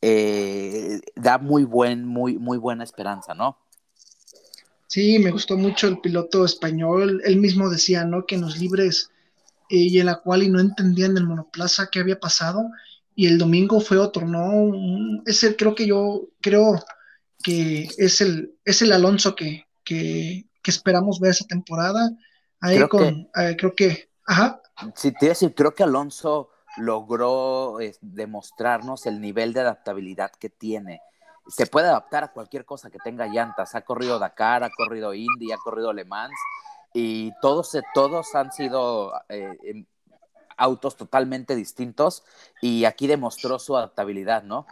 eh, 0.00 1.00
da 1.16 1.38
muy 1.38 1.64
buen, 1.64 2.06
muy, 2.06 2.38
muy 2.38 2.58
buena 2.58 2.84
esperanza, 2.84 3.34
¿no? 3.34 3.58
Sí, 4.86 5.18
me 5.18 5.30
gustó 5.30 5.56
mucho 5.56 5.86
el 5.86 6.00
piloto 6.00 6.44
español. 6.44 7.20
Él 7.24 7.36
mismo 7.36 7.70
decía, 7.70 8.04
¿no? 8.04 8.26
Que 8.26 8.34
en 8.34 8.42
los 8.42 8.58
libres 8.58 9.10
eh, 9.68 9.76
y 9.76 10.00
en 10.00 10.06
la 10.06 10.16
cual 10.16 10.42
y 10.42 10.48
no 10.48 10.60
entendían 10.60 11.16
el 11.16 11.26
monoplaza 11.26 11.88
qué 11.90 12.00
había 12.00 12.18
pasado. 12.18 12.70
Y 13.14 13.26
el 13.26 13.38
domingo 13.38 13.80
fue 13.80 13.98
otro, 13.98 14.26
¿no? 14.26 14.72
Es 15.26 15.44
el, 15.44 15.56
creo 15.56 15.74
que 15.74 15.86
yo 15.86 16.28
creo 16.40 16.82
que 17.42 17.88
es 17.98 18.20
el, 18.20 18.54
es 18.64 18.82
el 18.82 18.92
Alonso 18.92 19.34
que, 19.34 19.64
que, 19.84 20.46
que 20.62 20.70
esperamos 20.70 21.20
ver 21.20 21.30
esa 21.30 21.46
temporada 21.46 22.10
Ahí 22.60 22.76
Creo 22.76 22.88
con, 22.88 23.28
creo 23.56 23.74
que, 23.74 24.09
Sí, 24.94 25.12
te 25.12 25.28
decir, 25.28 25.54
creo 25.54 25.74
que 25.74 25.82
Alonso 25.82 26.50
logró 26.76 27.78
demostrarnos 28.00 29.06
el 29.06 29.20
nivel 29.20 29.52
de 29.52 29.60
adaptabilidad 29.60 30.30
que 30.30 30.48
tiene. 30.48 31.02
Se 31.48 31.66
puede 31.66 31.88
adaptar 31.88 32.24
a 32.24 32.32
cualquier 32.32 32.64
cosa 32.64 32.90
que 32.90 32.98
tenga 32.98 33.26
llantas. 33.26 33.74
Ha 33.74 33.82
corrido 33.82 34.18
Dakar, 34.18 34.62
ha 34.62 34.70
corrido 34.70 35.14
Indy, 35.14 35.52
ha 35.52 35.58
corrido 35.58 35.92
Le 35.92 36.04
Mans 36.04 36.38
y 36.94 37.32
todos, 37.40 37.74
eh, 37.74 37.82
todos 37.92 38.34
han 38.34 38.52
sido 38.52 39.12
eh, 39.28 39.84
autos 40.56 40.96
totalmente 40.96 41.54
distintos 41.56 42.24
y 42.60 42.84
aquí 42.84 43.06
demostró 43.06 43.58
su 43.58 43.76
adaptabilidad, 43.76 44.44
¿no? 44.44 44.66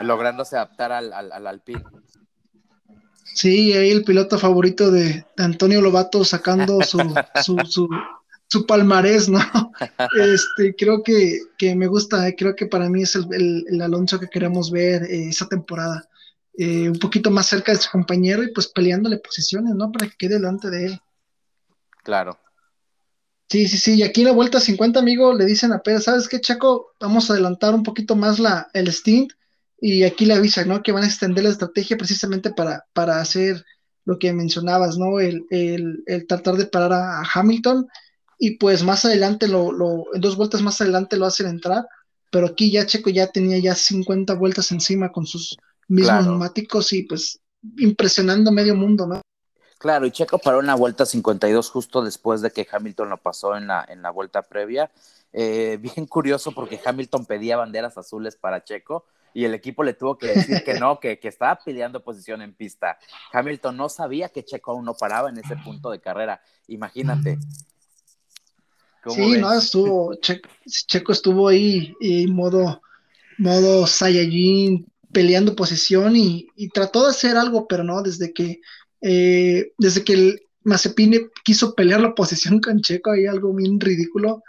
Lográndose 0.00 0.56
adaptar 0.56 0.92
al, 0.92 1.12
al, 1.12 1.32
al 1.32 1.46
Alpine. 1.46 1.84
Sí, 3.34 3.72
ahí 3.72 3.90
el 3.90 4.04
piloto 4.04 4.38
favorito 4.38 4.90
de, 4.90 5.24
de 5.36 5.44
Antonio 5.44 5.80
Lobato 5.80 6.24
sacando 6.24 6.82
su, 6.82 6.98
su, 7.44 7.58
su, 7.66 7.88
su 8.48 8.66
palmarés, 8.66 9.28
¿no? 9.28 9.38
Este, 10.18 10.74
creo 10.76 11.02
que, 11.02 11.38
que 11.56 11.74
me 11.74 11.86
gusta, 11.86 12.28
eh, 12.28 12.34
creo 12.36 12.54
que 12.54 12.66
para 12.66 12.88
mí 12.90 13.02
es 13.02 13.14
el, 13.14 13.26
el- 13.32 13.64
el 13.68 13.80
Alonso 13.82 14.18
que 14.20 14.28
queremos 14.28 14.70
ver 14.70 15.04
eh, 15.04 15.28
esa 15.28 15.46
temporada. 15.48 16.08
Eh, 16.58 16.88
un 16.90 16.98
poquito 16.98 17.30
más 17.30 17.46
cerca 17.46 17.72
de 17.72 17.78
su 17.78 17.88
compañero 17.90 18.42
y 18.42 18.52
pues 18.52 18.66
peleándole 18.68 19.18
posiciones, 19.18 19.74
¿no? 19.74 19.90
Para 19.90 20.06
que 20.10 20.16
quede 20.18 20.34
delante 20.34 20.68
de 20.68 20.86
él. 20.86 21.00
Claro. 22.04 22.38
Sí, 23.48 23.68
sí, 23.68 23.78
sí. 23.78 23.94
Y 23.94 24.02
aquí 24.02 24.20
en 24.22 24.28
la 24.28 24.32
vuelta 24.32 24.60
50, 24.60 24.98
amigo, 25.00 25.34
le 25.34 25.44
dicen 25.46 25.72
a 25.72 25.82
Pérez, 25.82 26.04
¿sabes 26.04 26.28
qué, 26.28 26.40
Chaco? 26.40 26.92
Vamos 27.00 27.28
a 27.30 27.34
adelantar 27.34 27.74
un 27.74 27.82
poquito 27.82 28.16
más 28.16 28.38
la, 28.38 28.68
el 28.74 28.90
stint. 28.92 29.32
Y 29.84 30.04
aquí 30.04 30.26
le 30.26 30.34
avisan, 30.34 30.68
¿no? 30.68 30.80
Que 30.80 30.92
van 30.92 31.02
a 31.02 31.08
extender 31.08 31.42
la 31.42 31.50
estrategia 31.50 31.96
precisamente 31.96 32.52
para, 32.52 32.84
para 32.92 33.20
hacer 33.20 33.64
lo 34.04 34.16
que 34.16 34.32
mencionabas, 34.32 34.96
¿no? 34.96 35.18
El, 35.18 35.44
el, 35.50 36.04
el 36.06 36.26
tratar 36.28 36.54
de 36.54 36.66
parar 36.66 36.92
a, 36.92 37.20
a 37.20 37.24
Hamilton. 37.34 37.88
Y 38.38 38.58
pues 38.58 38.84
más 38.84 39.04
adelante, 39.04 39.48
lo, 39.48 39.72
lo, 39.72 40.04
dos 40.14 40.36
vueltas 40.36 40.62
más 40.62 40.80
adelante 40.80 41.16
lo 41.16 41.26
hacen 41.26 41.48
entrar. 41.48 41.84
Pero 42.30 42.46
aquí 42.46 42.70
ya 42.70 42.86
Checo 42.86 43.10
ya 43.10 43.26
tenía 43.26 43.58
ya 43.58 43.74
50 43.74 44.34
vueltas 44.34 44.70
encima 44.70 45.10
con 45.10 45.26
sus 45.26 45.56
mismos 45.88 46.20
Claro. 46.20 46.30
neumáticos 46.30 46.92
y 46.92 47.02
pues 47.02 47.40
impresionando 47.78 48.52
medio 48.52 48.76
mundo, 48.76 49.06
¿no? 49.08 49.20
Claro, 49.78 50.06
y 50.06 50.12
Checo 50.12 50.38
paró 50.38 50.60
en 50.60 50.66
la 50.66 50.76
vuelta 50.76 51.04
52 51.04 51.68
justo 51.70 52.02
después 52.04 52.40
de 52.40 52.52
que 52.52 52.66
Hamilton 52.70 53.10
lo 53.10 53.16
pasó 53.18 53.56
en 53.56 53.66
la, 53.66 53.84
en 53.88 54.00
la 54.00 54.10
vuelta 54.10 54.42
previa. 54.42 54.92
Eh, 55.32 55.78
bien 55.82 56.06
curioso 56.06 56.52
porque 56.52 56.80
Hamilton 56.84 57.26
pedía 57.26 57.56
banderas 57.56 57.98
azules 57.98 58.36
para 58.36 58.62
Checo 58.62 59.06
y 59.34 59.44
el 59.44 59.54
equipo 59.54 59.82
le 59.84 59.94
tuvo 59.94 60.18
que 60.18 60.28
decir 60.28 60.62
que 60.62 60.74
no, 60.74 61.00
que, 61.00 61.18
que 61.18 61.28
estaba 61.28 61.58
peleando 61.64 62.02
posición 62.04 62.42
en 62.42 62.54
pista. 62.54 62.98
Hamilton 63.32 63.76
no 63.76 63.88
sabía 63.88 64.28
que 64.30 64.44
Checo 64.44 64.72
aún 64.72 64.84
no 64.84 64.96
paraba 64.96 65.30
en 65.30 65.38
ese 65.38 65.56
punto 65.56 65.90
de 65.90 66.00
carrera. 66.00 66.42
Imagínate. 66.68 67.38
¿Cómo 69.02 69.26
Sí, 69.26 69.30
ves? 69.30 69.40
no, 69.40 69.52
estuvo, 69.52 70.14
Checo, 70.16 70.48
Checo 70.66 71.12
estuvo 71.12 71.48
ahí 71.48 71.96
en 72.00 72.32
modo, 72.34 72.82
modo 73.36 73.86
Saiyajin, 73.86 74.86
peleando 75.12 75.56
posición 75.56 76.16
y, 76.16 76.52
y 76.56 76.70
trató 76.70 77.04
de 77.04 77.10
hacer 77.10 77.36
algo, 77.36 77.66
pero 77.68 77.84
no, 77.84 78.02
desde 78.02 78.32
que, 78.32 78.60
eh, 79.00 79.72
desde 79.76 80.04
que 80.04 80.12
el 80.14 80.42
Mazepin 80.64 81.30
quiso 81.44 81.74
pelear 81.74 82.00
la 82.00 82.14
posición 82.14 82.60
con 82.60 82.80
Checo, 82.80 83.10
hay 83.10 83.26
algo 83.26 83.52
bien 83.52 83.80
ridículo, 83.80 84.42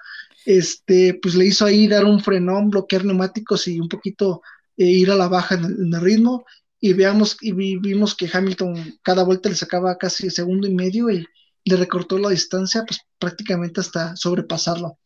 este, 0.45 1.15
pues 1.21 1.35
le 1.35 1.45
hizo 1.45 1.65
ahí 1.65 1.87
dar 1.87 2.05
un 2.05 2.21
frenón, 2.21 2.69
bloquear 2.69 3.05
neumáticos 3.05 3.67
y 3.67 3.79
un 3.79 3.89
poquito 3.89 4.41
eh, 4.77 4.85
ir 4.85 5.11
a 5.11 5.15
la 5.15 5.27
baja 5.27 5.55
en 5.55 5.65
el, 5.65 5.71
en 5.87 5.93
el 5.93 6.01
ritmo, 6.01 6.45
y 6.79 6.93
veamos, 6.93 7.37
y 7.41 7.53
vi- 7.53 7.77
vimos 7.77 8.15
que 8.15 8.29
Hamilton 8.31 8.99
cada 9.03 9.23
vuelta 9.23 9.49
le 9.49 9.55
sacaba 9.55 9.97
casi 9.97 10.29
segundo 10.29 10.67
y 10.67 10.73
medio 10.73 11.09
y 11.09 11.25
le 11.65 11.75
recortó 11.77 12.17
la 12.19 12.29
distancia, 12.29 12.83
pues 12.85 12.99
prácticamente 13.19 13.79
hasta 13.81 14.15
sobrepasarlo. 14.15 14.97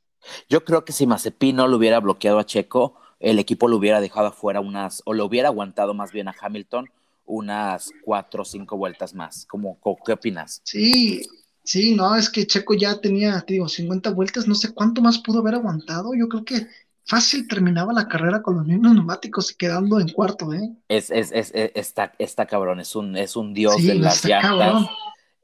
Yo 0.49 0.63
creo 0.63 0.83
que 0.85 0.93
si 0.93 1.07
Mazepin 1.07 1.55
no 1.55 1.67
lo 1.67 1.77
hubiera 1.77 1.99
bloqueado 1.99 2.39
a 2.39 2.45
Checo, 2.45 2.95
el 3.19 3.39
equipo 3.39 3.67
lo 3.67 3.77
hubiera 3.77 4.01
dejado 4.01 4.27
afuera 4.27 4.59
unas, 4.59 5.01
o 5.05 5.13
lo 5.13 5.25
hubiera 5.25 5.49
aguantado 5.49 5.93
más 5.93 6.11
bien 6.11 6.27
a 6.27 6.35
Hamilton 6.39 6.89
unas 7.25 7.91
cuatro 7.99 8.43
o 8.43 8.45
cinco 8.45 8.77
vueltas 8.77 9.13
más. 9.13 9.45
¿Cómo, 9.47 9.79
co- 9.79 9.97
¿Qué 10.05 10.13
opinas? 10.13 10.63
Sí, 10.63 11.21
sí, 11.63 11.95
no, 11.95 12.15
es 12.15 12.29
que 12.29 12.45
Checo 12.45 12.73
ya 12.75 12.99
tenía, 12.99 13.41
te 13.41 13.53
digo, 13.53 13.67
50 13.69 14.11
vueltas, 14.11 14.47
no 14.47 14.55
sé 14.55 14.73
cuánto 14.73 15.01
más 15.01 15.19
pudo 15.19 15.39
haber 15.39 15.55
aguantado. 15.55 16.13
Yo 16.15 16.27
creo 16.27 16.43
que 16.45 16.67
fácil 17.07 17.47
terminaba 17.47 17.93
la 17.93 18.07
carrera 18.07 18.41
con 18.41 18.55
los 18.57 18.65
mismos 18.65 18.93
neumáticos 18.93 19.51
y 19.51 19.55
quedando 19.55 19.99
en 19.99 20.09
cuarto, 20.09 20.53
¿eh? 20.53 20.75
Es, 20.87 21.09
es, 21.11 21.31
es, 21.31 21.51
es- 21.53 21.71
está, 21.75 22.13
está 22.19 22.45
cabrón, 22.45 22.79
es 22.79 22.95
un, 22.95 23.15
es 23.17 23.35
un 23.35 23.53
dios 23.53 23.75
Sí, 23.75 23.87
de 23.87 23.95
las 23.95 24.23
llantas. 24.25 24.87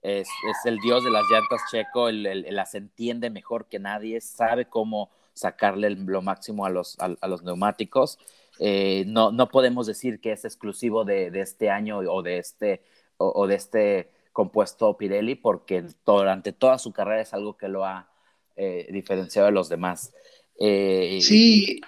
Es, 0.02 0.28
es 0.28 0.66
el 0.66 0.78
dios 0.80 1.04
de 1.04 1.12
las 1.12 1.24
llantas 1.32 1.62
checo, 1.72 2.10
el, 2.10 2.26
el- 2.26 2.46
el 2.46 2.56
las 2.56 2.76
entiende 2.76 3.30
mejor 3.30 3.68
que 3.68 3.80
nadie, 3.80 4.20
sabe 4.22 4.66
cómo 4.66 5.10
sacarle 5.34 5.88
el- 5.88 6.06
lo 6.06 6.22
máximo 6.22 6.66
a 6.66 6.70
los, 6.70 7.00
a, 7.00 7.16
a 7.22 7.28
los 7.28 7.44
neumáticos. 7.44 8.20
Eh, 8.60 9.06
no, 9.08 9.32
no 9.32 9.48
podemos 9.50 9.88
decir 9.88 10.20
que 10.20 10.32
es 10.34 10.46
exclusivo 10.46 11.06
de, 11.06 11.32
de 11.32 11.42
este 11.42 11.70
año 11.70 12.00
o 12.00 12.22
de 12.22 12.38
este, 12.38 12.84
o, 13.18 13.32
o 13.34 13.48
de 13.48 13.56
este 13.56 14.12
compuesto 14.34 14.96
Pirelli, 14.98 15.36
porque 15.36 15.86
durante 16.06 16.52
toda 16.54 16.78
su 16.80 16.92
carrera 16.92 17.22
es 17.22 17.34
algo 17.34 17.58
que 17.58 17.68
lo 17.68 17.86
ha 17.86 18.10
eh, 18.56 18.88
diferenciado 18.92 19.48
de 19.48 19.54
los 19.54 19.70
demás. 19.70 20.14
Eh, 20.60 21.20
Sí, 21.22 21.82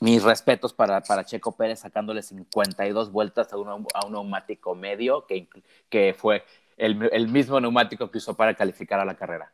mis 0.00 0.22
respetos 0.22 0.72
para, 0.72 1.00
para 1.00 1.24
Checo 1.24 1.56
Pérez 1.56 1.80
sacándole 1.80 2.22
52 2.22 3.10
vueltas 3.10 3.52
a 3.52 3.56
un, 3.56 3.68
a 3.68 4.06
un 4.06 4.12
neumático 4.12 4.74
medio, 4.74 5.26
que, 5.26 5.48
que 5.88 6.14
fue 6.16 6.44
el, 6.76 7.08
el, 7.12 7.28
mismo 7.28 7.60
neumático 7.60 8.10
que 8.10 8.18
usó 8.18 8.34
para 8.34 8.54
calificar 8.54 9.00
a 9.00 9.04
la 9.04 9.16
carrera. 9.16 9.52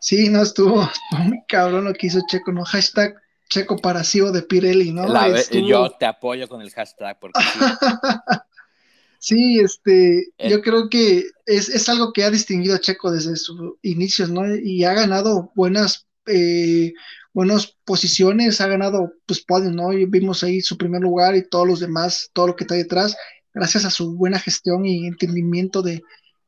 Sí, 0.00 0.28
no, 0.28 0.42
estuvo, 0.42 0.82
estuvo 0.82 1.20
muy 1.20 1.42
cabrón 1.46 1.84
lo 1.84 1.94
que 1.94 2.08
hizo 2.08 2.20
Checo, 2.28 2.52
¿no? 2.52 2.64
Hashtag 2.64 3.16
Checo 3.48 3.76
Parasivo 3.76 4.32
de 4.32 4.42
Pirelli, 4.42 4.92
¿no? 4.92 5.06
La, 5.06 5.28
Estuvo... 5.28 5.66
Yo 5.66 5.90
te 5.90 6.06
apoyo 6.06 6.48
con 6.48 6.60
el 6.60 6.70
hashtag 6.70 7.18
porque 7.20 7.40
sí. 7.40 7.58
sí, 9.18 9.60
este, 9.60 10.32
Eh. 10.38 10.50
yo 10.50 10.60
creo 10.60 10.88
que 10.88 11.24
es, 11.46 11.68
es, 11.68 11.88
algo 11.88 12.12
que 12.12 12.24
ha 12.24 12.30
distinguido 12.30 12.74
a 12.74 12.80
Checo 12.80 13.10
desde 13.10 13.36
sus 13.36 13.74
inicios, 13.82 14.30
¿no? 14.30 14.42
Y 14.56 14.84
ha 14.84 14.94
ganado 14.94 15.52
buenas, 15.54 16.06
eh, 16.26 16.92
buenas 17.32 17.76
posiciones, 17.84 18.60
ha 18.60 18.66
ganado 18.66 19.12
pues 19.26 19.44
podium, 19.44 19.74
¿no? 19.74 19.88
Vimos 19.88 20.42
ahí 20.42 20.60
su 20.60 20.76
primer 20.76 21.02
lugar 21.02 21.36
y 21.36 21.48
todos 21.48 21.66
los 21.66 21.80
demás, 21.80 22.30
todo 22.32 22.48
lo 22.48 22.56
que 22.56 22.64
está 22.64 22.74
detrás, 22.74 23.16
gracias 23.52 23.84
a 23.84 23.90
su 23.90 24.16
buena 24.16 24.38
gestión 24.38 24.84
y 24.86 25.06
entendimiento 25.06 25.82
de, 25.82 26.02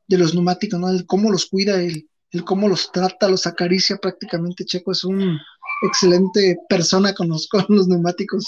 de 0.07 0.17
los 0.17 0.33
neumáticos, 0.33 0.79
¿no? 0.79 0.89
El 0.89 1.05
cómo 1.05 1.31
los 1.31 1.45
cuida, 1.45 1.81
el, 1.81 2.09
el 2.31 2.43
cómo 2.43 2.67
los 2.67 2.91
trata, 2.91 3.27
los 3.27 3.47
acaricia 3.47 3.97
prácticamente. 3.97 4.65
Checo 4.65 4.91
es 4.91 5.03
un 5.03 5.39
excelente 5.83 6.57
persona 6.67 7.13
con 7.13 7.29
los, 7.29 7.47
con 7.51 7.65
los 7.69 7.87
neumáticos. 7.87 8.45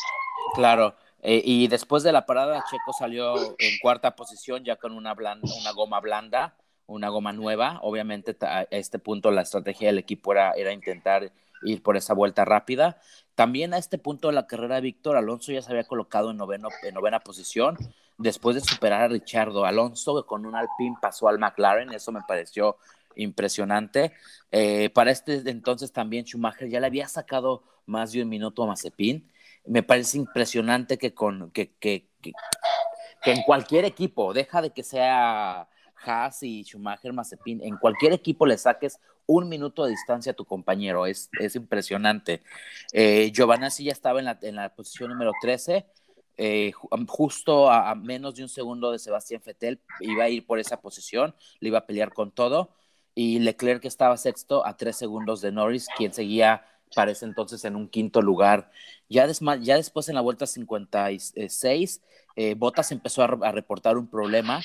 Claro, 0.55 0.95
eh, 1.21 1.41
y 1.45 1.67
después 1.67 2.03
de 2.03 2.11
la 2.11 2.25
parada, 2.25 2.63
Checo 2.69 2.93
salió 2.97 3.55
en 3.59 3.77
cuarta 3.81 4.15
posición 4.15 4.63
ya 4.63 4.75
con 4.77 4.93
una, 4.93 5.13
blanda, 5.13 5.47
una 5.59 5.71
goma 5.71 5.99
blanda, 5.99 6.55
una 6.87 7.09
goma 7.09 7.33
nueva. 7.33 7.79
Obviamente 7.81 8.35
a 8.41 8.63
este 8.71 8.99
punto 8.99 9.31
la 9.31 9.41
estrategia 9.41 9.87
del 9.87 9.99
equipo 9.99 10.31
era, 10.33 10.51
era 10.51 10.73
intentar 10.73 11.31
ir 11.63 11.83
por 11.83 11.97
esa 11.97 12.13
vuelta 12.13 12.45
rápida. 12.45 12.99
También 13.35 13.73
a 13.73 13.77
este 13.77 13.97
punto 13.97 14.27
de 14.27 14.33
la 14.33 14.47
carrera, 14.47 14.79
Víctor 14.79 15.17
Alonso 15.17 15.51
ya 15.51 15.61
se 15.61 15.71
había 15.71 15.83
colocado 15.83 16.31
en, 16.31 16.37
noveno, 16.37 16.69
en 16.83 16.93
novena 16.93 17.19
posición 17.19 17.77
después 18.17 18.55
de 18.55 18.61
superar 18.61 19.01
a 19.03 19.07
Richardo. 19.07 19.65
Alonso 19.65 20.25
con 20.25 20.45
un 20.45 20.55
Alpine 20.55 20.97
pasó 21.01 21.27
al 21.27 21.39
McLaren, 21.39 21.91
eso 21.93 22.11
me 22.11 22.21
pareció 22.27 22.77
impresionante. 23.15 24.13
Eh, 24.51 24.89
para 24.89 25.11
este 25.11 25.49
entonces 25.49 25.91
también 25.91 26.25
Schumacher 26.25 26.69
ya 26.69 26.79
le 26.79 26.87
había 26.87 27.07
sacado 27.07 27.63
más 27.85 28.11
de 28.11 28.21
un 28.21 28.29
minuto 28.29 28.63
a 28.63 28.67
Mazepin. 28.67 29.29
Me 29.65 29.83
parece 29.83 30.17
impresionante 30.17 30.97
que, 30.97 31.13
con, 31.13 31.51
que, 31.51 31.73
que, 31.75 32.09
que, 32.21 32.31
que 33.23 33.31
en 33.31 33.43
cualquier 33.43 33.85
equipo, 33.85 34.33
deja 34.33 34.61
de 34.61 34.71
que 34.71 34.83
sea 34.83 35.67
Haas 36.03 36.43
y 36.43 36.63
Schumacher, 36.63 37.13
Mazepin, 37.13 37.63
en 37.63 37.77
cualquier 37.77 38.13
equipo 38.13 38.45
le 38.45 38.57
saques 38.57 38.99
un 39.25 39.47
minuto 39.47 39.85
de 39.85 39.91
distancia 39.91 40.31
a 40.31 40.35
tu 40.35 40.45
compañero, 40.45 41.05
es, 41.05 41.29
es 41.39 41.55
impresionante. 41.55 42.41
Eh, 42.91 43.31
Giovanazzi 43.33 43.85
ya 43.85 43.91
estaba 43.91 44.19
en 44.19 44.25
la, 44.25 44.39
en 44.41 44.55
la 44.55 44.73
posición 44.73 45.11
número 45.11 45.31
13, 45.41 45.85
eh, 46.37 46.71
justo 47.07 47.69
a, 47.69 47.91
a, 47.91 47.95
menos 47.95 48.35
de 48.35 48.43
un 48.43 48.49
segundo 48.49 48.91
de 48.91 48.99
Sebastián 48.99 49.41
Fettel, 49.41 49.79
iba 49.99 50.23
a 50.23 50.29
ir 50.29 50.45
por 50.45 50.59
esa 50.59 50.81
posición, 50.81 51.35
le 51.59 51.69
iba 51.69 51.79
a 51.79 51.85
pelear 51.85 52.13
con 52.13 52.31
todo, 52.31 52.75
y 53.13 53.39
Leclerc 53.39 53.85
estaba 53.85 54.17
sexto 54.17 54.65
a 54.65 54.77
tres 54.77 54.95
segundos 54.95 55.41
de 55.41 55.51
Norris, 55.51 55.87
quien 55.97 56.13
seguía 56.13 56.65
para 56.95 57.11
ese 57.11 57.25
entonces 57.25 57.63
en 57.65 57.75
un 57.75 57.87
quinto 57.87 58.21
lugar. 58.21 58.71
Ya, 59.09 59.27
ya 59.61 59.75
después 59.75 60.09
en 60.09 60.15
la 60.15 60.21
vuelta 60.21 60.45
56, 60.47 62.01
eh, 62.35 62.55
Bottas 62.55 62.91
empezó 62.91 63.23
a, 63.23 63.25
a, 63.25 63.51
reportar 63.51 63.97
un 63.97 64.07
problema. 64.07 64.61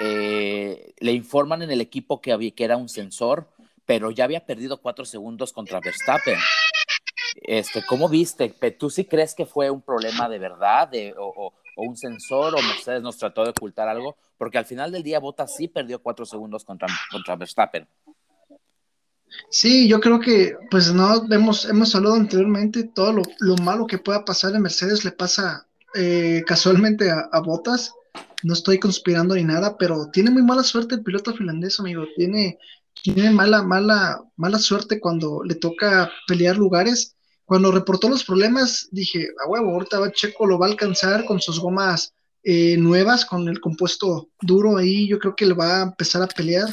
Eh, 0.00 0.94
le 0.98 1.12
informan 1.12 1.62
en 1.62 1.70
el 1.70 1.80
equipo 1.80 2.20
que, 2.20 2.32
había, 2.32 2.50
que 2.52 2.64
era 2.64 2.76
un 2.76 2.88
sensor, 2.88 3.48
pero 3.86 4.10
ya 4.10 4.24
había 4.24 4.46
perdido 4.46 4.80
cuatro 4.80 5.04
segundos 5.04 5.52
contra 5.52 5.80
Verstappen. 5.80 6.38
Este, 7.42 7.84
¿Cómo 7.84 8.08
viste? 8.08 8.48
¿Tú 8.78 8.90
sí 8.90 9.04
crees 9.04 9.34
que 9.34 9.46
fue 9.46 9.70
un 9.70 9.82
problema 9.82 10.28
de 10.28 10.38
verdad 10.38 10.90
o, 11.18 11.52
un 11.76 11.96
sensor 11.96 12.54
o 12.54 12.62
Mercedes 12.62 13.02
nos 13.02 13.16
trató 13.16 13.44
de 13.44 13.50
ocultar 13.50 13.88
algo, 13.88 14.16
porque 14.36 14.58
al 14.58 14.66
final 14.66 14.92
del 14.92 15.02
día 15.02 15.18
Bottas 15.18 15.56
sí 15.56 15.68
perdió 15.68 16.02
cuatro 16.02 16.26
segundos 16.26 16.64
contra, 16.64 16.86
contra 17.10 17.34
Verstappen. 17.34 17.88
Sí, 19.48 19.88
yo 19.88 19.98
creo 19.98 20.20
que, 20.20 20.54
pues 20.70 20.92
no, 20.92 21.24
hemos, 21.32 21.64
hemos 21.64 21.94
hablado 21.94 22.16
anteriormente, 22.16 22.84
todo 22.84 23.14
lo, 23.14 23.22
lo 23.38 23.56
malo 23.56 23.86
que 23.86 23.96
pueda 23.96 24.22
pasar 24.26 24.54
en 24.54 24.60
Mercedes 24.60 25.02
le 25.06 25.12
pasa 25.12 25.66
eh, 25.94 26.42
casualmente 26.46 27.10
a, 27.10 27.40
Bottas. 27.40 27.92
No 28.42 28.54
estoy 28.54 28.78
conspirando 28.78 29.34
ni 29.34 29.44
nada, 29.44 29.76
pero 29.78 30.08
tiene 30.12 30.30
muy 30.30 30.42
mala 30.42 30.62
suerte 30.62 30.96
el 30.96 31.02
piloto 31.02 31.34
finlandés, 31.34 31.78
amigo. 31.78 32.04
Tiene, 32.16 32.58
tiene 33.02 33.30
mala, 33.30 33.62
mala, 33.62 34.20
mala 34.36 34.58
suerte 34.58 35.00
cuando 35.00 35.42
le 35.44 35.54
toca 35.54 36.10
pelear 36.26 36.56
lugares. 36.56 37.16
Cuando 37.44 37.70
reportó 37.70 38.08
los 38.08 38.24
problemas, 38.24 38.88
dije, 38.90 39.28
a 39.44 39.48
huevo, 39.48 39.70
ahorita 39.70 40.00
va 40.00 40.12
Checo 40.12 40.46
lo 40.46 40.58
va 40.58 40.66
a 40.66 40.70
alcanzar 40.70 41.24
con 41.24 41.40
sus 41.40 41.60
gomas 41.60 42.14
eh, 42.44 42.76
nuevas, 42.76 43.24
con 43.24 43.48
el 43.48 43.60
compuesto 43.60 44.30
duro 44.40 44.76
ahí, 44.76 45.06
yo 45.06 45.18
creo 45.18 45.36
que 45.36 45.46
le 45.46 45.54
va 45.54 45.80
a 45.80 45.82
empezar 45.82 46.22
a 46.22 46.26
pelear. 46.26 46.68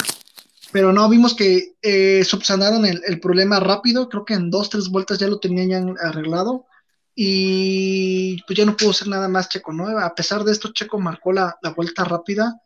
Pero 0.72 0.92
no, 0.92 1.08
vimos 1.08 1.34
que 1.34 1.74
eh, 1.82 2.24
subsanaron 2.24 2.86
el, 2.86 3.00
el, 3.06 3.20
problema 3.20 3.60
rápido, 3.60 4.08
creo 4.08 4.24
que 4.24 4.34
en 4.34 4.50
dos, 4.50 4.70
tres 4.70 4.88
vueltas 4.88 5.18
ya 5.18 5.28
lo 5.28 5.38
tenían 5.38 5.96
arreglado. 6.00 6.66
Y 7.14 8.42
pues 8.44 8.56
ya 8.56 8.64
no 8.64 8.76
pudo 8.76 8.92
ser 8.92 9.08
nada 9.08 9.28
más 9.28 9.48
Checo, 9.48 9.72
¿no? 9.72 9.86
A 9.98 10.14
pesar 10.14 10.44
de 10.44 10.52
esto, 10.52 10.72
Checo 10.72 10.98
marcó 10.98 11.32
la, 11.32 11.56
la 11.62 11.70
vuelta 11.70 12.04
rápida 12.04 12.60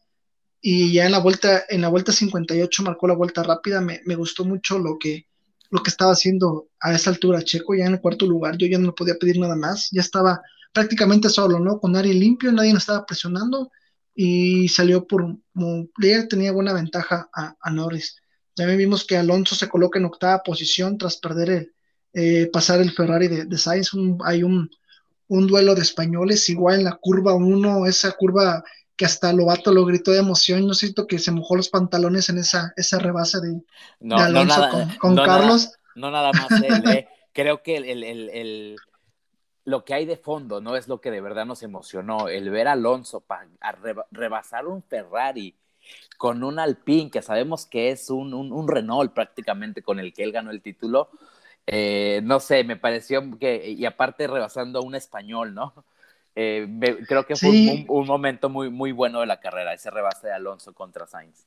y 0.61 0.93
ya 0.93 1.07
en 1.07 1.13
la 1.13 1.19
vuelta, 1.19 1.65
en 1.69 1.83
la 1.83 1.89
vuelta 1.89 2.13
58 2.13 2.83
marcó 2.83 3.07
la 3.07 3.15
vuelta 3.15 3.43
rápida. 3.43 3.81
Me, 3.81 4.01
me, 4.07 4.17
gustó 4.17 4.45
mucho 4.45 4.79
lo 4.79 4.99
que, 4.99 5.27
lo 5.71 5.83
que 5.83 5.91
estaba 5.91 6.13
haciendo 6.13 6.69
a 6.81 6.95
esa 6.95 7.11
altura 7.11 7.43
Checo, 7.43 7.75
ya 7.75 7.87
en 7.87 7.95
el 7.95 8.01
cuarto 8.01 8.27
lugar. 8.27 8.57
Yo 8.57 8.67
ya 8.67 8.79
no 8.79 8.95
podía 8.95 9.17
pedir 9.17 9.39
nada 9.39 9.57
más, 9.57 9.89
ya 9.91 10.01
estaba 10.01 10.41
prácticamente 10.73 11.29
solo, 11.29 11.59
¿no? 11.61 11.79
Con 11.81 11.97
área 11.97 12.13
limpio, 12.15 12.53
nadie 12.53 12.73
nos 12.73 12.83
estaba 12.83 13.07
presionando 13.07 13.71
y 14.15 14.69
salió 14.69 15.07
por 15.07 15.37
líder, 15.99 16.29
tenía 16.29 16.53
buena 16.53 16.73
ventaja 16.73 17.29
a, 17.33 17.57
a, 17.61 17.71
Norris. 17.71 18.17
También 18.55 18.79
vimos 18.79 19.05
que 19.05 19.17
Alonso 19.17 19.55
se 19.55 19.69
coloca 19.69 19.99
en 19.99 20.05
octava 20.05 20.43
posición 20.43 20.97
tras 20.99 21.17
perder 21.17 21.51
el, 21.51 21.74
eh, 22.15 22.49
pasar 22.53 22.81
el 22.81 22.93
Ferrari 22.93 23.29
de, 23.29 23.45
de 23.45 23.59
Sainz. 23.59 23.93
Un, 23.93 24.19
hay 24.25 24.43
un, 24.43 24.71
un, 25.29 25.47
duelo 25.47 25.75
de 25.75 25.83
españoles, 25.83 26.49
igual 26.49 26.77
en 26.77 26.85
la 26.85 26.97
curva 26.97 27.35
1, 27.35 27.87
esa 27.87 28.13
curva 28.13 28.65
que 28.97 29.05
hasta 29.05 29.33
Lobato 29.33 29.73
lo 29.73 29.85
gritó 29.85 30.13
de 30.13 30.21
emoción. 30.21 30.67
No 30.67 30.75
siento 30.75 31.07
que 31.07 31.19
se 31.19 31.33
mojó 31.33 31.57
los 31.57 31.69
pantalones 31.69 32.29
en 32.29 32.39
esa, 32.39 32.73
esa 32.77 32.99
rebase 32.99 33.41
de, 33.41 33.61
no, 34.01 34.17
de 34.17 34.23
Alonso 34.23 34.57
no 34.57 34.61
nada, 34.61 34.71
con, 34.71 34.99
con 34.99 35.15
no 35.17 35.25
Carlos. 35.25 35.65
Nada, 35.65 35.79
no 35.97 36.11
nada 36.11 36.33
más 36.33 36.63
él, 36.63 36.91
eh. 36.97 37.09
Creo 37.33 37.65
que 37.65 37.77
el, 37.77 38.05
el, 38.05 38.31
el, 38.31 38.77
lo 39.65 39.85
que 39.85 39.95
hay 39.95 40.07
de 40.07 40.17
fondo 40.17 40.61
no 40.61 40.77
es 40.77 40.87
lo 40.87 41.01
que 41.01 41.11
de 41.11 41.21
verdad 41.21 41.47
nos 41.47 41.65
emocionó. 41.65 42.29
El 42.29 42.51
ver 42.51 42.69
a 42.69 42.73
Alonso 42.73 43.21
pa, 43.21 43.47
a 43.61 43.73
reba, 43.73 44.07
rebasar 44.13 44.69
un 44.69 44.85
Ferrari 44.85 45.57
con 46.17 46.45
un 46.45 46.59
Alpine, 46.59 47.11
que 47.11 47.23
sabemos 47.23 47.67
que 47.67 47.91
es 47.91 48.09
un, 48.09 48.33
un, 48.35 48.53
un, 48.53 48.69
Renault 48.69 49.13
prácticamente 49.13 49.83
con 49.83 49.99
el 49.99 50.15
que 50.15 50.23
él 50.23 50.33
ganó 50.33 50.51
el 50.51 50.63
título, 50.63 51.11
eh, 51.67 52.21
no 52.23 52.41
sé, 52.41 52.65
me 52.65 52.77
pareció 52.77 53.23
que, 53.39 53.71
y 53.71 53.85
aparte 53.87 54.27
rebasando 54.27 54.81
a 54.81 54.83
un 54.83 54.95
español, 54.95 55.55
¿no? 55.55 55.85
Eh, 56.37 56.67
me, 56.69 56.97
creo 57.07 57.25
que 57.27 57.37
fue 57.37 57.51
sí. 57.51 57.87
un, 57.89 58.01
un, 58.01 58.07
momento 58.07 58.49
muy, 58.49 58.69
muy 58.69 58.91
bueno 58.91 59.21
de 59.21 59.27
la 59.27 59.39
carrera, 59.39 59.73
ese 59.73 59.91
rebase 59.91 60.27
de 60.27 60.33
Alonso 60.33 60.75
contra 60.75 61.07
Sainz. 61.07 61.47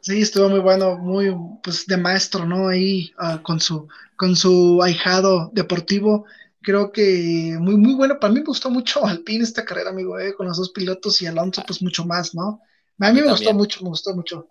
Sí, 0.00 0.20
estuvo 0.20 0.48
muy 0.48 0.60
bueno, 0.60 0.98
muy 0.98 1.34
pues 1.62 1.86
de 1.86 1.96
maestro, 1.96 2.44
¿no? 2.44 2.68
Ahí 2.68 3.12
uh, 3.20 3.42
con 3.42 3.60
su 3.60 3.88
con 4.16 4.36
su 4.36 4.80
ahijado 4.82 5.50
deportivo 5.52 6.26
creo 6.62 6.92
que 6.92 7.56
muy, 7.58 7.76
muy 7.76 7.94
bueno. 7.94 8.18
Para 8.18 8.32
mí 8.32 8.40
me 8.40 8.46
gustó 8.46 8.70
mucho 8.70 9.04
Alpine 9.04 9.44
esta 9.44 9.64
carrera, 9.64 9.90
amigo, 9.90 10.18
eh, 10.18 10.34
con 10.34 10.46
los 10.46 10.56
dos 10.56 10.70
pilotos 10.70 11.20
y 11.20 11.26
Alonso, 11.26 11.62
pues 11.66 11.82
mucho 11.82 12.04
más, 12.06 12.34
¿no? 12.34 12.60
A 12.98 13.06
mí, 13.06 13.06
a 13.06 13.12
mí 13.12 13.20
me 13.20 13.26
también. 13.26 13.30
gustó 13.30 13.54
mucho, 13.54 13.82
me 13.82 13.88
gustó 13.90 14.14
mucho. 14.14 14.48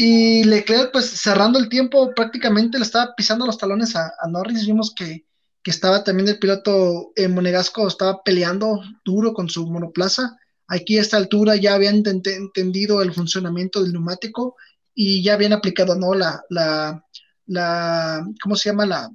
Y 0.00 0.44
Leclerc, 0.44 0.92
pues 0.92 1.06
cerrando 1.06 1.58
el 1.58 1.68
tiempo, 1.68 2.14
prácticamente 2.14 2.78
le 2.78 2.84
estaba 2.84 3.16
pisando 3.16 3.44
los 3.44 3.58
talones 3.58 3.96
a, 3.96 4.12
a 4.20 4.28
Norris. 4.28 4.64
Vimos 4.64 4.94
que, 4.94 5.26
que, 5.60 5.72
estaba 5.72 6.04
también 6.04 6.28
el 6.28 6.38
piloto 6.38 7.10
eh, 7.16 7.26
Monegasco, 7.26 7.88
estaba 7.88 8.22
peleando 8.22 8.80
duro 9.04 9.34
con 9.34 9.48
su 9.48 9.66
monoplaza. 9.66 10.36
Aquí 10.68 10.98
a 10.98 11.00
esta 11.00 11.16
altura 11.16 11.56
ya 11.56 11.74
habían 11.74 12.06
ent 12.06 12.28
entendido 12.28 13.02
el 13.02 13.12
funcionamiento 13.12 13.82
del 13.82 13.92
neumático 13.92 14.54
y 14.94 15.20
ya 15.24 15.34
habían 15.34 15.52
aplicado, 15.52 15.96
¿no? 15.96 16.14
La, 16.14 16.44
la, 16.48 17.04
la 17.46 18.24
¿cómo 18.40 18.54
se 18.54 18.68
llama? 18.68 18.86
La, 18.86 19.10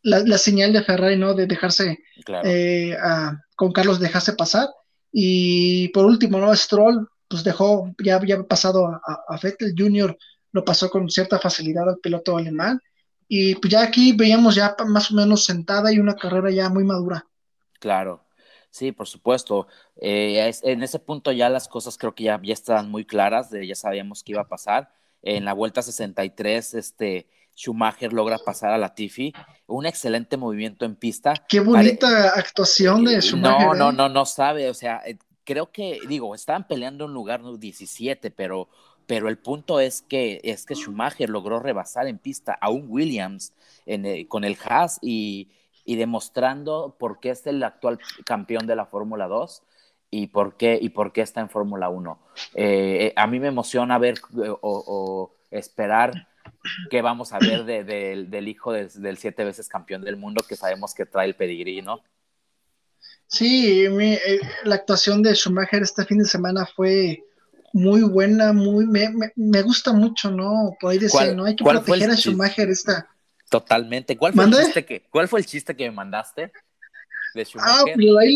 la, 0.00 0.20
la, 0.20 0.38
señal 0.38 0.72
de 0.72 0.82
Ferrari, 0.82 1.18
¿no? 1.18 1.34
De 1.34 1.46
dejarse, 1.46 1.98
claro. 2.24 2.48
eh, 2.48 2.96
a, 2.96 3.38
con 3.54 3.70
Carlos 3.70 4.00
dejarse 4.00 4.32
pasar. 4.32 4.70
Y 5.12 5.88
por 5.88 6.06
último, 6.06 6.38
¿no? 6.38 6.56
Stroll, 6.56 7.06
pues 7.32 7.44
dejó, 7.44 7.94
ya 8.04 8.16
había 8.16 8.42
pasado 8.42 8.86
a, 8.86 9.00
a, 9.26 9.38
Vettel 9.42 9.74
Jr., 9.76 10.18
lo 10.52 10.64
pasó 10.66 10.90
con 10.90 11.08
cierta 11.08 11.38
facilidad 11.38 11.88
al 11.88 11.96
piloto 11.96 12.36
alemán. 12.36 12.78
Y 13.26 13.54
pues 13.54 13.72
ya 13.72 13.82
aquí 13.82 14.12
veíamos 14.12 14.54
ya 14.54 14.76
más 14.86 15.10
o 15.10 15.14
menos 15.14 15.46
sentada 15.46 15.90
y 15.90 15.98
una 15.98 16.14
carrera 16.14 16.50
ya 16.50 16.68
muy 16.68 16.84
madura. 16.84 17.26
Claro, 17.80 18.22
sí, 18.70 18.92
por 18.92 19.08
supuesto. 19.08 19.66
Eh, 19.96 20.46
es, 20.46 20.62
en 20.62 20.82
ese 20.82 20.98
punto 20.98 21.32
ya 21.32 21.48
las 21.48 21.68
cosas 21.68 21.96
creo 21.96 22.14
que 22.14 22.24
ya, 22.24 22.38
ya 22.42 22.52
estaban 22.52 22.90
muy 22.90 23.06
claras, 23.06 23.48
de, 23.48 23.66
ya 23.66 23.74
sabíamos 23.74 24.22
qué 24.22 24.32
iba 24.32 24.42
a 24.42 24.48
pasar. 24.48 24.92
En 25.22 25.46
la 25.46 25.54
vuelta 25.54 25.80
63, 25.80 26.74
este, 26.74 27.26
Schumacher 27.56 28.12
logra 28.12 28.36
pasar 28.36 28.72
a 28.72 28.78
Latifi. 28.78 29.32
Un 29.66 29.86
excelente 29.86 30.36
movimiento 30.36 30.84
en 30.84 30.96
pista. 30.96 31.32
Qué 31.48 31.60
bonita 31.60 32.08
Pare... 32.08 32.40
actuación 32.40 33.06
de 33.06 33.22
Schumacher. 33.22 33.68
No, 33.68 33.74
no, 33.74 33.92
no, 33.92 34.08
no 34.10 34.26
sabe. 34.26 34.68
O 34.68 34.74
sea, 34.74 35.00
eh, 35.06 35.16
creo 35.44 35.70
que, 35.70 36.00
digo, 36.08 36.34
estaban 36.34 36.66
peleando 36.66 37.06
en 37.06 37.12
lugar 37.12 37.42
17, 37.42 38.30
pero, 38.30 38.68
pero 39.06 39.28
el 39.28 39.38
punto 39.38 39.80
es 39.80 40.02
que, 40.02 40.40
es 40.44 40.66
que 40.66 40.74
Schumacher 40.74 41.30
logró 41.30 41.60
rebasar 41.60 42.06
en 42.06 42.18
pista 42.18 42.56
a 42.60 42.70
un 42.70 42.86
Williams 42.88 43.52
eh, 43.86 44.26
con 44.28 44.44
el 44.44 44.56
Haas 44.64 44.98
y, 45.02 45.50
y, 45.84 45.96
demostrando 45.96 46.96
por 46.98 47.20
qué 47.20 47.30
es 47.30 47.46
el 47.46 47.62
actual 47.62 47.98
campeón 48.24 48.66
de 48.66 48.76
la 48.76 48.86
Fórmula 48.86 49.26
2 49.28 49.62
y 50.10 50.28
por 50.28 50.56
qué, 50.56 50.78
y 50.80 50.90
por 50.90 51.12
qué 51.12 51.22
está 51.22 51.40
en 51.40 51.48
Fórmula 51.48 51.88
1. 51.88 52.18
Eh, 52.54 53.12
a 53.16 53.26
mí 53.26 53.40
me 53.40 53.48
emociona 53.48 53.98
ver 53.98 54.20
o, 54.60 55.34
esperar 55.50 56.28
que 56.90 57.02
vamos 57.02 57.32
a 57.32 57.38
ver 57.38 57.64
de, 57.64 57.84
de, 57.84 58.24
del 58.24 58.48
hijo 58.48 58.72
de, 58.72 58.88
del 58.88 59.18
siete 59.18 59.44
veces 59.44 59.68
campeón 59.68 60.02
del 60.02 60.16
mundo 60.16 60.44
que 60.48 60.56
sabemos 60.56 60.94
que 60.94 61.06
trae 61.06 61.26
el 61.26 61.34
pedigrí, 61.34 61.82
¿no? 61.82 62.00
Sí, 63.32 63.88
mi, 63.88 64.12
eh, 64.12 64.40
la 64.64 64.74
actuación 64.74 65.22
de 65.22 65.34
Schumacher 65.34 65.82
este 65.82 66.04
fin 66.04 66.18
de 66.18 66.26
semana 66.26 66.66
fue 66.66 67.24
muy 67.72 68.02
buena, 68.02 68.52
muy 68.52 68.84
me, 68.86 69.08
me, 69.08 69.32
me 69.34 69.62
gusta 69.62 69.94
mucho, 69.94 70.30
¿no? 70.30 70.76
Por 70.78 70.92
ahí 70.92 70.98
decir, 70.98 71.34
¿no? 71.34 71.46
Hay 71.46 71.56
que 71.56 71.64
proteger 71.64 72.10
a 72.10 72.14
Schumacher 72.14 72.68
esta. 72.68 73.08
Totalmente. 73.48 74.18
¿Cuál 74.18 74.34
fue, 74.34 74.44
el 74.44 74.54
chiste 74.54 74.84
que, 74.84 75.06
¿Cuál 75.08 75.28
fue 75.28 75.40
el 75.40 75.46
chiste 75.46 75.74
que 75.74 75.88
me 75.88 75.96
mandaste 75.96 76.52
de 77.34 77.44
Schumacher? 77.46 77.72
Ah, 77.74 77.92
pero 77.96 78.18
ahí 78.18 78.34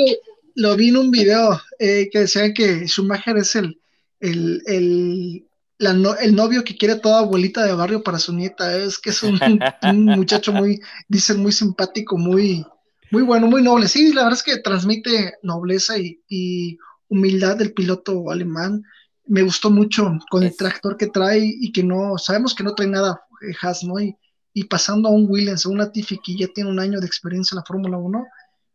lo, 0.54 0.70
lo 0.70 0.76
vi 0.76 0.88
en 0.88 0.96
un 0.96 1.10
video 1.10 1.60
eh, 1.78 2.08
que 2.10 2.20
decía 2.20 2.54
que 2.54 2.88
Schumacher 2.88 3.36
es 3.36 3.54
el, 3.54 3.78
el, 4.20 4.62
el 4.64 5.46
la 5.76 5.92
no, 5.92 6.16
el 6.16 6.34
novio 6.34 6.64
que 6.64 6.74
quiere 6.74 6.96
toda 6.96 7.18
abuelita 7.18 7.66
de 7.66 7.74
barrio 7.74 8.02
para 8.02 8.18
su 8.18 8.32
nieta, 8.32 8.74
es 8.78 8.98
que 8.98 9.10
es 9.10 9.22
un, 9.22 9.38
un 9.82 10.04
muchacho 10.16 10.54
muy, 10.54 10.80
dicen, 11.06 11.42
muy 11.42 11.52
simpático, 11.52 12.16
muy, 12.16 12.64
muy 13.10 13.22
bueno, 13.22 13.46
muy 13.46 13.62
noble. 13.62 13.88
Sí, 13.88 14.12
la 14.12 14.24
verdad 14.24 14.38
es 14.38 14.42
que 14.42 14.60
transmite 14.62 15.34
nobleza 15.42 15.98
y, 15.98 16.20
y 16.28 16.78
humildad 17.08 17.56
del 17.56 17.72
piloto 17.72 18.30
alemán. 18.30 18.82
Me 19.26 19.42
gustó 19.42 19.70
mucho 19.70 20.18
con 20.30 20.42
el 20.42 20.56
tractor 20.56 20.96
que 20.96 21.08
trae 21.08 21.40
y 21.44 21.72
que 21.72 21.82
no, 21.82 22.18
sabemos 22.18 22.54
que 22.54 22.64
no 22.64 22.74
trae 22.74 22.88
nada 22.88 23.20
Haas, 23.60 23.84
¿no? 23.84 24.00
Y, 24.00 24.16
y 24.54 24.64
pasando 24.64 25.08
a 25.08 25.12
un 25.12 25.26
Williams, 25.28 25.66
a 25.66 25.68
un 25.68 25.78
Latifi 25.78 26.18
que 26.24 26.36
ya 26.36 26.48
tiene 26.48 26.70
un 26.70 26.80
año 26.80 27.00
de 27.00 27.06
experiencia 27.06 27.54
en 27.54 27.58
la 27.58 27.64
Fórmula 27.64 27.98
1, 27.98 28.26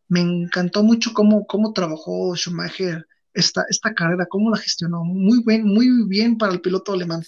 me 0.08 0.20
encantó 0.20 0.82
mucho 0.82 1.12
cómo, 1.12 1.46
cómo 1.46 1.72
trabajó 1.72 2.36
Schumacher 2.36 3.06
esta, 3.34 3.64
esta 3.68 3.94
carrera, 3.94 4.26
cómo 4.26 4.50
la 4.50 4.56
gestionó. 4.56 5.04
Muy 5.04 5.42
bien, 5.44 5.64
muy 5.64 6.06
bien 6.08 6.38
para 6.38 6.52
el 6.52 6.60
piloto 6.60 6.92
alemán. 6.92 7.22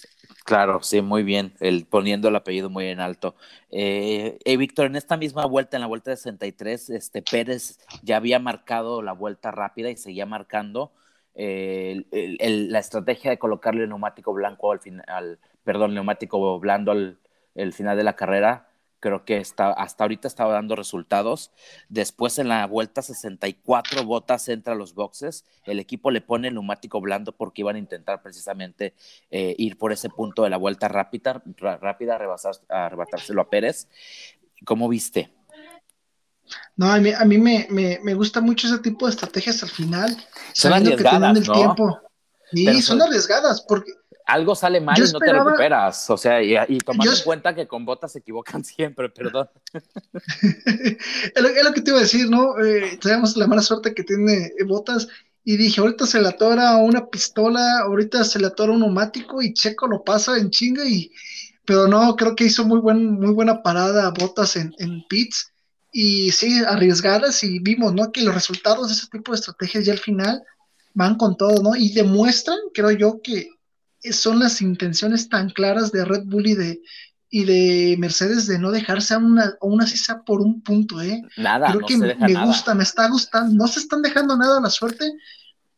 Claro, 0.45 0.83
sí, 0.83 1.01
muy 1.01 1.23
bien, 1.23 1.53
el, 1.59 1.85
poniendo 1.85 2.27
el 2.27 2.35
apellido 2.35 2.69
muy 2.69 2.85
en 2.85 2.99
alto. 2.99 3.35
Eh, 3.71 4.37
eh, 4.45 4.57
Víctor, 4.57 4.85
en 4.85 4.95
esta 4.95 5.17
misma 5.17 5.45
vuelta, 5.45 5.77
en 5.77 5.81
la 5.81 5.87
vuelta 5.87 6.11
de 6.11 6.17
63, 6.17 6.91
este, 6.91 7.21
Pérez 7.23 7.79
ya 8.03 8.17
había 8.17 8.39
marcado 8.39 9.01
la 9.01 9.13
vuelta 9.13 9.49
rápida 9.51 9.89
y 9.89 9.97
seguía 9.97 10.27
marcando 10.27 10.91
eh, 11.33 12.05
el, 12.11 12.37
el, 12.39 12.71
la 12.71 12.79
estrategia 12.79 13.31
de 13.31 13.39
colocarle 13.39 13.83
el 13.83 13.89
neumático 13.89 14.33
blanco 14.33 14.71
al 14.71 14.79
final, 14.79 15.39
perdón, 15.63 15.95
neumático 15.95 16.59
blando 16.59 16.91
al 16.91 17.17
el 17.55 17.73
final 17.73 17.97
de 17.97 18.03
la 18.03 18.15
carrera 18.15 18.67
creo 19.05 19.23
que 19.23 19.37
está, 19.37 19.69
hasta 19.71 20.03
ahorita 20.03 20.27
estaba 20.27 20.53
dando 20.53 20.75
resultados. 20.75 21.51
Después 21.89 22.39
en 22.39 22.47
la 22.47 22.65
vuelta 22.65 23.03
64, 23.03 24.03
Botas 24.03 24.49
entra 24.49 24.73
a 24.73 24.75
los 24.75 24.95
boxes, 24.95 25.45
el 25.65 25.79
equipo 25.79 26.09
le 26.09 26.21
pone 26.21 26.47
el 26.47 26.55
neumático 26.55 26.99
blando 27.01 27.31
porque 27.37 27.61
iban 27.61 27.75
a 27.75 27.79
intentar 27.79 28.23
precisamente 28.23 28.95
eh, 29.29 29.53
ir 29.59 29.77
por 29.77 29.91
ese 29.91 30.09
punto 30.09 30.41
de 30.41 30.49
la 30.49 30.57
vuelta 30.57 30.87
rápida, 30.87 31.43
rápida 31.79 32.17
rebasar, 32.17 32.55
arrebatárselo 32.67 33.43
a 33.43 33.49
Pérez. 33.51 33.87
¿Cómo 34.65 34.89
viste? 34.89 35.31
No, 36.75 36.91
a 36.91 36.97
mí, 36.97 37.11
a 37.15 37.25
mí 37.25 37.37
me, 37.37 37.67
me, 37.69 37.99
me 38.01 38.15
gusta 38.15 38.41
mucho 38.41 38.65
ese 38.65 38.79
tipo 38.79 39.05
de 39.05 39.11
estrategias 39.11 39.61
al 39.61 39.69
final, 39.69 40.09
Son 40.53 40.71
sabiendo 40.71 40.97
que 40.97 41.07
arriesgadas, 41.07 41.19
tienen 41.19 41.37
el 41.37 41.47
¿no? 41.47 41.53
tiempo. 41.53 41.99
Sí, 42.51 42.65
Pero 42.65 42.77
son 42.77 42.83
son- 42.99 43.01
arriesgadas, 43.03 43.61
porque 43.67 43.91
Algo 44.25 44.55
sale 44.55 44.81
mal 44.81 44.95
Yo 44.97 45.05
y 45.05 45.11
no 45.11 45.19
te 45.19 45.31
recuperas. 45.31 46.09
O 46.09 46.17
sea, 46.17 46.41
y, 46.41 46.55
y 46.67 46.79
tomando 46.79 47.11
Yo- 47.11 47.17
en 47.17 47.23
cuenta 47.23 47.53
que 47.53 47.67
con 47.67 47.85
botas 47.85 48.11
se 48.11 48.19
equivocan 48.19 48.63
siempre, 48.63 49.09
perdón. 49.09 49.49
es, 50.41 51.41
lo, 51.41 51.47
es 51.49 51.63
lo 51.63 51.73
que 51.73 51.81
te 51.81 51.91
iba 51.91 51.99
a 51.99 52.03
decir, 52.03 52.29
¿no? 52.29 52.57
Eh, 52.63 52.97
tenemos 53.01 53.37
la 53.37 53.47
mala 53.47 53.61
suerte 53.61 53.93
que 53.93 54.03
tiene 54.03 54.51
eh, 54.57 54.63
Botas 54.65 55.07
y 55.43 55.57
dije, 55.57 55.79
ahorita 55.79 56.07
se 56.07 56.19
le 56.21 56.27
atora 56.27 56.77
una 56.77 57.07
pistola, 57.07 57.81
ahorita 57.81 58.23
se 58.23 58.39
le 58.39 58.47
atora 58.47 58.71
un 58.71 58.79
neumático 58.79 59.41
y 59.41 59.53
Checo 59.53 59.87
lo 59.87 60.03
pasa 60.03 60.37
en 60.37 60.49
chinga 60.49 60.83
y 60.85 61.11
pero 61.65 61.87
no, 61.87 62.15
creo 62.15 62.35
que 62.35 62.45
hizo 62.45 62.63
muy 62.63 62.79
buen, 62.79 63.19
muy 63.19 63.33
buena 63.33 63.61
parada 63.63 64.11
Botas 64.11 64.55
en, 64.55 64.73
en 64.77 65.03
pits 65.07 65.51
y 65.91 66.31
sí, 66.31 66.63
arriesgadas 66.67 67.43
y 67.43 67.59
vimos, 67.59 67.93
¿no? 67.93 68.11
Que 68.11 68.21
los 68.21 68.33
resultados 68.35 68.87
de 68.87 68.93
ese 68.93 69.07
tipo 69.07 69.31
de 69.31 69.37
estrategias 69.37 69.85
ya 69.85 69.93
al 69.93 69.99
final 69.99 70.43
van 70.93 71.15
con 71.15 71.37
todo, 71.37 71.61
¿no? 71.63 71.75
Y 71.75 71.93
demuestran, 71.93 72.57
creo 72.73 72.91
yo, 72.91 73.21
que 73.21 73.49
son 74.13 74.39
las 74.39 74.61
intenciones 74.61 75.29
tan 75.29 75.49
claras 75.49 75.91
de 75.91 76.05
Red 76.05 76.23
Bull 76.25 76.47
y 76.47 76.55
de, 76.55 76.81
y 77.29 77.43
de 77.45 77.95
Mercedes 77.97 78.47
de 78.47 78.59
no 78.59 78.71
dejarse 78.71 79.13
aún, 79.13 79.33
una- 79.33 79.53
aún 79.61 79.81
así 79.81 79.97
sea 79.97 80.21
por 80.21 80.41
un 80.41 80.61
punto, 80.61 81.01
¿eh? 81.01 81.21
Nada, 81.37 81.67
Creo 81.69 81.81
no 81.81 81.87
que 81.87 81.97
se 81.97 82.05
deja 82.05 82.27
me 82.27 82.33
nada. 82.33 82.45
gusta, 82.45 82.73
me 82.75 82.83
está 82.83 83.07
gustando, 83.09 83.53
no 83.55 83.67
se 83.67 83.79
están 83.79 84.01
dejando 84.01 84.37
nada 84.37 84.57
a 84.59 84.61
la 84.61 84.69
suerte 84.69 85.11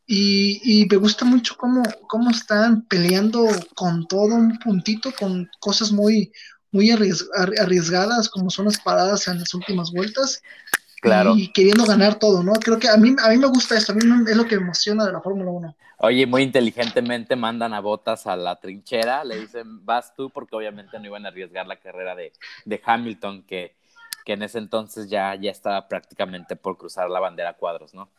y, 0.05 0.81
y 0.81 0.85
me 0.87 0.97
gusta 0.97 1.25
mucho 1.25 1.55
cómo, 1.57 1.83
cómo 2.07 2.29
están 2.31 2.83
peleando 2.83 3.45
con 3.75 4.07
todo 4.07 4.35
un 4.35 4.57
puntito, 4.59 5.11
con 5.19 5.49
cosas 5.59 5.91
muy, 5.91 6.31
muy 6.71 6.89
arries- 6.91 7.25
arri- 7.37 7.59
arriesgadas 7.59 8.29
como 8.29 8.49
son 8.49 8.65
las 8.65 8.79
paradas 8.79 9.27
en 9.27 9.39
las 9.39 9.53
últimas 9.53 9.91
vueltas 9.91 10.41
Claro. 11.07 11.35
y 11.35 11.47
queriendo 11.49 11.85
ganar 11.85 12.19
todo, 12.19 12.43
¿no? 12.43 12.53
Creo 12.53 12.77
que 12.79 12.87
a 12.89 12.97
mí, 12.97 13.15
a 13.23 13.29
mí 13.29 13.37
me 13.37 13.47
gusta 13.47 13.77
esto, 13.77 13.91
a 13.91 13.95
mí 13.95 14.01
es 14.29 14.37
lo 14.37 14.45
que 14.45 14.55
me 14.57 14.63
emociona 14.63 15.05
de 15.05 15.13
la 15.13 15.21
Fórmula 15.21 15.51
1. 15.51 15.75
Oye, 15.99 16.25
muy 16.27 16.43
inteligentemente 16.43 17.35
mandan 17.35 17.73
a 17.73 17.79
Botas 17.79 18.27
a 18.27 18.35
la 18.35 18.59
trinchera, 18.59 19.23
le 19.23 19.39
dicen, 19.39 19.83
vas 19.85 20.13
tú, 20.15 20.29
porque 20.29 20.55
obviamente 20.55 20.99
no 20.99 21.05
iban 21.05 21.25
a 21.25 21.29
arriesgar 21.29 21.65
la 21.65 21.79
carrera 21.79 22.15
de, 22.15 22.33
de 22.65 22.81
Hamilton, 22.83 23.43
que, 23.43 23.75
que 24.23 24.33
en 24.33 24.43
ese 24.43 24.59
entonces 24.59 25.09
ya, 25.09 25.33
ya 25.35 25.49
estaba 25.49 25.87
prácticamente 25.87 26.55
por 26.55 26.77
cruzar 26.77 27.09
la 27.09 27.19
bandera 27.19 27.51
a 27.51 27.53
cuadros, 27.53 27.93
¿no? 27.93 28.09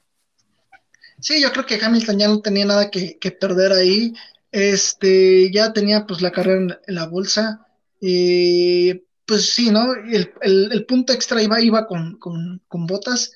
Sí, 1.21 1.41
yo 1.41 1.53
creo 1.53 1.67
que 1.67 1.79
Hamilton 1.83 2.19
ya 2.19 2.29
no 2.29 2.41
tenía 2.41 2.65
nada 2.65 2.91
que, 2.91 3.19
que 3.19 3.31
perder 3.31 3.73
ahí. 3.73 4.13
Este, 4.51 5.51
ya 5.53 5.73
tenía 5.73 6.07
pues 6.07 6.21
la 6.21 6.33
carrera 6.33 6.61
en, 6.61 6.79
en 6.87 6.95
la 6.95 7.07
bolsa. 7.07 7.67
Eh, 8.01 9.05
pues 9.29 9.53
sí, 9.53 9.71
¿no? 9.71 9.93
El, 9.93 10.33
el- 10.41 10.87
punto 10.87 11.13
extra 11.13 11.43
iba, 11.43 11.61
iba 11.61 11.87
con, 11.87 12.19
con, 12.19 12.63
con 12.67 12.87
botas. 12.87 13.31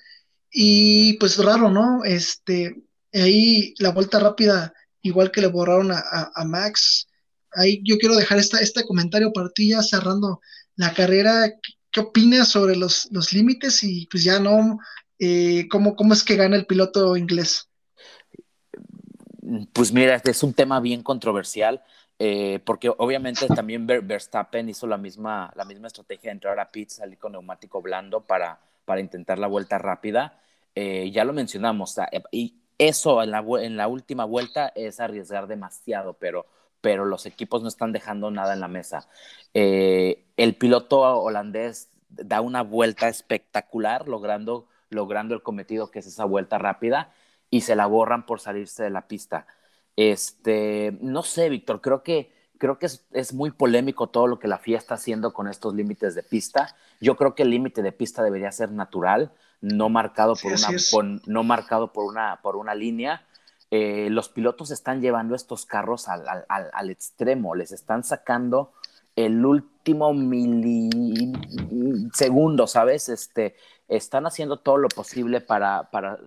Y 0.51 1.19
pues 1.19 1.37
raro, 1.37 1.71
¿no? 1.71 2.03
Este, 2.03 2.83
ahí 3.13 3.75
la 3.79 3.91
vuelta 3.91 4.19
rápida, 4.19 4.73
igual 5.03 5.31
que 5.31 5.43
le 5.43 5.49
borraron 5.49 5.93
a, 5.93 6.03
a- 6.35 6.45
Max. 6.47 7.09
Ahí 7.53 7.83
yo 7.85 7.99
quiero 7.99 8.17
dejar 8.17 8.39
esta, 8.39 8.59
este 8.59 8.85
comentario 8.87 9.35
para 9.35 9.51
ti 9.51 9.69
ya 9.69 9.83
cerrando 9.83 10.41
la 10.77 10.95
carrera. 10.95 11.53
¿Qué, 11.91 12.01
opinas 12.01 12.49
sobre 12.49 12.75
los, 12.75 13.09
los 13.11 13.35
límites? 13.35 13.83
Y 13.83 14.07
pues 14.11 14.25
ya 14.25 14.41
no, 14.41 14.79
eh, 15.19 15.69
¿cómo, 15.71 15.95
cómo 15.95 16.15
es 16.15 16.25
que 16.25 16.37
gana 16.37 16.57
el 16.57 16.65
piloto 16.65 17.19
inglés? 17.19 17.69
Pues 19.75 19.93
mira, 19.93 20.23
es 20.25 20.43
un 20.43 20.55
tema 20.55 20.81
bien 20.81 21.03
controversial, 21.03 21.83
eh, 22.25 22.61
porque 22.65 22.89
obviamente 22.89 23.49
también 23.49 23.85
Ver- 23.85 24.03
Verstappen 24.03 24.69
hizo 24.69 24.87
la 24.87 24.97
misma, 24.97 25.51
la 25.57 25.65
misma 25.65 25.89
estrategia 25.89 26.31
de 26.31 26.35
entrar 26.35 26.61
a 26.61 26.71
pits, 26.71 26.95
salir 26.95 27.19
con 27.19 27.33
neumático 27.33 27.83
blando 27.83 28.21
para, 28.21 28.61
para 28.85 29.01
intentar 29.01 29.41
la 29.41 29.49
vuelta 29.49 29.79
rápida. 29.79 30.39
Eh, 30.77 31.11
ya 31.11 31.25
lo 31.25 31.33
mencionamos, 31.33 31.91
sea, 31.91 32.09
y 32.31 32.55
eso 32.79 33.25
en 33.25 33.33
la, 33.33 33.45
en 33.61 33.77
la 33.77 33.89
última 33.89 34.25
vuelta 34.25 34.73
es 34.77 35.01
arriesgar 35.01 35.49
demasiado, 35.49 36.13
pero, 36.13 36.47
pero 36.81 37.05
los 37.05 37.27
equipos 37.27 37.61
no 37.63 37.69
están 37.69 37.91
dejando 37.91 38.31
nada 38.31 38.53
en 38.55 38.61
la 38.61 38.69
mesa. 38.69 39.09
Eh, 39.53 40.25
el 40.37 40.55
piloto 40.55 41.01
holandés 41.01 41.91
da 42.09 42.41
una 42.41 42.63
vuelta 42.63 43.09
espectacular, 43.09 44.07
logrando, 44.07 44.69
logrando 44.91 45.35
el 45.35 45.43
cometido 45.43 45.91
que 45.91 45.99
es 45.99 46.07
esa 46.07 46.25
vuelta 46.25 46.59
rápida 46.59 47.11
y 47.51 47.63
se 47.63 47.75
la 47.75 47.87
borran 47.87 48.27
por 48.27 48.39
salirse 48.39 48.85
de 48.85 48.91
la 48.91 49.09
pista. 49.09 49.47
Este, 49.97 50.97
no 51.01 51.23
sé, 51.23 51.49
Víctor, 51.49 51.81
creo 51.81 52.03
que, 52.03 52.33
creo 52.59 52.79
que 52.79 52.87
es, 52.87 53.05
es 53.13 53.33
muy 53.35 53.51
polémico 53.51 54.09
todo 54.09 54.27
lo 54.27 54.39
que 54.39 54.49
la 54.49 54.59
FIA 54.59 54.79
está 54.79 54.95
haciendo 54.95 55.33
con 55.33 55.49
estos 55.49 55.75
límites 55.75 56.15
de 56.15 56.23
pista. 56.23 56.75
Yo 57.01 57.17
creo 57.17 57.35
que 57.35 57.43
el 57.43 57.51
límite 57.51 57.83
de 57.83 57.93
pista 57.93 58.23
debería 58.23 58.53
ser 58.53 58.71
natural, 58.73 59.33
no 59.61 59.89
marcado 59.89 60.35
por, 60.35 60.53
una, 60.53 60.69
por- 60.91 61.29
no 61.29 61.43
marcado 61.45 61.93
por 61.93 62.05
una, 62.05 62.41
por 62.43 62.57
una 62.57 62.75
línea. 62.75 63.27
Eh, 63.71 64.09
los 64.11 64.29
pilotos 64.29 64.71
están 64.71 65.01
llevando 65.01 65.35
estos 65.35 65.65
carros 65.67 66.09
al, 66.09 66.29
al- 66.29 66.45
al- 66.49 66.71
al 66.73 66.91
extremo, 66.91 67.55
les 67.55 67.73
están 67.73 68.05
sacando 68.05 68.73
el 69.17 69.45
último 69.45 70.13
milisegundo, 71.53 72.67
¿sabes? 72.67 73.09
Este, 73.09 73.57
están 73.89 74.27
haciendo 74.27 74.59
todo 74.59 74.79
lo 74.79 74.89
posible 74.89 75.41
para, 75.41 75.91
para 75.91 76.19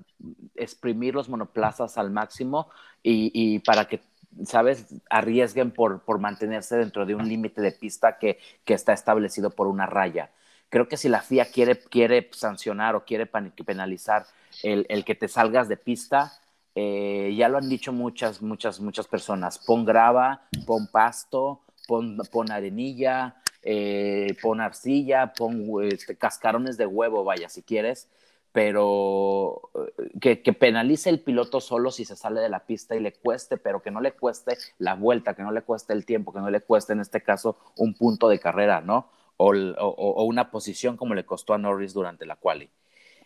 exprimir 0.56 1.14
los 1.16 1.30
monoplazas 1.30 1.98
al 1.98 2.12
máximo 2.12 2.70
y, 3.08 3.60
para 3.60 3.86
que, 3.88 4.02
¿sabes?, 4.46 4.86
arriesguen 5.10 5.72
por, 5.72 6.02
por 6.02 6.20
mantenerse 6.20 6.76
dentro 6.78 7.06
de 7.06 7.16
un 7.16 7.28
límite 7.28 7.62
de 7.62 7.72
pista 7.72 8.18
que, 8.18 8.40
que 8.64 8.74
está 8.74 8.94
establecido 8.94 9.52
por 9.52 9.68
una 9.68 9.86
raya. 9.86 10.32
Creo 10.70 10.88
que 10.88 10.98
si 10.98 11.10
la 11.10 11.22
FIA 11.22 11.46
quiere, 11.46 11.78
quiere 11.78 12.30
sancionar 12.34 12.96
o 12.96 13.06
quiere 13.06 13.28
penalizar 13.28 14.26
el, 14.64 14.86
el 14.90 15.06
que 15.06 15.16
te 15.16 15.28
salgas 15.28 15.70
de 15.70 15.78
pista, 15.78 16.34
eh, 16.74 17.34
ya 17.38 17.48
lo 17.48 17.58
han 17.58 17.70
dicho 17.70 17.94
muchas, 17.94 18.42
muchas, 18.42 18.80
muchas 18.82 19.08
personas. 19.08 19.60
Pon 19.60 19.86
grava, 19.86 20.42
pon 20.66 20.88
pasto, 20.88 21.62
pon, 21.88 22.18
pon 22.32 22.52
arenilla, 22.52 23.36
eh, 23.62 24.36
pon 24.42 24.60
arcilla, 24.60 25.34
pon 25.34 25.66
este, 25.84 26.18
cascarones 26.18 26.78
de 26.78 26.86
huevo, 26.86 27.24
vaya, 27.24 27.48
si 27.48 27.64
quieres, 27.64 28.10
pero 28.56 29.70
eh, 30.00 30.12
que, 30.22 30.42
que 30.44 30.54
penalice 30.54 31.12
el 31.12 31.22
piloto 31.22 31.62
solo 31.62 31.92
si 31.92 32.06
se 32.06 32.16
sale 32.18 32.42
de 32.42 32.50
la 32.50 32.66
pista 32.66 32.96
y 32.96 33.02
le 33.02 33.14
cueste, 33.14 33.58
pero 33.58 33.84
que 33.84 33.92
no 33.92 34.02
le 34.02 34.14
cueste 34.14 34.60
la 34.80 34.96
vuelta, 34.96 35.36
que 35.36 35.44
no 35.44 35.52
le 35.54 35.64
cueste 35.64 35.94
el 35.94 36.06
tiempo, 36.08 36.34
que 36.34 36.40
no 36.40 36.50
le 36.50 36.62
cueste 36.62 36.94
en 36.94 37.02
este 37.02 37.22
caso 37.24 37.58
un 37.78 37.96
punto 37.96 38.30
de 38.30 38.40
carrera, 38.40 38.82
¿no? 38.82 39.10
O, 39.38 39.54
o- 39.54 40.24
una 40.26 40.52
posición 40.52 40.98
como 40.98 41.16
le 41.16 41.26
costó 41.26 41.54
a 41.54 41.60
Norris 41.60 41.94
durante 41.94 42.26
la 42.26 42.38
quali. 42.38 42.72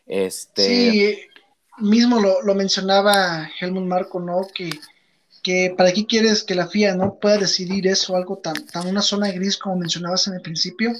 Este, 0.07 1.03
Sí, 1.03 1.17
mismo 1.77 2.19
lo, 2.19 2.41
lo 2.43 2.55
mencionaba 2.55 3.49
Helmut 3.59 3.85
Marco, 3.85 4.19
¿no? 4.19 4.41
Que, 4.53 4.69
que 5.43 5.73
para 5.77 5.93
qué 5.93 6.05
quieres 6.05 6.43
que 6.43 6.55
la 6.55 6.67
FIA 6.67 6.95
no 6.95 7.19
pueda 7.19 7.37
decidir 7.37 7.87
eso, 7.87 8.15
algo 8.15 8.37
tan, 8.39 8.65
tan 8.67 8.87
una 8.87 9.01
zona 9.01 9.31
gris 9.31 9.57
como 9.57 9.77
mencionabas 9.77 10.27
en 10.27 10.35
el 10.35 10.41
principio. 10.41 10.93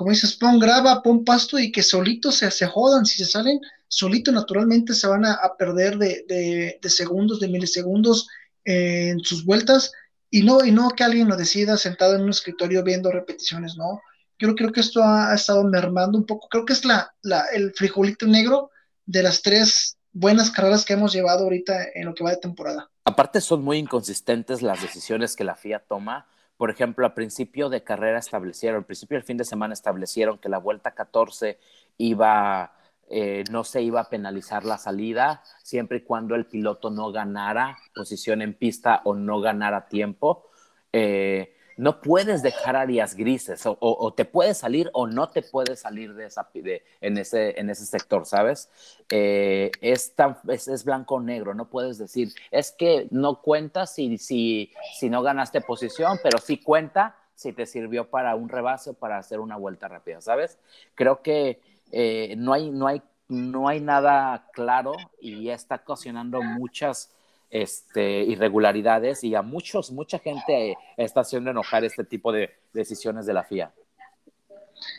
Como 0.00 0.12
dices, 0.12 0.34
pon 0.34 0.58
grava, 0.58 1.02
pon 1.02 1.26
pasto 1.26 1.58
y 1.58 1.70
que 1.70 1.82
solitos 1.82 2.36
se, 2.36 2.50
se 2.50 2.66
jodan, 2.66 3.04
si 3.04 3.18
se 3.18 3.30
salen, 3.30 3.60
solito 3.86 4.32
naturalmente 4.32 4.94
se 4.94 5.06
van 5.06 5.26
a, 5.26 5.38
perder 5.58 5.98
de, 5.98 6.24
de- 6.26 6.78
de 6.80 6.88
segundos, 6.88 7.38
de 7.38 7.48
milisegundos 7.48 8.26
eh, 8.64 9.10
en 9.10 9.20
sus 9.20 9.44
vueltas 9.44 9.92
y 10.30 10.40
no, 10.42 10.64
y 10.64 10.70
no 10.72 10.88
que 10.96 11.04
alguien 11.04 11.28
lo 11.28 11.36
decida 11.36 11.76
sentado 11.76 12.14
en 12.14 12.22
un 12.22 12.30
escritorio 12.30 12.82
viendo 12.82 13.12
repeticiones, 13.12 13.76
¿no? 13.76 14.00
Yo 14.38 14.54
creo 14.54 14.72
que 14.72 14.80
esto 14.80 15.02
ha, 15.02 15.32
ha 15.32 15.34
estado 15.34 15.64
mermando 15.64 16.16
un 16.16 16.24
poco, 16.24 16.48
creo 16.48 16.64
que 16.64 16.72
es 16.72 16.86
la, 16.86 17.12
la, 17.20 17.44
el 17.52 17.74
frijolito 17.74 18.26
negro 18.26 18.70
de 19.04 19.22
las 19.22 19.42
tres 19.42 19.98
buenas 20.12 20.50
carreras 20.50 20.86
que 20.86 20.94
hemos 20.94 21.12
llevado 21.12 21.44
ahorita 21.44 21.74
en 21.94 22.06
lo 22.06 22.14
que 22.14 22.24
va 22.24 22.30
de 22.30 22.38
temporada. 22.38 22.88
Aparte 23.04 23.42
son 23.42 23.62
muy 23.62 23.76
inconsistentes 23.76 24.62
las 24.62 24.80
decisiones 24.80 25.36
que 25.36 25.44
la 25.44 25.56
FIA 25.56 25.80
toma. 25.80 26.26
Por 26.60 26.68
ejemplo, 26.68 27.06
a 27.06 27.14
principio 27.14 27.70
de 27.70 27.82
carrera 27.82 28.18
establecieron, 28.18 28.80
al 28.80 28.84
principio 28.84 29.16
del 29.16 29.24
fin 29.24 29.38
de 29.38 29.46
semana 29.46 29.72
establecieron 29.72 30.36
que 30.36 30.50
la 30.50 30.58
vuelta 30.58 30.90
14 30.90 31.58
iba, 31.96 32.74
eh, 33.08 33.44
no 33.50 33.64
se 33.64 33.80
iba 33.80 34.02
a 34.02 34.10
penalizar 34.10 34.66
la 34.66 34.76
salida 34.76 35.42
siempre 35.62 35.96
y 35.96 36.00
cuando 36.02 36.34
el 36.34 36.44
piloto 36.44 36.90
no 36.90 37.12
ganara 37.12 37.78
posición 37.94 38.42
en 38.42 38.52
pista 38.52 39.00
o 39.04 39.14
no 39.14 39.40
ganara 39.40 39.88
tiempo. 39.88 40.50
Eh, 40.92 41.56
no 41.76 42.00
puedes 42.00 42.42
dejar 42.42 42.76
áreas 42.76 43.14
grises, 43.14 43.62
o, 43.64 44.12
te 44.14 44.24
puedes 44.24 44.58
salir 44.58 44.90
o 44.92 45.06
no 45.06 45.30
te 45.30 45.42
puedes 45.42 45.80
salir 45.80 46.14
de 46.14 46.26
esa, 46.26 46.48
de- 46.54 46.82
en, 47.00 47.18
ese, 47.18 47.58
en 47.58 47.70
ese 47.70 47.86
sector, 47.86 48.26
¿sabes? 48.26 48.68
Eh, 49.10 49.70
es, 49.80 50.14
tan, 50.14 50.36
es, 50.48 50.68
es 50.68 50.84
blanco 50.84 51.16
o 51.16 51.20
negro, 51.20 51.54
no 51.54 51.68
puedes 51.68 51.98
decir, 51.98 52.32
es 52.50 52.72
que 52.72 53.08
no 53.10 53.40
cuenta 53.40 53.86
si, 53.86 54.18
si, 54.18 54.72
si 54.98 55.08
no 55.10 55.22
ganaste 55.22 55.60
posición, 55.60 56.18
pero 56.22 56.38
sí 56.38 56.58
cuenta 56.58 57.16
si 57.34 57.52
te 57.52 57.64
sirvió 57.64 58.10
para 58.10 58.34
un 58.34 58.48
rebase 58.50 58.90
o 58.90 58.94
para 58.94 59.16
hacer 59.16 59.40
una 59.40 59.56
vuelta 59.56 59.88
rápida, 59.88 60.20
¿sabes? 60.20 60.58
Creo 60.94 61.22
que 61.22 61.60
eh, 61.90 62.34
no, 62.36 62.52
hay, 62.52 62.70
no, 62.70 62.86
hay, 62.86 63.02
no 63.28 63.68
hay 63.68 63.80
nada 63.80 64.48
claro 64.52 64.92
y 65.20 65.48
está 65.48 65.76
ocasionando 65.76 66.42
muchas 66.42 67.10
este, 67.50 68.22
irregularidades 68.22 69.24
y 69.24 69.34
a 69.34 69.42
muchos, 69.42 69.90
mucha 69.90 70.18
gente 70.18 70.76
está 70.96 71.20
haciendo 71.20 71.50
enojar 71.50 71.84
este 71.84 72.04
tipo 72.04 72.32
de 72.32 72.50
decisiones 72.72 73.26
de 73.26 73.34
la 73.34 73.44
FIA. 73.44 73.72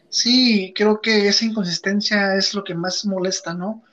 Sí, 0.10 0.74
creo 0.76 1.02
que 1.02 1.28
esa 1.28 1.46
inconsistencia 1.46 2.36
es 2.36 2.54
lo 2.54 2.64
que 2.64 2.76
más 2.76 3.06
molesta, 3.06 3.54
¿no? 3.54 3.84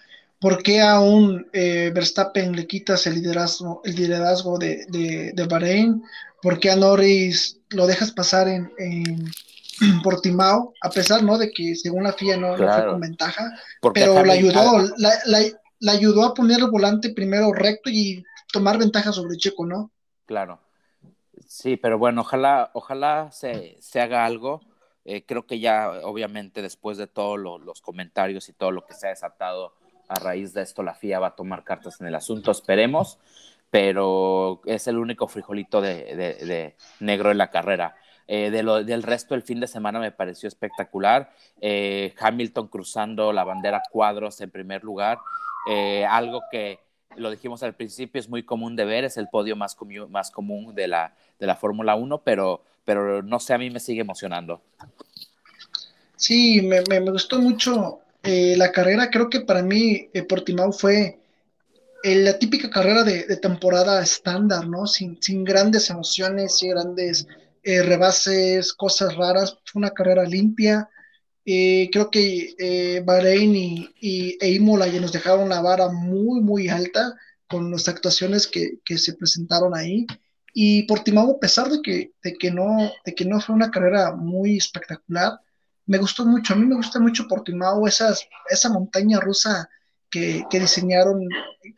¿Por 0.41 0.63
qué 0.63 0.81
a 0.81 1.01
un 1.01 1.47
eh, 1.53 1.91
Verstappen 1.95 2.55
le 2.55 2.67
quitas 2.67 3.07
el 3.07 3.15
liderazgo, 3.15 3.81
el 3.85 3.97
liderazgo 3.97 4.59
de, 4.59 4.87
de, 4.89 5.33
de, 5.35 5.47
Bahrein? 5.47 6.03
¿Por 6.41 6.61
qué 6.61 6.71
a 6.71 6.77
Norris 6.77 7.59
lo 7.71 7.87
dejas 7.87 8.13
pasar 8.13 8.47
en, 8.49 8.71
en 8.79 9.33
Portimao? 10.03 10.75
A 10.81 10.91
pesar, 10.91 11.25
¿no? 11.25 11.39
De 11.39 11.51
que 11.51 11.75
según 11.75 12.05
la 12.05 12.13
FIA 12.13 12.37
no, 12.37 12.55
claro. 12.55 12.67
no 12.67 12.73
fue 12.75 12.91
con 12.93 13.01
ventaja, 13.01 13.51
pero 13.95 14.25
la 14.25 14.35
ayudó, 14.35 14.79
la, 14.97 15.13
la, 15.27 15.41
la, 15.81 15.93
ayudó 15.93 16.25
a 16.25 16.35
poner 16.35 16.59
el 16.59 16.71
volante 16.71 17.11
primero 17.11 17.53
recto 17.53 17.91
y 17.91 18.25
tomar 18.53 18.79
ventaja 18.79 19.13
sobre 19.13 19.37
Checo, 19.37 19.67
¿no? 19.67 19.91
Claro. 20.27 20.61
Sí, 21.47 21.77
pero 21.77 21.99
bueno, 21.99 22.23
ojalá, 22.23 22.71
ojalá 22.75 23.31
se, 23.33 23.77
se 23.81 24.01
haga 24.01 24.25
algo. 24.25 24.61
Eh, 25.05 25.25
creo 25.25 25.47
que 25.47 25.59
ya, 25.59 25.91
obviamente, 26.05 26.61
después 26.61 26.99
de 26.99 27.07
todos 27.07 27.39
lo, 27.39 27.59
los 27.59 27.81
comentarios 27.81 28.49
y 28.49 28.53
todo 28.53 28.73
lo 28.73 28.85
que 28.85 28.95
se 28.95 29.07
ha 29.07 29.11
desatado 29.11 29.73
a 30.09 30.17
raíz 30.17 30.53
de 30.53 30.63
esto, 30.63 30.83
la 30.83 30.95
FIA 30.95 31.21
va 31.21 31.29
a 31.29 31.37
tomar 31.37 31.65
cartas 31.65 32.01
en 32.01 32.09
el 32.09 32.15
asunto, 32.15 32.51
esperemos, 32.51 33.19
pero 33.71 34.61
es 34.67 34.87
el 34.87 34.99
único 34.99 35.29
frijolito 35.29 35.81
de, 35.81 36.15
de, 36.15 36.77
negro 37.01 37.31
en 37.31 37.39
la 37.39 37.51
carrera. 37.51 37.97
Eh, 38.27 38.51
de 38.51 38.63
lo, 38.63 38.85
del 38.85 39.03
resto 39.03 39.35
del 39.35 39.43
fin 39.43 39.61
de 39.61 39.67
semana 39.67 39.99
me 39.99 40.13
pareció 40.13 40.47
espectacular. 40.47 41.33
Eh, 41.61 42.15
Hamilton 42.19 42.69
cruzando 42.69 43.33
la 43.33 43.45
bandera 43.45 43.83
cuadros 43.91 44.41
en 44.43 44.51
primer 44.51 44.85
lugar, 44.85 45.19
algo 46.07 46.43
que 46.51 46.81
lo 47.17 47.31
dijimos 47.31 47.63
al 47.63 47.75
principio, 47.75 48.21
es 48.21 48.29
muy 48.29 48.43
común 48.43 48.77
de 48.77 48.85
ver, 48.85 49.05
es 49.05 49.17
el 49.17 49.29
podio 49.29 49.57
más, 49.57 49.77
más 50.09 50.31
común 50.31 50.75
de 50.75 50.89
la, 50.89 51.15
de 51.39 51.47
la 51.47 51.57
Fórmula 51.57 51.95
1, 51.95 52.23
pero, 52.23 52.63
pero 52.85 53.23
no 53.23 53.41
sé, 53.41 53.55
a 53.55 53.59
mí 53.59 53.71
me 53.71 53.81
sigue 53.81 54.01
emocionando. 54.01 54.61
Sí, 56.17 56.63
me, 56.63 56.83
me, 56.89 57.01
gustó 57.11 57.39
mucho 57.39 58.01
eh, 58.23 58.57
la 58.57 58.73
carrera. 58.73 59.11
Creo 59.11 59.31
que 59.31 59.41
para 59.41 59.63
mí 59.63 60.09
eh, 60.13 60.23
Portimao 60.25 60.73
fue 60.73 61.21
eh, 62.03 62.15
la 62.17 62.39
típica 62.39 62.71
carrera 62.71 63.05
de, 63.05 63.25
de 63.25 63.37
temporada 63.37 64.03
estándar, 64.03 64.67
¿no? 64.67 64.87
Sin, 64.87 65.23
sin, 65.23 65.45
grandes 65.45 65.91
emociones, 65.91 66.59
sin 66.59 66.71
grandes 66.71 67.27
rebases, 67.65 68.73
cosas 68.73 69.15
raras. 69.15 69.59
Fue 69.65 69.81
una 69.81 69.91
carrera 69.91 70.25
limpia. 70.25 70.89
Creo 71.91 72.11
que 72.11 73.03
Bahrein 73.05 73.57
y, 73.57 73.95
y, 74.01 74.39
e 74.41 74.53
Imola 74.53 74.87
ya 74.89 75.01
nos 75.01 75.13
dejaron 75.13 75.49
la 75.49 75.61
vara 75.61 75.89
muy, 75.89 76.41
muy 76.41 76.69
alta 76.69 77.17
con 77.49 77.71
las 77.71 77.89
actuaciones 77.89 78.47
que, 78.47 78.81
que 78.85 78.99
se 78.99 79.15
presentaron 79.15 79.75
ahí. 79.75 80.07
Y 80.53 80.83
Portimao, 80.85 81.33
a 81.33 81.41
pesar 81.41 81.69
de 81.71 81.81
que, 81.83 82.13
de 82.23 82.35
que, 82.35 82.51
no, 82.51 82.91
de 83.05 83.15
que 83.15 83.25
no 83.25 83.41
fue 83.41 83.55
una 83.55 83.71
carrera 83.71 84.15
muy 84.15 84.57
espectacular, 84.57 85.41
me 85.87 85.99
gustó 85.99 86.25
mucho. 86.25 86.53
A 86.53 86.57
mí 86.57 86.67
me 86.67 86.77
gusta 86.77 87.01
mucho 87.01 87.27
Portimao, 87.29 87.87
esas, 87.87 88.29
esa 88.51 88.69
montaña 88.69 89.21
rusa 89.21 89.69
que, 90.11 90.45
que 90.51 90.61
diseñaron, 90.61 91.27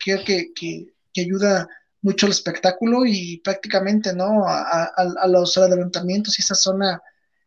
creo 0.03 0.23
que, 0.25 0.53
que, 0.53 0.93
ayuda 1.21 1.67
mucho 2.01 2.25
al 2.25 2.31
espectáculo 2.31 3.05
y 3.05 3.41
prácticamente, 3.43 4.13
¿no? 4.13 4.47
A, 4.47 4.85
a, 4.95 5.27
los 5.27 5.57
adelantamientos 5.57 6.39
y 6.39 6.41
esa 6.41 6.55
zona, 6.55 7.01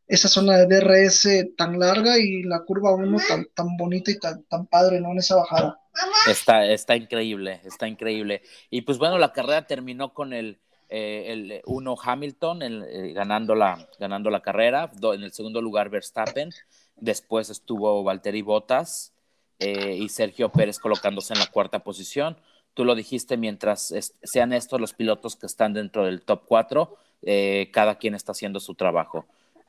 esa 0.07 0.29
zona 0.29 0.59
de 0.59 0.67
DRS 0.67 1.29
tan 1.57 1.79
larga 1.79 2.19
y 2.19 2.43
la 2.43 2.61
curva 2.61 2.95
1 2.95 3.19
tan, 3.29 3.47
tan 3.55 3.77
bonita 3.77 4.11
y 4.11 4.19
tan, 4.19 4.43
tan 4.45 4.67
padre, 4.67 5.01
¿no? 5.01 5.13
En 5.13 5.19
esa 5.19 5.37
bajada. 5.37 5.81
Está, 6.29 6.67
está 6.67 6.97
increíble, 6.97 7.61
está 7.65 7.89
increíble. 7.89 8.43
Y 8.71 8.83
pues 8.83 8.99
bueno, 8.99 9.19
la 9.19 9.33
carrera 9.33 9.67
terminó 9.67 10.13
con 10.13 10.33
el 10.33 10.59
eh, 10.91 11.33
el 11.33 11.63
uno 11.67 11.97
Hamilton 12.01 12.63
eh, 12.63 13.13
ganando, 13.15 13.55
la, 13.55 13.89
ganando 13.99 14.31
la 14.31 14.43
carrera, 14.43 14.91
en 15.03 15.23
el 15.23 15.33
segundo 15.33 15.61
lugar 15.61 15.89
Verstappen, 15.89 16.51
después 16.97 17.51
estuvo 17.51 18.05
Valtteri 18.05 18.43
Bottas 18.43 19.13
eh, 19.59 19.97
y 19.99 20.09
Sergio 20.09 20.51
Pérez 20.51 20.79
colocándose 20.79 21.33
en 21.33 21.41
la 21.41 21.47
cuarta 21.47 21.81
posición. 21.81 22.37
Tú 22.75 22.85
lo 22.85 22.95
dijiste, 22.95 23.37
mientras 23.37 23.93
sean 24.23 24.53
estos 24.53 24.81
los 24.81 24.93
pilotos 24.93 25.37
que 25.37 25.47
están 25.47 25.73
dentro 25.73 26.05
del 26.05 26.23
top 26.23 26.43
4, 26.47 26.97
eh, 27.23 27.71
cada 27.73 27.97
quien 27.97 28.15
está 28.15 28.33
haciendo 28.33 28.61
su 28.61 28.75
trabajo. 28.75 29.27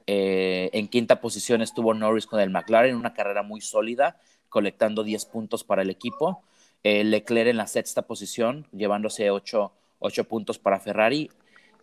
En 0.07 0.87
quinta 0.87 1.19
posición 1.19 1.61
estuvo 1.61 1.93
Norris 1.93 2.27
con 2.27 2.39
el 2.39 2.49
McLaren, 2.49 2.95
una 2.95 3.13
carrera 3.13 3.43
muy 3.43 3.61
sólida, 3.61 4.19
colectando 4.49 5.03
10 5.03 5.25
puntos 5.25 5.63
para 5.63 5.81
el 5.81 5.89
equipo. 5.89 6.43
Leclerc 6.83 7.49
en 7.49 7.57
la 7.57 7.67
sexta 7.67 8.03
posición, 8.03 8.67
llevándose 8.71 9.31
8 9.31 9.71
ocho 9.99 10.23
puntos 10.25 10.59
para 10.59 10.79
Ferrari. 10.79 11.29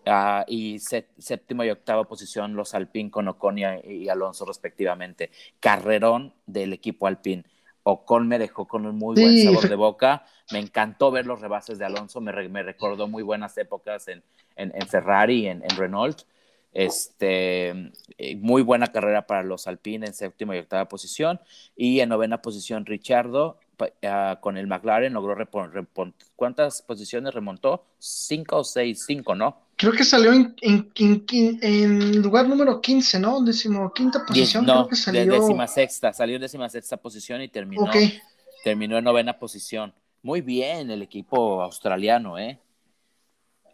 Uh, 0.04 0.42
y 0.48 0.80
séptima 0.80 1.64
y 1.64 1.70
octava 1.70 2.02
posición 2.02 2.56
los 2.56 2.74
Alpine 2.74 3.08
con 3.08 3.28
Ocon 3.28 3.58
y, 3.58 3.62
y, 3.84 4.08
Alonso 4.08 4.44
respectivamente. 4.44 5.30
Carrerón 5.60 6.34
del 6.44 6.72
equipo 6.72 7.06
Alpine. 7.06 7.44
Ocon 7.84 8.26
me 8.26 8.40
dejó 8.40 8.66
con 8.66 8.84
un 8.84 8.96
muy 8.96 9.14
buen 9.20 9.44
sabor 9.44 9.68
de 9.68 9.76
boca. 9.76 10.24
Me 10.50 10.58
encantó 10.58 11.12
ver 11.12 11.26
los 11.26 11.40
rebases 11.40 11.78
de 11.78 11.84
Alonso. 11.84 12.20
Me, 12.20 12.32
re, 12.32 12.48
me 12.48 12.64
recordó 12.64 13.06
muy 13.06 13.22
buenas 13.22 13.56
épocas 13.58 14.08
en, 14.08 14.24
en, 14.56 14.72
en 14.74 14.88
Ferrari, 14.88 15.46
en, 15.46 15.62
en, 15.62 15.76
Renault. 15.76 16.22
Este, 16.72 17.92
muy 18.38 18.62
buena 18.62 18.86
carrera 18.86 19.26
para 19.26 19.42
los 19.42 19.66
Alpine 19.66 20.06
en 20.06 20.14
séptima 20.14 20.56
y 20.56 20.60
octava 20.60 20.88
posición. 20.88 21.40
Y 21.76 22.00
en 22.00 22.08
novena 22.08 22.40
posición, 22.40 22.86
Richardo 22.86 23.58
uh, 23.78 24.40
con 24.40 24.56
el 24.56 24.66
McLaren 24.66 25.12
logró 25.12 25.36
¿cuántas 26.34 26.80
posiciones 26.82 27.34
remontó? 27.34 27.84
Cinco 27.98 28.58
o 28.58 28.64
seis, 28.64 29.04
cinco, 29.06 29.34
¿no? 29.34 29.58
Creo 29.76 29.92
que 29.92 30.04
salió 30.04 30.32
en, 30.32 30.54
en, 30.62 30.90
en, 30.94 31.58
en 31.60 32.22
lugar 32.22 32.48
número 32.48 32.80
15, 32.80 33.18
¿no? 33.18 33.42
Décimo 33.42 33.92
quinta 33.92 34.24
posición, 34.24 34.64
no, 34.64 34.74
creo 34.74 34.88
que 34.88 34.96
salió. 34.96 35.20
De 35.26 35.40
décima 35.40 35.66
sexta, 35.66 36.12
salió 36.12 36.36
en 36.36 36.42
décima 36.42 36.68
sexta 36.68 36.96
posición 36.96 37.42
y 37.42 37.48
terminó, 37.48 37.84
okay. 37.84 38.18
terminó 38.64 38.96
en 38.96 39.04
novena 39.04 39.38
posición. 39.38 39.92
Muy 40.22 40.40
bien 40.40 40.90
el 40.90 41.02
equipo 41.02 41.60
australiano, 41.62 42.38
¿eh? 42.38 42.60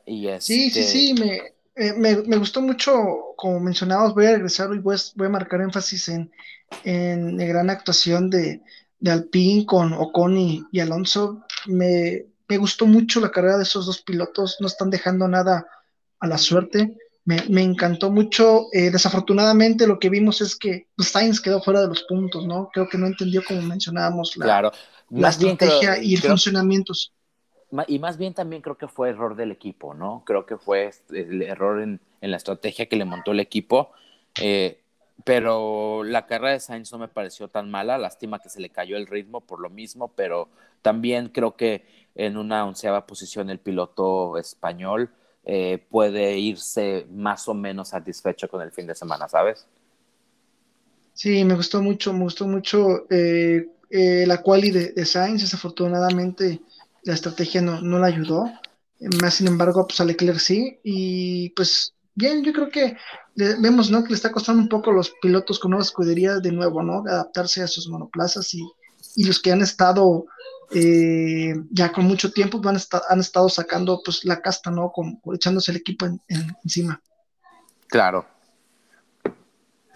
Y 0.07 0.29
este... 0.29 0.41
Sí, 0.41 0.71
sí, 0.71 0.83
sí, 0.83 1.15
me, 1.15 1.58
eh, 1.79 1.95
me, 1.97 2.17
me, 2.23 2.37
gustó 2.37 2.61
mucho, 2.61 2.93
como 3.37 3.61
mencionabas, 3.61 4.13
voy 4.13 4.27
a 4.27 4.33
regresar 4.33 4.71
y 4.75 4.79
voy 4.79 4.97
a, 4.97 4.99
voy 5.15 5.27
a 5.29 5.31
marcar 5.31 5.61
énfasis 5.61 6.09
en, 6.09 6.31
en 6.85 7.39
la 7.39 7.45
gran 7.45 7.71
actuación 7.71 8.31
de, 8.31 8.63
de 8.99 9.11
Alpine 9.11 9.65
con 9.65 9.93
Ocon 9.93 10.37
y, 10.37 10.65
y 10.73 10.81
Alonso. 10.81 11.45
Me, 11.67 12.27
me, 12.49 12.57
gustó 12.59 12.87
mucho 12.87 13.21
la 13.21 13.31
carrera 13.31 13.57
de 13.57 13.63
esos 13.63 13.87
dos 13.87 14.03
pilotos, 14.03 14.57
no 14.61 14.67
están 14.67 14.91
dejando 14.91 15.29
nada 15.29 15.67
a 16.21 16.27
la 16.27 16.39
suerte. 16.39 16.97
Me, 17.25 17.45
me 17.49 17.63
encantó 17.63 18.11
mucho. 18.11 18.67
Eh, 18.73 18.91
desafortunadamente, 18.91 19.87
lo 19.87 19.99
que 19.99 20.09
vimos 20.09 20.41
es 20.41 20.57
que 20.57 20.89
Sainz 20.99 21.41
quedó 21.41 21.63
fuera 21.63 21.83
de 21.83 21.89
los 21.89 22.05
puntos, 22.05 22.47
¿no? 22.47 22.71
Creo 22.73 22.89
que 22.89 22.99
no 22.99 23.07
entendió, 23.07 23.43
como 23.47 23.63
mencionábamos, 23.63 24.37
la, 24.37 24.45
claro. 24.47 24.73
la 25.11 25.29
estrategia 25.29 25.93
creo, 25.95 26.03
y 26.03 26.15
el 26.15 26.21
creo, 26.21 26.33
funcionamientos. 26.33 27.13
Y 27.87 27.99
más 27.99 28.17
bien 28.17 28.35
también 28.35 28.63
creo 28.63 28.79
que 28.79 28.89
fue 28.89 29.11
error 29.11 29.37
del 29.37 29.53
equipo, 29.53 29.95
¿no? 29.95 30.23
Creo 30.25 30.47
que 30.47 30.57
fue 30.57 30.91
el 31.11 31.43
error 31.43 31.81
en, 31.81 32.01
en 32.21 32.31
la 32.31 32.37
estrategia 32.37 32.87
que 32.87 32.97
le 32.97 33.05
montó 33.05 33.33
el 33.33 33.41
equipo. 33.41 33.91
Eh, 34.41 34.81
pero 35.25 36.05
la 36.05 36.27
carrera 36.27 36.53
de 36.53 36.61
Sainz 36.61 36.93
no 36.93 36.99
me 36.99 37.09
pareció 37.09 37.49
tan 37.49 37.71
mala, 37.71 37.99
lástima 37.99 38.39
que 38.39 38.49
se 38.49 38.61
le 38.61 38.71
cayó 38.71 38.97
el 38.97 39.07
ritmo 39.07 39.41
por 39.41 39.61
lo 39.61 39.69
mismo, 39.69 40.13
pero 40.15 40.49
también 40.81 41.29
creo 41.29 41.57
que 41.57 41.85
en 42.15 42.37
una 42.37 42.65
onceava 42.65 43.07
posición 43.07 43.51
el 43.51 43.59
piloto 43.59 44.39
español 44.39 45.11
eh, 45.45 45.85
puede 45.91 46.39
irse 46.39 47.07
más 47.11 47.49
o 47.49 47.55
menos 47.55 47.89
satisfecho 47.89 48.49
con 48.49 48.63
el 48.63 48.71
fin 48.71 48.87
de 48.87 48.95
semana, 48.95 49.29
¿sabes? 49.29 49.67
Sí, 51.15 51.45
me 51.45 51.55
gustó 51.55 51.83
mucho, 51.83 52.13
me 52.13 52.23
gustó 52.23 52.47
mucho 52.47 53.07
eh, 53.11 53.67
la 53.91 54.41
quali 54.41 54.71
de, 54.71 54.93
de, 54.93 55.05
Sainz, 55.05 55.41
desafortunadamente 55.41 56.61
la 57.03 57.15
estrategia 57.15 57.61
no, 57.63 57.81
no 57.81 57.99
la 57.99 58.09
ayudó, 58.09 58.45
más 59.23 59.35
sin 59.35 59.47
embargo, 59.47 59.87
pues 59.87 60.01
a 60.01 60.05
Leclerc 60.05 60.39
sí, 60.39 60.79
y 60.83 61.51
pues 61.51 61.95
bien, 62.15 62.43
yo 62.43 62.53
creo 62.53 62.69
que 62.69 62.97
vemos, 63.37 63.91
¿no? 63.91 64.03
Que 64.03 64.11
le 64.11 64.17
está 64.17 64.33
costando 64.33 64.61
un 64.61 64.69
poco 64.69 64.91
a 64.91 64.95
los 64.95 65.13
pilotos 65.23 65.59
con 65.59 65.71
nuevas 65.71 65.89
escuderías 65.89 66.43
de 66.43 66.51
nuevo, 66.51 66.83
¿no? 66.83 67.05
Adaptarse 67.07 67.63
a 67.63 67.69
sus 67.69 67.89
monoplazas 67.89 68.53
y, 68.55 68.63
y 69.15 69.25
los 69.25 69.41
que 69.41 69.53
han 69.53 69.63
estado 69.63 70.27
eh, 70.73 71.55
ya 71.71 71.93
con 71.93 72.05
mucho 72.05 72.33
tiempo 72.33 72.61
van 72.61 72.77
esta, 72.77 73.03
han 73.09 73.21
estado 73.21 73.49
sacando 73.49 74.03
pues 74.05 74.25
la 74.25 74.41
casta, 74.43 74.71
¿no? 74.71 74.91
Con, 74.91 75.21
echándose 75.33 75.71
el 75.71 75.77
equipo 75.77 76.07
en, 76.07 76.21
en, 76.29 76.57
encima. 76.65 77.01
Claro. 77.87 78.27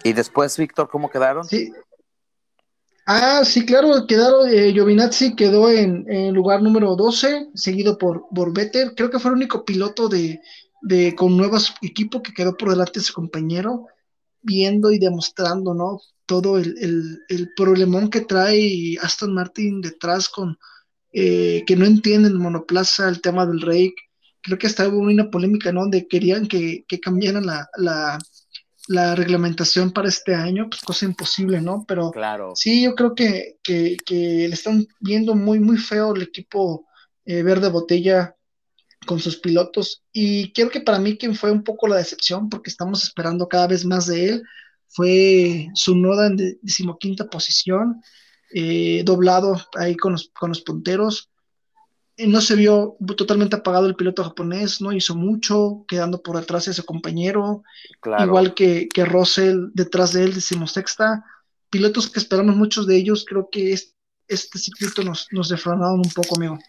¿Y 0.03 0.13
después, 0.13 0.57
Víctor, 0.57 0.89
cómo 0.89 1.09
quedaron? 1.09 1.45
Sí. 1.45 1.71
Ah, 3.05 3.43
sí, 3.43 3.65
claro, 3.65 4.07
quedaron, 4.07 4.47
eh, 4.49 4.71
quedó 5.35 5.69
en, 5.69 6.05
lugar 6.33 6.61
número 6.61 6.95
12, 6.95 7.49
seguido 7.53 7.97
por, 7.97 8.25
por 8.33 8.53
creo 8.95 9.09
que 9.09 9.19
fue 9.19 9.31
el 9.31 9.37
único 9.37 9.65
piloto 9.65 10.07
de, 10.07 10.39
de 10.81 11.13
con 11.15 11.35
nuevos 11.35 11.73
equipo 11.81 12.21
que 12.23 12.33
quedó 12.33 12.55
por 12.55 12.69
delante 12.69 12.99
de 12.99 13.05
su 13.05 13.13
compañero, 13.13 13.87
viendo 14.41 14.91
y 14.91 14.99
demostrando, 14.99 15.73
¿no? 15.73 15.99
Todo 16.25 16.57
el, 16.57 16.77
el, 16.79 17.19
el 17.27 17.49
problemón 17.55 18.09
que 18.09 18.21
trae 18.21 18.97
Aston 19.01 19.33
Martin 19.33 19.81
detrás 19.81 20.29
con 20.29 20.57
eh, 21.13 21.63
que 21.67 21.75
no 21.77 21.85
entienden 21.85 22.37
monoplaza, 22.37 23.09
el 23.09 23.21
tema 23.21 23.45
del 23.45 23.61
rake. 23.61 23.95
Creo 24.41 24.57
que 24.57 24.67
hasta 24.67 24.87
hubo 24.87 24.99
una 24.99 25.29
polémica, 25.31 25.71
¿no? 25.71 25.81
Donde 25.81 26.07
querían 26.07 26.47
que, 26.47 26.85
que 26.87 26.99
cambiaran 26.99 27.45
la, 27.45 27.67
la, 27.77 28.19
la 28.87 29.15
reglamentación 29.15 29.91
para 29.91 30.09
este 30.09 30.35
año, 30.35 30.69
pues 30.69 30.81
cosa 30.81 31.05
imposible, 31.05 31.61
¿no? 31.61 31.85
Pero 31.87 32.11
Claro, 32.11 32.53
sí, 32.55 32.83
yo 32.83 32.95
creo 32.95 33.15
que, 33.15 33.57
que, 33.63 33.97
que 34.05 34.47
le 34.47 34.53
están 34.53 34.85
viendo 34.99 35.35
muy, 35.35 35.59
muy 35.59 35.77
feo 35.77 36.15
el 36.15 36.23
equipo 36.23 36.85
eh, 37.25 37.43
verde 37.43 37.69
botella 37.69 38.35
con 39.05 39.19
sus 39.19 39.37
pilotos. 39.37 40.03
Y 40.11 40.51
creo 40.53 40.69
que 40.69 40.81
para 40.81 40.99
mí 40.99 41.17
quien 41.17 41.35
fue 41.35 41.51
un 41.51 41.63
poco 41.63 41.87
la 41.87 41.97
decepción, 41.97 42.49
porque 42.49 42.69
estamos 42.69 43.03
esperando 43.03 43.47
cada 43.47 43.67
vez 43.67 43.85
más 43.85 44.07
de 44.07 44.29
él, 44.29 44.43
fue 44.87 45.69
su 45.73 45.95
noda 45.95 46.27
en 46.27 46.37
de- 46.37 46.59
decimoquinta 46.61 47.29
posición, 47.29 48.01
eh, 48.53 49.01
doblado 49.05 49.59
ahí 49.75 49.95
con 49.95 50.13
los, 50.13 50.29
con 50.29 50.49
los 50.49 50.61
punteros. 50.61 51.29
Eh, 52.17 52.27
No 52.27 52.41
se 52.41 52.55
vio 52.55 52.95
totalmente 53.17 53.55
apagado 53.55 53.87
el 53.87 53.95
piloto 53.95 54.23
japonés, 54.23 54.81
no 54.81 54.91
hizo 54.91 55.15
mucho, 55.15 55.85
quedando 55.87 56.21
por 56.21 56.37
detrás 56.37 56.65
de 56.65 56.73
su 56.73 56.85
compañero, 56.85 57.63
claro. 57.99 58.25
igual 58.25 58.53
que, 58.53 58.87
que 58.87 59.05
Russell 59.05 59.69
detrás 59.73 60.13
de 60.13 60.23
él, 60.25 60.33
decimosexta. 60.33 61.25
Pilotos 61.69 62.09
que 62.09 62.19
esperamos 62.19 62.55
muchos 62.55 62.85
de 62.85 62.97
ellos, 62.97 63.25
creo 63.27 63.49
que 63.49 63.73
es- 63.73 63.95
este 64.27 64.59
circuito 64.59 65.03
nos, 65.03 65.27
nos 65.31 65.49
defraudaron 65.49 65.99
un 65.99 66.11
poco, 66.11 66.35
amigo. 66.35 66.59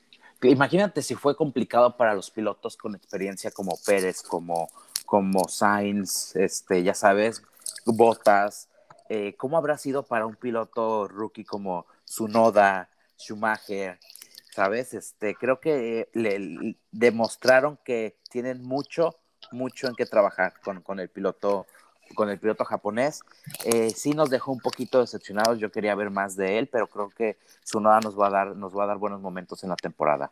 Imagínate 0.42 1.00
si 1.02 1.14
fue 1.14 1.36
complicado 1.36 1.96
para 1.96 2.14
los 2.14 2.30
pilotos 2.30 2.76
con 2.76 2.94
experiencia 2.94 3.50
como 3.50 3.78
Pérez, 3.86 4.22
como, 4.22 4.68
como 5.06 5.48
Sainz, 5.48 6.34
este, 6.36 6.82
ya 6.82 6.94
sabes, 6.94 7.42
Bottas. 7.86 8.68
Eh, 9.08 9.34
¿Cómo 9.38 9.56
habrá 9.56 9.78
sido 9.78 10.02
para 10.02 10.26
un 10.26 10.36
piloto 10.36 11.06
rookie 11.08 11.44
como 11.44 11.86
Tsunoda, 12.04 12.88
Schumacher? 13.18 13.98
¿Sabes? 14.54 14.94
Este, 14.94 15.34
creo 15.34 15.58
que 15.58 16.08
le, 16.12 16.76
demostraron 16.92 17.76
que 17.84 18.18
tienen 18.30 18.62
mucho, 18.62 19.16
mucho 19.50 19.88
en 19.88 19.96
que 19.96 20.06
trabajar 20.06 20.54
con, 20.62 20.80
con 20.80 21.00
el 21.00 21.08
piloto 21.08 21.66
con 22.14 22.30
el 22.30 22.38
piloto 22.38 22.64
japonés. 22.64 23.22
Eh, 23.64 23.90
sí 23.90 24.12
nos 24.12 24.30
dejó 24.30 24.52
un 24.52 24.60
poquito 24.60 25.00
decepcionados, 25.00 25.58
yo 25.58 25.72
quería 25.72 25.96
ver 25.96 26.10
más 26.10 26.36
de 26.36 26.58
él, 26.58 26.68
pero 26.70 26.86
creo 26.86 27.08
que 27.08 27.38
Tsunoda 27.64 27.98
nos 28.00 28.16
va 28.16 28.28
a 28.28 28.30
dar, 28.30 28.56
nos 28.56 28.76
va 28.76 28.84
a 28.84 28.86
dar 28.86 28.98
buenos 28.98 29.20
momentos 29.20 29.64
en 29.64 29.70
la 29.70 29.76
temporada. 29.76 30.30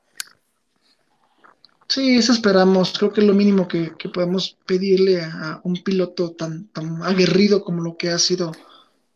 Sí, 1.88 2.18
eso 2.18 2.32
esperamos. 2.32 2.96
Creo 2.96 3.12
que 3.12 3.22
es 3.22 3.26
lo 3.26 3.34
mínimo 3.34 3.66
que, 3.66 3.96
que 3.96 4.08
podemos 4.08 4.56
pedirle 4.66 5.22
a 5.22 5.60
un 5.64 5.82
piloto 5.82 6.32
tan, 6.32 6.68
tan 6.68 7.02
aguerrido 7.02 7.64
como 7.64 7.82
lo 7.82 7.96
que 7.96 8.10
ha 8.10 8.18
sido 8.18 8.52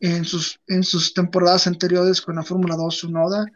en 0.00 0.24
sus, 0.24 0.58
en 0.66 0.82
sus 0.82 1.14
temporadas 1.14 1.68
anteriores 1.68 2.20
con 2.20 2.34
la 2.34 2.42
Fórmula 2.42 2.74
2, 2.74 2.96
Tsunoda. 2.96 3.46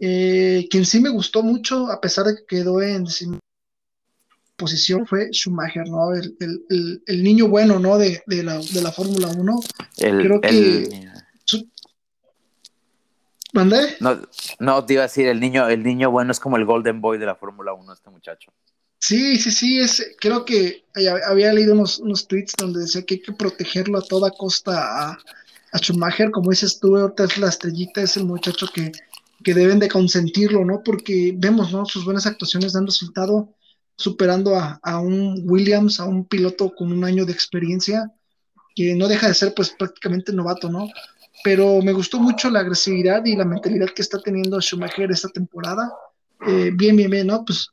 Eh, 0.00 0.66
quien 0.70 0.86
sí 0.86 0.98
me 1.00 1.10
gustó 1.10 1.42
mucho, 1.42 1.90
a 1.90 2.00
pesar 2.00 2.24
de 2.26 2.36
que 2.36 2.46
quedó 2.46 2.80
en 2.80 3.06
posición, 4.56 5.06
fue 5.06 5.30
Schumacher, 5.32 5.88
¿no? 5.88 6.12
El, 6.14 6.36
el- 6.40 6.64
el- 6.68 7.02
el 7.06 7.22
niño 7.22 7.48
bueno, 7.48 7.78
¿no? 7.78 7.96
De, 7.98 8.22
de 8.26 8.42
la, 8.42 8.58
de 8.58 8.82
la 8.82 8.92
Fórmula 8.92 9.28
1. 9.28 9.60
El, 9.98 10.18
Creo 10.18 10.40
que- 10.40 10.48
el- 10.48 11.10
Su- 11.44 11.68
¿Mandé? 13.52 13.96
no, 14.00 14.20
no, 14.60 14.84
te 14.84 14.92
iba 14.94 15.02
a 15.02 15.06
decir, 15.06 15.26
el 15.26 15.40
niño, 15.40 15.66
el 15.68 15.82
niño 15.82 16.10
bueno 16.10 16.30
es 16.30 16.38
como 16.38 16.56
el 16.56 16.64
Golden 16.64 17.00
Boy 17.00 17.18
de 17.18 17.26
la 17.26 17.34
Fórmula 17.34 17.72
1, 17.72 17.92
este 17.92 18.08
muchacho. 18.10 18.52
Sí, 18.98 19.38
sí, 19.38 19.50
sí, 19.50 19.80
es, 19.80 20.14
creo 20.20 20.44
que 20.44 20.84
hab- 20.94 21.22
había 21.26 21.52
leído 21.52 21.72
unos, 21.72 21.98
unos 21.98 22.28
tweets 22.28 22.52
donde 22.56 22.80
decía 22.80 23.02
que 23.02 23.14
hay 23.14 23.22
que 23.22 23.32
protegerlo 23.32 23.98
a 23.98 24.02
toda 24.02 24.30
costa 24.30 25.08
a, 25.10 25.18
a 25.72 25.78
Schumacher, 25.78 26.30
como 26.30 26.50
dices 26.50 26.78
tú, 26.78 26.96
ahorita 26.96 27.24
es 27.24 27.38
la 27.38 27.48
estrellita, 27.48 28.02
es 28.02 28.16
el 28.18 28.24
muchacho 28.26 28.66
que, 28.72 28.92
que 29.42 29.54
deben 29.54 29.78
de 29.78 29.88
consentirlo, 29.88 30.64
¿no? 30.64 30.82
Porque 30.82 31.34
vemos, 31.36 31.72
¿no? 31.72 31.84
Sus 31.86 32.04
buenas 32.04 32.26
actuaciones 32.26 32.72
dan 32.72 32.86
resultado, 32.86 33.54
superando 33.96 34.56
a, 34.56 34.80
a 34.82 35.00
un 35.00 35.42
Williams, 35.44 36.00
a 36.00 36.04
un 36.04 36.24
piloto 36.24 36.72
con 36.74 36.92
un 36.92 37.04
año 37.04 37.24
de 37.24 37.32
experiencia, 37.32 38.12
que 38.74 38.94
no 38.94 39.08
deja 39.08 39.28
de 39.28 39.34
ser 39.34 39.54
pues 39.54 39.70
prácticamente 39.70 40.32
novato, 40.32 40.70
¿no? 40.70 40.88
Pero 41.42 41.80
me 41.82 41.92
gustó 41.92 42.18
mucho 42.20 42.50
la 42.50 42.60
agresividad 42.60 43.24
y 43.24 43.36
la 43.36 43.44
mentalidad 43.44 43.88
que 43.94 44.02
está 44.02 44.20
teniendo 44.20 44.60
Schumacher 44.60 45.10
esta 45.10 45.28
temporada. 45.28 45.92
Eh, 46.46 46.70
bien, 46.74 46.96
bien, 46.96 47.10
bien, 47.10 47.26
¿no? 47.26 47.44
Pues 47.44 47.68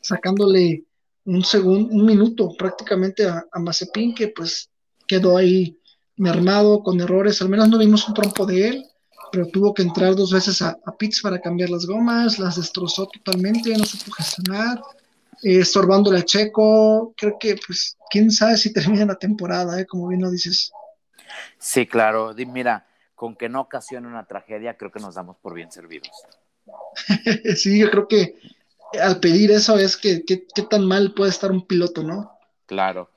sacándole 0.00 0.84
un 1.24 1.44
segundo, 1.44 1.94
un 1.94 2.04
minuto 2.04 2.54
prácticamente 2.58 3.26
a, 3.26 3.44
a 3.50 3.58
Mazepin, 3.58 4.14
que 4.14 4.28
pues 4.28 4.70
quedó 5.06 5.36
ahí 5.36 5.78
mermado 6.16 6.82
con 6.82 7.00
errores, 7.00 7.40
al 7.42 7.48
menos 7.48 7.68
no 7.68 7.78
vimos 7.78 8.06
un 8.08 8.14
trompo 8.14 8.46
de 8.46 8.68
él, 8.68 8.86
pero 9.34 9.48
tuvo 9.48 9.74
que 9.74 9.82
entrar 9.82 10.14
dos 10.14 10.32
veces 10.32 10.62
a, 10.62 10.78
a 10.86 10.96
pits 10.96 11.20
para 11.20 11.40
cambiar 11.40 11.68
las 11.68 11.86
gomas, 11.86 12.38
las 12.38 12.54
destrozó 12.54 13.08
totalmente, 13.08 13.76
no 13.76 13.84
supo 13.84 14.12
gestionar, 14.12 14.80
eh, 15.42 15.58
estorbándole 15.58 16.20
a 16.20 16.24
Checo, 16.24 17.12
creo 17.16 17.36
que 17.40 17.56
pues 17.66 17.96
quién 18.10 18.30
sabe 18.30 18.56
si 18.56 18.72
termina 18.72 19.04
la 19.06 19.16
temporada, 19.16 19.80
eh, 19.80 19.86
como 19.86 20.06
bien 20.06 20.22
lo 20.22 20.30
dices. 20.30 20.70
Sí, 21.58 21.84
claro. 21.84 22.32
Mira, 22.46 22.86
con 23.16 23.34
que 23.34 23.48
no 23.48 23.62
ocasione 23.62 24.06
una 24.06 24.24
tragedia, 24.24 24.76
creo 24.76 24.92
que 24.92 25.00
nos 25.00 25.16
damos 25.16 25.36
por 25.38 25.52
bien 25.52 25.72
servidos. 25.72 26.10
sí, 27.56 27.80
yo 27.80 27.90
creo 27.90 28.06
que 28.06 28.38
al 29.02 29.18
pedir 29.18 29.50
eso 29.50 29.76
es 29.78 29.96
que 29.96 30.24
qué 30.24 30.46
tan 30.70 30.86
mal 30.86 31.12
puede 31.12 31.30
estar 31.30 31.50
un 31.50 31.66
piloto, 31.66 32.04
¿no? 32.04 32.30
Claro. 32.66 33.10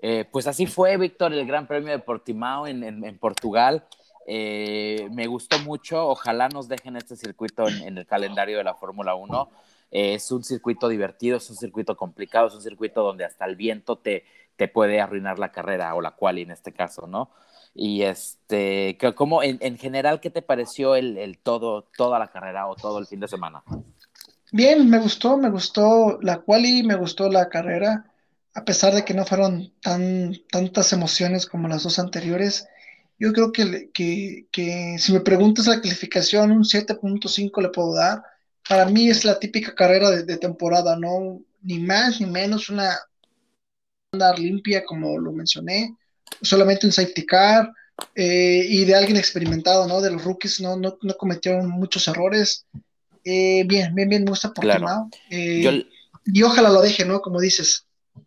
Eh, 0.00 0.24
pues 0.30 0.46
así 0.46 0.66
fue, 0.66 0.96
Víctor, 0.96 1.32
el 1.34 1.46
Gran 1.46 1.66
Premio 1.66 1.92
de 1.92 1.98
Portimao 1.98 2.66
en, 2.66 2.84
en- 2.84 3.04
en 3.04 3.18
Portugal. 3.18 3.84
Eh, 4.30 5.08
me 5.12 5.26
gustó 5.26 5.58
mucho. 5.60 6.06
Ojalá 6.06 6.50
nos 6.50 6.68
dejen 6.68 6.96
este 6.96 7.16
circuito 7.16 7.66
en, 7.66 7.96
el 7.96 8.06
calendario 8.06 8.58
de 8.58 8.64
la 8.64 8.74
Fórmula 8.74 9.14
1. 9.14 9.50
Eh, 9.90 10.14
es 10.14 10.30
un 10.30 10.44
circuito 10.44 10.86
divertido, 10.88 11.38
es 11.38 11.48
un 11.48 11.56
circuito 11.56 11.96
complicado, 11.96 12.48
es 12.48 12.54
un 12.54 12.62
circuito 12.62 13.02
donde 13.02 13.24
hasta 13.24 13.46
el 13.46 13.56
viento 13.56 13.96
te, 13.96 14.26
te 14.56 14.68
puede 14.68 15.00
arruinar 15.00 15.38
la 15.38 15.50
carrera 15.50 15.94
o 15.94 16.02
la 16.02 16.10
quali 16.10 16.42
en 16.42 16.50
este 16.50 16.72
caso, 16.72 17.06
¿no? 17.06 17.30
Y 17.74 18.02
este, 18.02 18.98
¿cómo, 19.14 19.42
en, 19.42 19.56
en 19.62 19.78
general, 19.78 20.20
qué 20.20 20.28
te 20.28 20.42
pareció 20.42 20.94
el, 20.94 21.16
el 21.16 21.38
todo, 21.38 21.86
toda 21.96 22.18
la 22.18 22.28
carrera 22.28 22.66
o 22.66 22.74
todo 22.74 22.98
el 22.98 23.06
fin 23.06 23.20
de 23.20 23.28
semana? 23.28 23.62
Bien, 24.52 24.90
me 24.90 24.98
gustó, 24.98 25.38
me 25.38 25.48
gustó 25.48 26.18
la 26.20 26.38
quali, 26.42 26.82
me 26.82 26.96
gustó 26.96 27.30
la 27.30 27.48
carrera, 27.48 28.12
a 28.52 28.64
pesar 28.64 28.92
de 28.92 29.04
que 29.04 29.14
no 29.14 29.24
fueron 29.24 29.72
tan 29.80 30.34
tantas 30.50 30.92
emociones 30.92 31.46
como 31.46 31.68
las 31.68 31.82
dos 31.84 31.98
anteriores. 31.98 32.66
Yo 33.18 33.32
creo 33.32 33.52
que, 33.52 33.90
que, 33.92 34.46
que 34.52 34.96
si 34.98 35.12
me 35.12 35.20
preguntas 35.20 35.66
la 35.66 35.80
calificación, 35.80 36.52
un 36.52 36.64
7.5 36.64 37.62
le 37.62 37.68
puedo 37.70 37.94
dar. 37.94 38.22
Para 38.68 38.86
mí 38.86 39.08
es 39.08 39.24
la 39.24 39.38
típica 39.38 39.74
carrera 39.74 40.10
de, 40.10 40.24
de 40.24 40.36
temporada, 40.36 40.96
no 40.96 41.40
ni 41.62 41.78
más 41.78 42.20
ni 42.20 42.26
menos 42.26 42.68
una 42.70 42.96
andar 44.12 44.38
limpia 44.38 44.84
como 44.84 45.18
lo 45.18 45.32
mencioné, 45.32 45.96
solamente 46.40 46.86
un 46.86 46.92
safety 46.92 47.26
car 47.26 47.70
eh, 48.14 48.64
y 48.68 48.84
de 48.84 48.94
alguien 48.94 49.16
experimentado, 49.16 49.86
¿no? 49.86 50.00
De 50.00 50.10
los 50.10 50.24
rookies 50.24 50.60
no, 50.60 50.76
no, 50.76 50.96
no 51.02 51.14
cometieron 51.14 51.68
muchos 51.68 52.06
errores. 52.08 52.66
Eh, 53.24 53.64
bien, 53.66 53.94
bien, 53.94 54.08
bien, 54.08 54.24
me 54.24 54.30
gusta 54.30 54.52
Claro. 54.52 54.80
Portimao. 54.80 55.10
Eh, 55.30 55.62
Yo, 55.62 55.72
y 56.24 56.42
ojalá 56.42 56.70
lo 56.70 56.80
deje, 56.80 57.04
¿no? 57.04 57.20
Como 57.20 57.40
dices. 57.40 57.86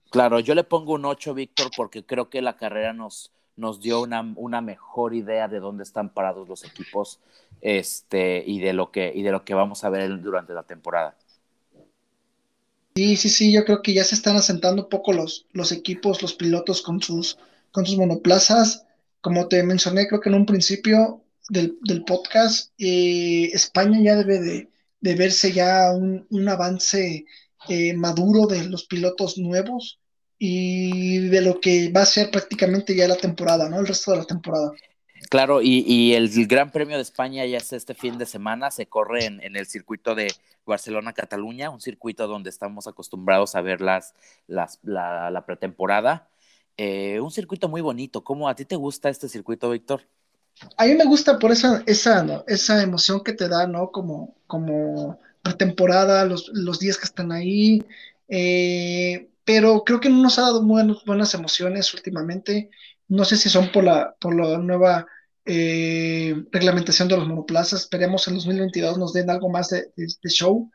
Claro, 0.09 0.39
yo 0.39 0.53
le 0.55 0.63
pongo 0.63 0.93
un 0.93 1.05
8, 1.05 1.33
Víctor, 1.33 1.71
porque 1.75 2.05
creo 2.05 2.29
que 2.29 2.41
la 2.41 2.57
carrera 2.57 2.93
nos, 2.93 3.31
nos 3.61 3.79
dio 3.79 4.01
una, 4.01 4.33
una 4.35 4.59
mejor 4.59 5.13
idea 5.13 5.47
de 5.47 5.59
dónde 5.59 5.83
están 5.83 6.09
parados 6.09 6.49
los 6.49 6.65
equipos 6.65 7.19
este, 7.61 8.43
y, 8.45 8.59
de 8.59 8.73
lo 8.73 8.91
que, 8.91 9.13
y 9.15 9.21
de 9.21 9.31
lo 9.31 9.45
que 9.45 9.53
vamos 9.53 9.83
a 9.83 9.89
ver 9.89 10.19
durante 10.19 10.53
la 10.53 10.63
temporada. 10.63 11.15
Sí, 12.95 13.15
sí, 13.15 13.29
sí, 13.29 13.53
yo 13.53 13.63
creo 13.63 13.81
que 13.81 13.93
ya 13.93 14.03
se 14.03 14.15
están 14.15 14.35
asentando 14.35 14.83
un 14.83 14.89
poco 14.89 15.13
los, 15.13 15.45
los 15.53 15.71
equipos, 15.71 16.21
los 16.21 16.33
pilotos 16.33 16.81
con 16.81 17.01
sus, 17.01 17.37
con 17.71 17.85
sus 17.85 17.97
monoplazas. 17.97 18.85
Como 19.21 19.47
te 19.47 19.63
mencioné, 19.63 20.07
creo 20.07 20.19
que 20.19 20.29
en 20.29 20.35
un 20.35 20.45
principio 20.45 21.21
del, 21.47 21.77
del 21.83 22.03
podcast, 22.03 22.73
eh, 22.79 23.51
España 23.53 23.99
ya 24.01 24.15
debe 24.15 24.39
de, 24.39 25.15
verse 25.15 25.53
ya 25.53 25.91
un, 25.93 26.25
un 26.31 26.49
avance 26.49 27.25
eh, 27.69 27.93
maduro 27.93 28.47
de 28.47 28.65
los 28.65 28.85
pilotos 28.85 29.37
nuevos 29.37 29.99
y 30.43 31.19
de 31.29 31.39
lo 31.39 31.59
que 31.61 31.91
va 31.91 32.01
a 32.01 32.05
ser 32.07 32.31
prácticamente 32.31 32.95
ya 32.95 33.07
la 33.07 33.15
temporada, 33.15 33.69
¿no? 33.69 33.79
El 33.79 33.85
resto 33.85 34.09
de 34.09 34.17
la 34.17 34.25
temporada. 34.25 34.71
Claro, 35.29 35.61
y, 35.61 35.85
y 35.85 36.15
el 36.15 36.31
Gran 36.47 36.71
Premio 36.71 36.95
de 36.95 37.03
España 37.03 37.45
ya 37.45 37.57
es 37.57 37.71
este 37.73 37.93
fin 37.93 38.17
de 38.17 38.25
semana, 38.25 38.71
se 38.71 38.87
corre 38.87 39.25
en, 39.25 39.39
en 39.43 39.55
el 39.55 39.67
circuito 39.67 40.15
de 40.15 40.33
Barcelona-Cataluña, 40.65 41.69
un 41.69 41.79
circuito 41.79 42.25
donde 42.25 42.49
estamos 42.49 42.87
acostumbrados 42.87 43.53
a 43.53 43.61
ver 43.61 43.81
las, 43.81 44.15
las, 44.47 44.79
la, 44.81 45.29
la 45.29 45.45
pretemporada. 45.45 46.27
Eh, 46.75 47.19
un 47.19 47.29
circuito 47.29 47.69
muy 47.69 47.81
bonito. 47.81 48.23
¿Cómo 48.23 48.49
a 48.49 48.55
ti 48.55 48.65
te 48.65 48.75
gusta 48.75 49.09
este 49.09 49.29
circuito, 49.29 49.69
Víctor? 49.69 50.01
A 50.75 50.87
mí 50.87 50.95
me 50.95 51.05
gusta 51.05 51.37
por 51.37 51.51
esa, 51.51 51.83
esa, 51.85 52.23
¿no? 52.23 52.43
esa 52.47 52.81
emoción 52.81 53.23
que 53.23 53.33
te 53.33 53.47
da, 53.47 53.67
¿no? 53.67 53.91
Como, 53.91 54.33
como 54.47 55.19
pretemporada, 55.43 56.25
los, 56.25 56.49
los 56.51 56.79
días 56.79 56.97
que 56.97 57.05
están 57.05 57.31
ahí. 57.31 57.85
eh, 58.27 59.27
pero 59.43 59.83
creo 59.83 59.99
que 59.99 60.09
no 60.09 60.21
nos 60.21 60.37
ha 60.39 60.43
dado 60.43 60.63
buenos- 60.63 61.03
buenas 61.05 61.33
emociones 61.33 61.93
últimamente. 61.93 62.69
No 63.07 63.25
sé 63.25 63.37
si 63.37 63.49
son 63.49 63.71
por 63.71 63.83
la, 63.83 64.15
por 64.19 64.35
la 64.35 64.57
nueva 64.57 65.07
eh, 65.45 66.35
reglamentación 66.51 67.07
de 67.07 67.17
los 67.17 67.27
monoplazas. 67.27 67.81
Esperemos 67.81 68.27
en 68.27 68.35
2022 68.35 68.97
nos 68.97 69.13
den 69.13 69.29
algo 69.29 69.49
más 69.49 69.69
de, 69.69 69.91
de- 69.95 70.07
de 70.21 70.29
show. 70.29 70.69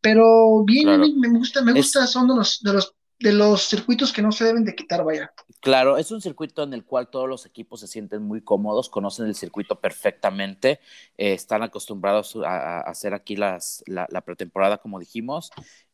Pero 0.00 0.64
bien, 0.64 0.84
Claro. 0.84 1.04
me 1.16 1.28
gusta, 1.28 1.62
me 1.62 1.72
Es- 1.72 1.76
gusta, 1.78 2.06
son 2.06 2.28
de 2.28 2.34
los, 2.36 2.62
de 2.62 2.72
los 2.72 2.92
de 3.18 3.32
los 3.32 3.62
circuitos 3.62 4.12
que 4.12 4.20
no 4.20 4.30
se 4.30 4.44
deben 4.44 4.64
de 4.64 4.74
quitar, 4.74 5.02
vaya. 5.02 5.32
Claro, 5.60 5.96
es 5.96 6.10
un 6.10 6.20
circuito 6.20 6.62
en 6.62 6.74
el 6.74 6.84
cual 6.84 7.08
todos 7.08 7.26
los 7.26 7.46
equipos 7.46 7.80
se 7.80 7.86
sienten 7.86 8.22
muy 8.22 8.42
cómodos, 8.42 8.90
conocen 8.90 9.26
el 9.26 9.34
circuito 9.34 9.80
perfectamente, 9.80 10.80
eh, 11.16 11.32
están 11.32 11.62
acostumbrados 11.62 12.36
a, 12.44 12.80
hacer 12.80 13.14
aquí 13.14 13.34
las, 13.36 13.82
la, 13.86 14.06
pretemporada, 14.20 14.76
como 14.78 15.00
dijimos, 15.00 15.50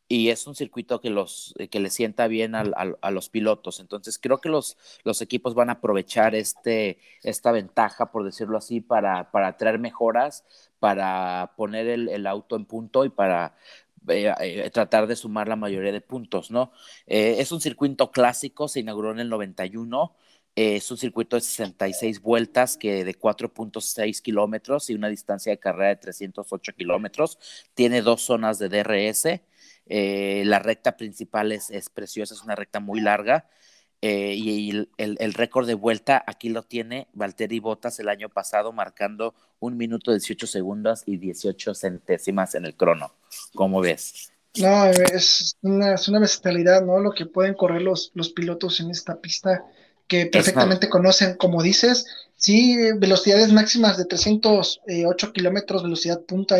y 0.07 0.29
es 0.29 0.45
un 0.47 0.55
circuito 0.55 1.01
que, 1.01 1.09
los, 1.09 1.55
que 1.71 1.79
le 1.79 1.89
sienta 1.89 2.27
bien 2.27 2.55
a 2.55 3.11
los 3.11 3.29
pilotos. 3.29 3.79
Entonces, 3.79 4.19
creo 4.19 4.39
que 4.41 4.49
los, 4.49 4.77
los 5.03 5.21
equipos 5.21 5.55
van 5.55 5.69
a 5.69 5.73
aprovechar 5.73 6.35
este, 6.35 6.99
esta 7.23 7.51
ventaja, 7.51 8.11
por 8.11 8.23
decirlo 8.23 8.57
así, 8.57 8.81
para, 8.81 9.31
para 9.31 9.57
traer 9.57 9.79
mejoras, 9.79 10.43
para 10.79 11.53
poner 11.57 11.87
el, 11.87 12.09
el 12.09 12.27
auto 12.27 12.55
en 12.55 12.65
punto 12.65 13.05
y 13.05 13.09
para 13.09 13.55
eh, 14.09 14.33
eh, 14.39 14.69
tratar 14.71 15.07
de 15.07 15.15
sumar 15.15 15.47
la 15.47 15.55
mayoría 15.55 15.91
de 15.91 16.01
puntos, 16.01 16.51
¿no? 16.51 16.71
Eh, 17.07 17.35
es 17.39 17.51
un 17.51 17.61
circuito 17.61 18.11
clásico, 18.11 18.67
se 18.67 18.81
inauguró 18.81 19.11
en 19.11 19.19
el 19.19 19.29
91. 19.29 20.15
es 20.55 20.91
un 20.91 20.97
circuito 20.97 21.35
de 21.35 21.41
66 21.41 22.21
vueltas 22.21 22.77
que 22.77 23.03
de 23.05 23.17
4.6 23.17 24.21
kilómetros 24.21 24.89
y 24.89 24.93
una 24.93 25.07
distancia 25.09 25.51
de 25.51 25.57
carrera 25.59 25.89
de 25.89 25.95
308 25.97 26.73
kilómetros. 26.75 27.39
Tiene 27.73 28.01
dos 28.01 28.21
zonas 28.23 28.59
de 28.59 28.69
DRS. 28.69 29.41
La 29.87 30.59
recta 30.59 30.97
principal 30.97 31.51
es, 31.51 31.69
es, 31.69 31.89
preciosa, 31.89 32.33
es 32.33 32.41
una 32.41 32.55
recta 32.55 32.79
muy 32.79 33.01
larga. 33.01 33.47
y 34.01 34.69
el, 34.71 34.89
el 34.97 35.33
récord 35.33 35.67
de 35.67 35.75
vuelta 35.75 36.23
aquí 36.27 36.49
lo 36.49 36.63
tiene 36.63 37.07
Valtteri 37.13 37.59
Bottas 37.59 37.99
el 37.99 38.09
año 38.09 38.29
pasado, 38.29 38.71
marcando 38.71 39.33
un 39.59 39.77
minuto 39.77 40.11
18 40.11 40.47
segundos 40.47 41.03
y 41.05 41.17
18 41.17 41.73
centésimas 41.73 42.55
en 42.55 42.65
el 42.65 42.75
crono. 42.75 43.13
¿Cómo 43.55 43.81
ves? 43.81 44.33
No, 44.59 44.85
es 44.85 45.57
una, 45.61 45.95
es 45.95 46.07
una 46.07 46.19
bestialidad, 46.19 46.83
¿no? 46.83 46.99
Lo 46.99 47.11
que 47.11 47.25
pueden 47.25 47.55
correr 47.55 47.81
los, 47.81 48.11
los 48.13 48.29
pilotos 48.29 48.79
en 48.79 48.91
esta 48.91 49.19
pista 49.19 49.65
que 50.07 50.27
perfectamente 50.27 50.89
conocen, 50.89 51.37
como 51.37 51.63
dices, 51.63 52.05
sí, 52.35 52.77
velocidades 52.97 53.51
máximas 53.51 53.97
de 53.97 54.05
308 54.05 55.33
kilómetros, 55.33 55.83
velocidad 55.83 56.21
punta, 56.21 56.57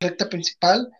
recta 0.00 0.28
principal, 0.30 0.90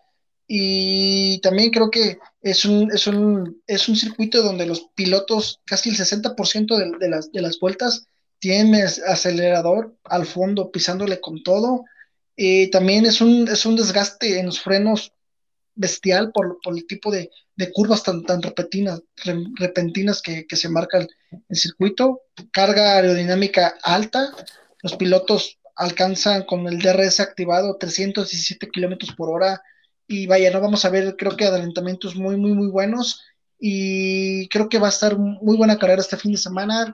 y 0.53 1.39
también 1.43 1.71
creo 1.71 1.91
que 1.91 2.19
es 2.43 2.65
un, 2.65 2.91
es 2.93 3.07
un, 3.07 3.63
es 3.67 3.89
un 3.89 3.95
circuito 3.95 4.43
donde 4.43 4.67
los 4.67 4.89
pilotos, 4.97 5.61
casi 5.65 5.91
el 5.91 5.97
60% 5.97 6.77
de, 6.77 6.99
de, 6.99 7.09
las, 7.09 7.31
de 7.31 7.41
las 7.41 7.61
vueltas, 7.61 8.07
tienen 8.41 8.85
acelerador 9.07 9.95
al 10.03 10.27
fondo, 10.27 10.73
pisándole 10.73 11.21
con 11.21 11.43
todo, 11.43 11.85
también 12.73 13.05
es 13.05 13.21
un, 13.21 13.49
es 13.49 13.67
un 13.67 13.77
desgaste 13.77 14.39
en 14.39 14.47
los 14.47 14.61
frenos 14.61 15.13
bestial 15.75 16.33
por, 16.33 16.59
el 16.65 16.87
tipo 16.87 17.11
de, 17.11 17.31
curvas 17.75 18.03
tan, 18.03 18.25
tan 18.25 18.41
repentinas, 18.41 19.03
repentinas 19.57 20.23
que, 20.23 20.47
se 20.51 20.69
marca 20.69 20.99
el, 20.99 21.57
circuito. 21.57 22.23
Carga 22.51 22.97
aerodinámica 22.97 23.75
alta. 23.83 24.35
Los 24.83 24.97
pilotos 24.97 25.59
alcanzan 25.77 26.45
con 26.45 26.67
el 26.67 26.79
DRS 26.79 27.21
activado 27.21 27.77
317 27.77 28.71
kilómetros 28.71 29.15
por 29.15 29.29
hora. 29.29 29.63
Y 30.13 30.27
vaya, 30.27 30.51
no 30.51 30.61
vamos 30.61 30.85
a 30.85 30.91
ver, 30.91 31.15
creo 31.17 31.37
que 31.37 31.45
adelantamientos 31.45 32.17
muy, 32.17 32.37
muy, 32.37 32.53
muy 32.53 32.67
buenos. 32.67 33.23
Y 33.61 34.49
creo 34.49 34.69
que 34.69 34.81
va 34.81 34.89
a 34.89 34.91
estar 34.91 35.17
muy 35.17 35.57
buena 35.57 35.79
carrera 35.79 36.01
este 36.01 36.17
fin 36.17 36.33
de 36.33 36.37
semana 36.39 36.93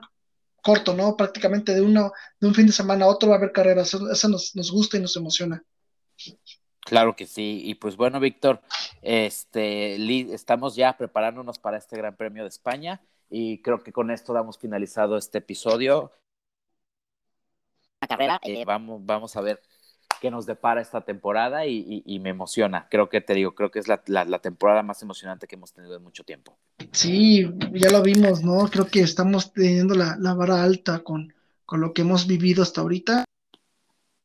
corto, 0.61 0.93
¿no? 0.93 1.17
Prácticamente 1.17 1.73
de 1.73 1.81
uno, 1.81 2.11
de 2.39 2.47
un 2.47 2.53
fin 2.53 2.67
de 2.67 2.73
semana 2.73 3.05
a 3.05 3.07
otro 3.07 3.29
va 3.29 3.35
a 3.35 3.37
haber 3.39 3.51
carreras. 3.51 3.91
Eso 3.95 4.29
nos, 4.29 4.55
nos 4.55 4.71
gusta 4.71 4.97
y 4.97 4.99
nos 4.99 5.15
emociona. 5.15 5.63
Claro 6.81 7.15
que 7.15 7.25
sí. 7.25 7.63
Y 7.65 7.73
pues 7.73 7.95
bueno, 7.95 8.19
Víctor, 8.19 8.61
este, 9.01 9.95
estamos 10.31 10.75
ya 10.75 10.95
preparándonos 10.95 11.57
para 11.57 11.77
este 11.77 11.97
Gran 11.97 12.15
Premio 12.15 12.43
de 12.43 12.49
España 12.49 13.01
y 13.31 13.63
creo 13.63 13.81
que 13.81 13.91
con 13.91 14.11
esto 14.11 14.31
damos 14.31 14.59
finalizado 14.59 15.17
este 15.17 15.39
episodio. 15.39 16.11
La 17.99 18.07
carrera, 18.07 18.39
eh, 18.43 18.63
vamos, 18.63 19.03
vamos 19.03 19.35
a 19.35 19.41
ver 19.41 19.59
qué 20.19 20.31
nos 20.31 20.45
depara 20.45 20.81
esta 20.81 21.01
temporada 21.01 21.65
y, 21.65 22.19
me 22.19 22.29
emociona. 22.29 22.87
Creo 22.89 23.09
que 23.09 23.21
te 23.21 23.33
digo, 23.33 23.55
creo 23.55 23.71
que 23.71 23.79
es 23.79 23.87
la, 23.87 24.01
la, 24.05 24.39
temporada 24.39 24.83
más 24.83 25.01
emocionante 25.01 25.47
que 25.47 25.55
hemos 25.55 25.73
tenido 25.73 25.95
en 25.95 26.03
mucho 26.03 26.23
tiempo. 26.23 26.57
Sí, 26.91 27.47
ya 27.73 27.91
lo 27.91 28.01
vimos, 28.01 28.43
¿no? 28.43 28.67
Creo 28.69 28.87
que 28.87 29.01
estamos 29.01 29.53
teniendo 29.53 29.95
la, 29.95 30.17
vara 30.33 30.63
alta 30.63 30.99
con, 30.99 31.33
con 31.65 31.81
lo 31.81 31.93
que 31.93 32.01
hemos 32.01 32.27
vivido 32.27 32.63
hasta 32.63 32.81
ahorita. 32.81 33.25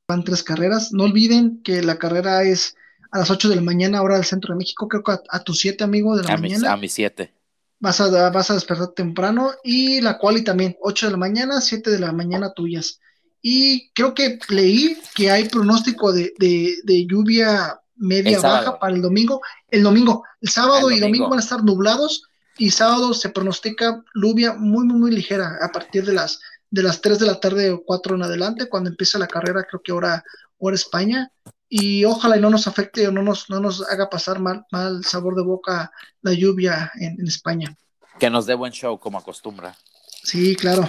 Van 0.09 0.25
tres 0.25 0.43
carreras. 0.43 0.93
No 0.93 1.05
olviden 1.05 1.63
que 1.63 1.83
la 1.83 1.99
carrera 1.99 2.43
es 2.43 2.77
a 3.11 3.19
las 3.19 3.31
8 3.31 3.49
de 3.51 3.57
la 3.57 3.63
mañana, 3.63 4.03
hora 4.03 4.17
del 4.17 4.25
centro 4.25 4.55
de 4.55 4.59
México. 4.59 4.89
Creo 4.89 5.03
que 5.03 5.13
a, 5.29 5.45
tus 5.45 5.61
7, 5.61 5.85
amigo, 5.85 6.17
de 6.17 6.25
la 6.25 6.37
mañana. 6.37 6.73
a 6.73 6.77
mis 6.77 6.93
7. 6.93 7.33
Vas 7.79 8.01
a, 8.01 8.31
vas 8.31 8.51
a 8.51 8.55
despertar 8.55 8.89
temprano. 8.89 9.53
Y 9.63 10.01
la 10.01 10.19
quali 10.19 10.43
también, 10.43 10.77
8 10.81 11.07
de 11.07 11.13
la 11.13 11.19
mañana, 11.19 11.61
7 11.61 11.91
de 11.91 11.99
la 11.99 12.13
mañana 12.13 12.53
tuyas. 12.55 13.01
Y 13.43 13.91
creo 13.91 14.15
que 14.15 14.39
leí 14.49 14.97
que 15.15 15.31
hay 15.31 15.49
pronóstico 15.49 16.13
de, 16.13 16.33
de, 16.39 17.07
lluvia 17.07 17.81
media 17.97 18.41
baja 18.41 18.79
para 18.79 18.95
el 18.95 19.03
domingo. 19.03 19.41
El 19.69 19.83
domingo, 19.83 20.25
el 20.41 20.49
sábado 20.49 20.91
y 20.91 21.01
domingo 21.01 21.29
van 21.29 21.41
a 21.41 21.43
estar 21.43 21.65
nublados 21.65 22.23
y 22.57 22.71
sábado 22.71 23.13
se 23.15 23.31
pronostica 23.31 24.03
lluvia 24.15 24.55
muy, 24.55 24.87
muy, 24.87 24.97
muy 24.97 25.11
ligera 25.11 25.59
a 25.61 25.69
partir 25.69 26.05
de 26.05 26.13
las, 26.13 26.41
de 26.71 26.83
las 26.83 27.01
3 27.01 27.19
de 27.19 27.27
la 27.27 27.41
tarde 27.41 27.71
o 27.73 27.83
4 27.85 28.15
en 28.15 28.23
adelante, 28.23 28.69
cuando 28.69 28.91
empieza 28.91 29.19
la 29.19 29.27
carrera, 29.27 29.65
creo 29.69 29.83
que 29.83 29.93
ahora, 29.93 30.25
ahora 30.61 30.77
España. 30.77 31.33
Y 31.69 32.05
ojalá 32.05 32.37
y 32.37 32.41
no 32.41 32.51
nos 32.51 32.69
afecte 32.69 33.09
o 33.09 33.13
no 33.13 33.23
nos, 33.23 33.51
no 33.51 33.59
nos 33.59 33.83
haga 33.89 34.09
pasar 34.09 34.39
mal, 34.39 34.67
mal 34.71 35.05
sabor 35.05 35.35
de 35.35 35.43
boca 35.43 35.91
la 36.21 36.33
lluvia 36.33 36.93
en, 37.01 37.19
en 37.19 37.27
España. 37.27 37.77
Que 38.21 38.31
nos 38.31 38.47
dé 38.47 38.55
buen 38.55 38.73
show, 38.73 38.99
como 39.01 39.19
acostumbra. 39.19 39.75
Sí, 40.23 40.55
claro. 40.55 40.89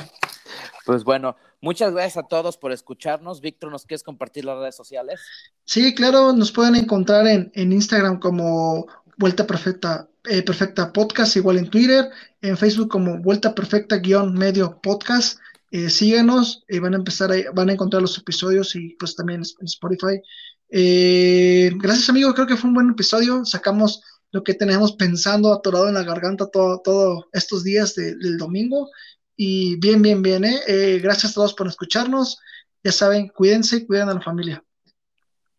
Pues 0.85 1.03
bueno, 1.03 1.35
muchas 1.63 1.93
gracias 1.93 2.17
a 2.17 2.27
todos 2.27 2.57
por 2.57 2.71
escucharnos. 2.71 3.41
Víctor, 3.41 3.71
¿nos 3.71 3.85
quieres 3.85 4.03
compartir 4.03 4.45
las 4.45 4.59
redes 4.59 4.75
sociales? 4.75 5.21
Sí, 5.63 5.95
claro, 5.95 6.33
nos 6.33 6.51
pueden 6.51 6.75
encontrar 6.75 7.25
en, 7.25 7.51
Instagram 7.55 8.19
como 8.19 8.85
Vuelta 9.17 9.47
Perfecta, 9.47 10.09
eh, 10.25 10.43
Perfecta 10.43 10.91
Podcast, 10.91 11.35
igual 11.37 11.57
en 11.57 11.69
Twitter, 11.69 12.09
en 12.41 12.57
Facebook 12.57 12.89
como 12.89 13.17
Vuelta 13.19 13.55
Perfecta 13.55 13.97
guion 13.97 14.33
medio 14.33 14.79
podcast. 14.81 15.39
Eh, 15.71 15.89
síganos, 15.89 16.63
y 16.67 16.77
van 16.77 16.93
a 16.93 16.97
empezar 16.97 17.31
a, 17.31 17.35
van 17.53 17.69
a 17.69 17.73
encontrar 17.73 18.01
los 18.01 18.17
episodios 18.17 18.75
y 18.75 18.95
pues 18.99 19.15
también 19.15 19.41
en 19.41 19.65
Spotify. 19.65 20.21
Eh, 20.69 21.71
gracias 21.77 22.09
amigo, 22.09 22.33
creo 22.33 22.45
que 22.45 22.57
fue 22.57 22.67
un 22.67 22.75
buen 22.75 22.89
episodio. 22.89 23.45
Sacamos 23.45 24.03
lo 24.31 24.43
que 24.43 24.53
teníamos 24.53 24.93
pensando 24.93 25.53
atorado 25.53 25.87
en 25.87 25.93
la 25.93 26.03
garganta 26.03 26.47
todos 26.47 26.83
todo 26.83 27.29
estos 27.31 27.63
días 27.63 27.95
del 27.95 28.37
domingo 28.37 28.89
y 29.35 29.75
bien, 29.77 30.01
bien, 30.01 30.21
bien, 30.21 30.43
¿eh? 30.45 30.59
¿eh? 30.67 30.99
Gracias 31.01 31.31
a 31.31 31.35
todos 31.35 31.53
por 31.53 31.67
escucharnos. 31.67 32.39
Ya 32.83 32.91
saben, 32.91 33.29
cuídense 33.29 33.77
y 33.77 33.85
cuiden 33.85 34.09
a 34.09 34.13
la 34.13 34.21
familia. 34.21 34.63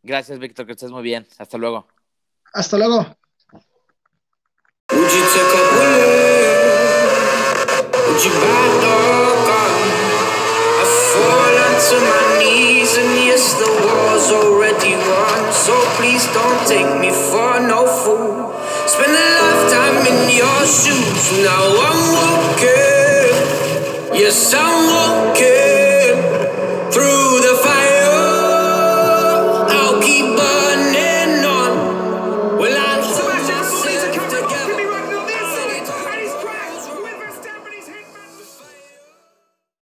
Gracias, 0.02 0.38
Víctor, 0.38 0.66
que 0.66 0.72
estés 0.72 0.90
muy 0.90 1.02
bien. 1.02 1.26
Hasta 1.38 1.58
luego. 1.58 1.88
Hasta 2.52 2.78
luego. 2.78 3.16
to 11.90 12.00
my 12.00 12.38
knees 12.38 12.96
and 12.96 13.12
yes 13.26 13.52
the 13.60 13.68
war's 13.84 14.30
already 14.32 14.94
won 14.94 15.52
so 15.52 15.74
please 15.96 16.24
don't 16.32 16.66
take 16.66 16.88
me 16.98 17.10
for 17.10 17.60
no 17.60 17.84
fool 17.84 18.54
spend 18.86 19.12
a 19.12 19.26
lifetime 19.42 19.98
in 20.06 20.30
your 20.38 20.60
shoes 20.64 21.44
now 21.44 21.64
I'm 21.88 22.00
walking 22.14 22.93
You 24.14 24.30
sound 24.30 24.83